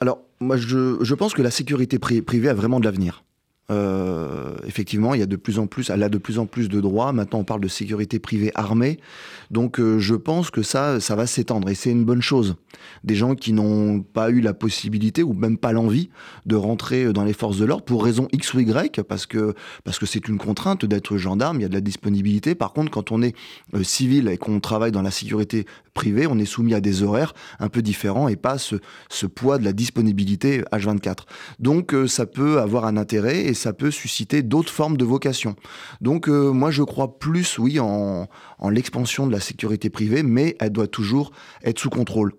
Alors, 0.00 0.22
moi, 0.40 0.56
je, 0.56 0.96
je, 1.00 1.14
pense 1.14 1.34
que 1.34 1.42
la 1.42 1.50
sécurité 1.50 1.98
privée 1.98 2.48
a 2.48 2.54
vraiment 2.54 2.80
de 2.80 2.84
l'avenir. 2.84 3.24
Euh, 3.70 4.56
effectivement, 4.66 5.14
il 5.14 5.20
y 5.20 5.22
a 5.22 5.26
de 5.26 5.36
plus 5.36 5.58
en 5.58 5.66
plus, 5.66 5.90
elle 5.90 6.02
a 6.02 6.08
de 6.08 6.18
plus 6.18 6.38
en 6.38 6.46
plus 6.46 6.68
de 6.68 6.80
droits. 6.80 7.12
Maintenant, 7.12 7.40
on 7.40 7.44
parle 7.44 7.60
de 7.60 7.68
sécurité 7.68 8.18
privée 8.18 8.50
armée. 8.54 8.98
Donc, 9.50 9.78
euh, 9.78 9.98
je 9.98 10.14
pense 10.14 10.50
que 10.50 10.62
ça, 10.62 11.00
ça 11.00 11.14
va 11.14 11.26
s'étendre 11.26 11.68
et 11.68 11.74
c'est 11.74 11.90
une 11.90 12.04
bonne 12.04 12.22
chose. 12.22 12.56
Des 13.04 13.14
gens 13.14 13.34
qui 13.34 13.52
n'ont 13.52 14.00
pas 14.00 14.30
eu 14.30 14.40
la 14.40 14.54
possibilité 14.54 15.22
ou 15.22 15.32
même 15.32 15.56
pas 15.56 15.72
l'envie 15.72 16.10
de 16.46 16.56
rentrer 16.56 17.12
dans 17.12 17.24
les 17.24 17.32
forces 17.32 17.58
de 17.58 17.64
l'ordre 17.64 17.84
pour 17.84 18.04
raison 18.04 18.28
X 18.32 18.54
ou 18.54 18.60
Y, 18.60 19.02
parce 19.02 19.26
que 19.26 19.54
parce 19.84 19.98
que 19.98 20.06
c'est 20.06 20.28
une 20.28 20.38
contrainte 20.38 20.84
d'être 20.84 21.16
gendarme. 21.16 21.58
Il 21.58 21.62
y 21.62 21.66
a 21.66 21.68
de 21.68 21.74
la 21.74 21.80
disponibilité. 21.80 22.54
Par 22.54 22.72
contre, 22.72 22.90
quand 22.90 23.12
on 23.12 23.22
est 23.22 23.34
euh, 23.74 23.82
civil 23.82 24.28
et 24.28 24.38
qu'on 24.38 24.60
travaille 24.60 24.92
dans 24.92 25.02
la 25.02 25.10
sécurité 25.10 25.66
privée, 25.94 26.26
on 26.26 26.38
est 26.38 26.44
soumis 26.44 26.74
à 26.74 26.80
des 26.80 27.02
horaires 27.02 27.34
un 27.58 27.68
peu 27.68 27.82
différents 27.82 28.28
et 28.28 28.36
pas 28.36 28.58
ce, 28.58 28.76
ce 29.08 29.26
poids 29.26 29.58
de 29.58 29.64
la 29.64 29.72
disponibilité 29.72 30.62
H24. 30.72 31.24
Donc, 31.58 31.94
ça 32.06 32.26
peut 32.26 32.60
avoir 32.60 32.84
un 32.84 32.96
intérêt 32.96 33.40
et 33.40 33.54
ça 33.54 33.72
peut 33.72 33.90
susciter 33.90 34.42
d'autres 34.42 34.72
formes 34.72 34.96
de 34.96 35.04
vocation. 35.04 35.56
Donc 36.00 36.28
euh, 36.28 36.52
moi 36.52 36.70
je 36.70 36.82
crois 36.82 37.18
plus, 37.18 37.58
oui, 37.58 37.78
en, 37.80 38.28
l'expansion 38.70 39.26
de 39.26 39.32
la 39.32 39.40
sécurité 39.40 39.90
privée, 39.90 40.22
mais 40.22 40.56
elle 40.60 40.70
doit 40.70 40.86
toujours 40.86 41.32
être 41.64 41.78
sous 41.78 41.90
contrôle. 41.90 42.32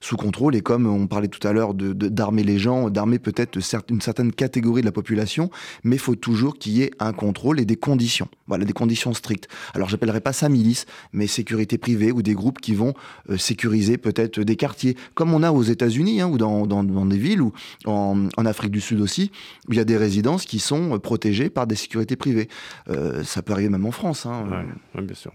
Sous 0.00 0.16
contrôle. 0.16 0.54
Et 0.54 0.60
comme 0.60 0.86
on 0.86 1.06
parlait 1.06 1.28
tout 1.28 1.46
à 1.46 1.52
l'heure 1.52 1.74
d'armer 1.74 2.42
les 2.42 2.58
gens, 2.58 2.90
d'armer 2.90 3.18
peut-être 3.18 3.58
une 3.88 4.00
certaine 4.00 4.32
catégorie 4.32 4.82
de 4.82 4.86
la 4.86 4.92
population, 4.92 5.50
mais 5.84 5.96
il 5.96 6.00
faut 6.00 6.14
toujours 6.14 6.58
qu'il 6.58 6.72
y 6.72 6.82
ait 6.82 6.90
un 6.98 7.12
contrôle 7.12 7.60
et 7.60 7.64
des 7.64 7.76
conditions. 7.76 8.28
Voilà, 8.46 8.64
des 8.64 8.72
conditions 8.72 9.12
strictes. 9.14 9.48
Alors 9.74 9.88
j'appellerai 9.88 10.20
pas 10.20 10.32
ça 10.32 10.48
milice, 10.48 10.86
mais 11.12 11.26
sécurité 11.26 11.78
privée 11.78 12.12
ou 12.12 12.22
des 12.22 12.34
groupes 12.34 12.60
qui 12.60 12.74
vont 12.74 12.94
euh, 13.30 13.36
sécuriser 13.36 13.98
peut-être 13.98 14.40
des 14.40 14.56
quartiers, 14.56 14.96
comme 15.14 15.34
on 15.34 15.42
a 15.42 15.50
aux 15.50 15.62
États-Unis 15.62 16.20
hein, 16.20 16.28
ou 16.28 16.38
dans, 16.38 16.66
des 16.84 17.18
villes 17.18 17.42
ou 17.42 17.52
en, 17.84 18.28
en, 18.36 18.46
Afrique 18.46 18.70
du 18.70 18.80
Sud 18.80 19.00
aussi, 19.00 19.30
où 19.68 19.72
il 19.72 19.76
y 19.76 19.80
a 19.80 19.84
des 19.84 19.96
résidences 19.96 20.46
qui 20.46 20.58
sont 20.58 20.94
euh, 20.94 20.98
protégées 20.98 21.50
par 21.50 21.66
des 21.66 21.76
sécurités 21.76 22.16
privées. 22.16 22.48
Euh, 22.88 23.22
ça 23.24 23.42
peut 23.42 23.52
arriver 23.52 23.68
même 23.68 23.86
en 23.86 23.92
France. 23.92 24.26
Hein. 24.26 24.66
Ouais, 24.94 25.02
bien 25.02 25.14
sûr. 25.14 25.32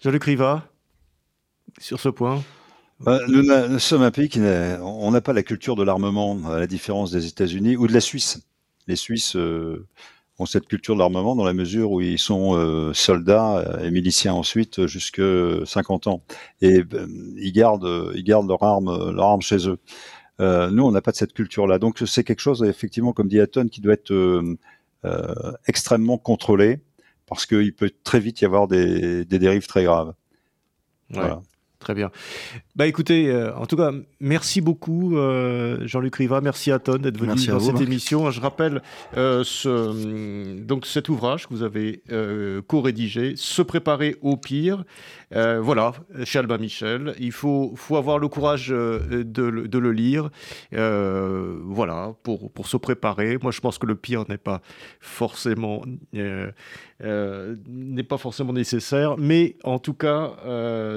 Jean-Luc 0.00 0.24
Riva, 0.24 0.68
sur 1.78 2.00
ce 2.00 2.08
point 2.08 2.42
bah, 3.00 3.20
nous, 3.28 3.42
nous, 3.42 3.78
sommes 3.78 4.02
un 4.02 4.10
pays 4.10 4.28
qui 4.28 4.40
n'a, 4.40 4.82
on 4.82 5.10
n'a 5.10 5.20
pas 5.20 5.32
la 5.32 5.42
culture 5.42 5.76
de 5.76 5.82
l'armement, 5.82 6.38
à 6.48 6.58
la 6.58 6.66
différence 6.66 7.10
des 7.10 7.26
États-Unis 7.26 7.76
ou 7.76 7.86
de 7.86 7.92
la 7.92 8.00
Suisse. 8.00 8.40
Les 8.86 8.96
Suisses 8.96 9.36
euh, 9.36 9.86
ont 10.38 10.46
cette 10.46 10.66
culture 10.66 10.94
de 10.94 11.00
l'armement 11.00 11.34
dans 11.34 11.44
la 11.44 11.52
mesure 11.52 11.90
où 11.90 12.00
ils 12.00 12.18
sont 12.18 12.56
euh, 12.56 12.92
soldats 12.92 13.80
et 13.82 13.90
miliciens 13.90 14.34
ensuite 14.34 14.86
jusque 14.86 15.22
50 15.64 16.06
ans 16.06 16.22
et 16.60 16.78
euh, 16.80 17.06
ils 17.36 17.52
gardent, 17.52 18.12
ils 18.14 18.24
gardent 18.24 18.48
leur 18.48 18.62
arme, 18.62 19.12
leur 19.12 19.26
arme 19.26 19.42
chez 19.42 19.68
eux. 19.68 19.78
Euh, 20.40 20.70
nous, 20.70 20.84
on 20.84 20.90
n'a 20.90 21.00
pas 21.00 21.12
de 21.12 21.16
cette 21.16 21.32
culture-là, 21.32 21.78
donc 21.78 22.02
c'est 22.06 22.24
quelque 22.24 22.40
chose 22.40 22.62
effectivement, 22.62 23.12
comme 23.12 23.28
dit 23.28 23.40
Hatton, 23.40 23.68
qui 23.68 23.80
doit 23.80 23.94
être 23.94 24.12
euh, 24.12 25.52
extrêmement 25.66 26.18
contrôlé 26.18 26.80
parce 27.26 27.46
qu'il 27.46 27.74
peut 27.74 27.90
très 28.04 28.20
vite 28.20 28.40
y 28.40 28.44
avoir 28.44 28.68
des, 28.68 29.24
des 29.24 29.38
dérives 29.38 29.66
très 29.66 29.84
graves. 29.84 30.14
Ouais. 31.10 31.20
Voilà. 31.20 31.42
Très 31.86 31.94
bien. 31.94 32.10
Bah 32.74 32.88
écoutez, 32.88 33.30
euh, 33.30 33.54
en 33.54 33.64
tout 33.66 33.76
cas, 33.76 33.92
merci 34.18 34.60
beaucoup 34.60 35.16
euh, 35.16 35.78
Jean-Luc 35.86 36.16
Riva, 36.16 36.40
merci 36.40 36.72
à 36.72 36.80
Ton 36.80 36.96
d'être 36.96 37.16
venu 37.16 37.28
merci 37.28 37.46
dans 37.46 37.58
vous, 37.58 37.66
cette 37.66 37.74
Marc. 37.74 37.86
émission. 37.86 38.28
Je 38.32 38.40
rappelle 38.40 38.82
euh, 39.16 39.44
ce, 39.44 40.58
donc 40.64 40.84
cet 40.84 41.08
ouvrage 41.08 41.46
que 41.46 41.54
vous 41.54 41.62
avez 41.62 42.02
co-rédigé, 42.66 43.34
Se 43.36 43.62
préparer 43.62 44.16
au 44.20 44.36
pire. 44.36 44.82
Voilà, 45.30 45.92
chez 46.24 46.40
Albin 46.40 46.58
Michel. 46.58 47.14
Il 47.20 47.30
faut, 47.30 47.72
faut 47.76 47.96
avoir 47.96 48.18
le 48.18 48.26
courage 48.26 48.68
de, 48.70 49.22
de 49.22 49.78
le 49.78 49.92
lire. 49.92 50.30
voilà, 50.72 52.14
pour, 52.24 52.50
pour 52.50 52.66
se 52.66 52.76
préparer. 52.76 53.38
Moi, 53.40 53.52
je 53.52 53.60
pense 53.60 53.78
que 53.78 53.86
le 53.86 53.94
pire 53.94 54.24
n'est 54.28 54.38
pas 54.38 54.60
forcément 54.98 55.82
n'est 57.00 58.02
pas 58.02 58.18
forcément 58.18 58.52
nécessaire, 58.52 59.16
mais 59.18 59.56
en 59.62 59.78
tout 59.78 59.94
cas, 59.94 60.32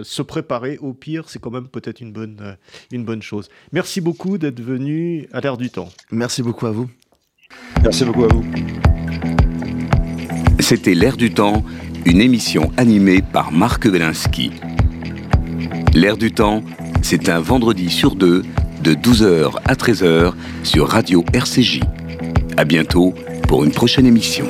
se 0.04 0.22
préparer 0.22 0.79
au 0.82 0.94
pire, 0.94 1.30
c'est 1.30 1.40
quand 1.40 1.52
même 1.52 1.68
peut-être 1.68 2.02
une 2.02 2.12
bonne, 2.12 2.38
euh, 2.42 2.54
une 2.92 3.06
bonne 3.06 3.22
chose. 3.22 3.50
Merci 3.72 4.02
beaucoup 4.02 4.38
d'être 4.38 4.62
venu 4.62 5.28
à 5.32 5.42
l'ère 5.42 5.58
du 5.58 5.70
temps. 5.70 5.90
Merci 6.12 6.42
beaucoup 6.44 6.66
à 6.66 6.72
vous. 6.72 6.90
Merci 7.84 8.06
beaucoup 8.06 8.26
à 8.26 8.28
vous. 8.28 8.46
C'était 10.60 10.94
L'ère 10.94 11.18
du 11.18 11.32
temps, 11.34 11.64
une 12.06 12.22
émission 12.22 12.72
animée 12.78 13.22
par 13.22 13.52
Marc 13.52 13.86
Wielinski. 13.86 14.52
L'ère 15.94 16.18
du 16.18 16.32
temps, 16.32 16.64
c'est 17.02 17.30
un 17.30 17.40
vendredi 17.40 17.90
sur 17.90 18.16
deux, 18.16 18.44
de 18.84 18.94
12h 18.94 19.56
à 19.66 19.74
13h 19.74 20.34
sur 20.64 20.88
Radio 20.90 21.24
RCJ. 21.34 21.82
À 22.58 22.66
bientôt 22.66 23.14
pour 23.48 23.64
une 23.64 23.72
prochaine 23.72 24.06
émission. 24.06 24.46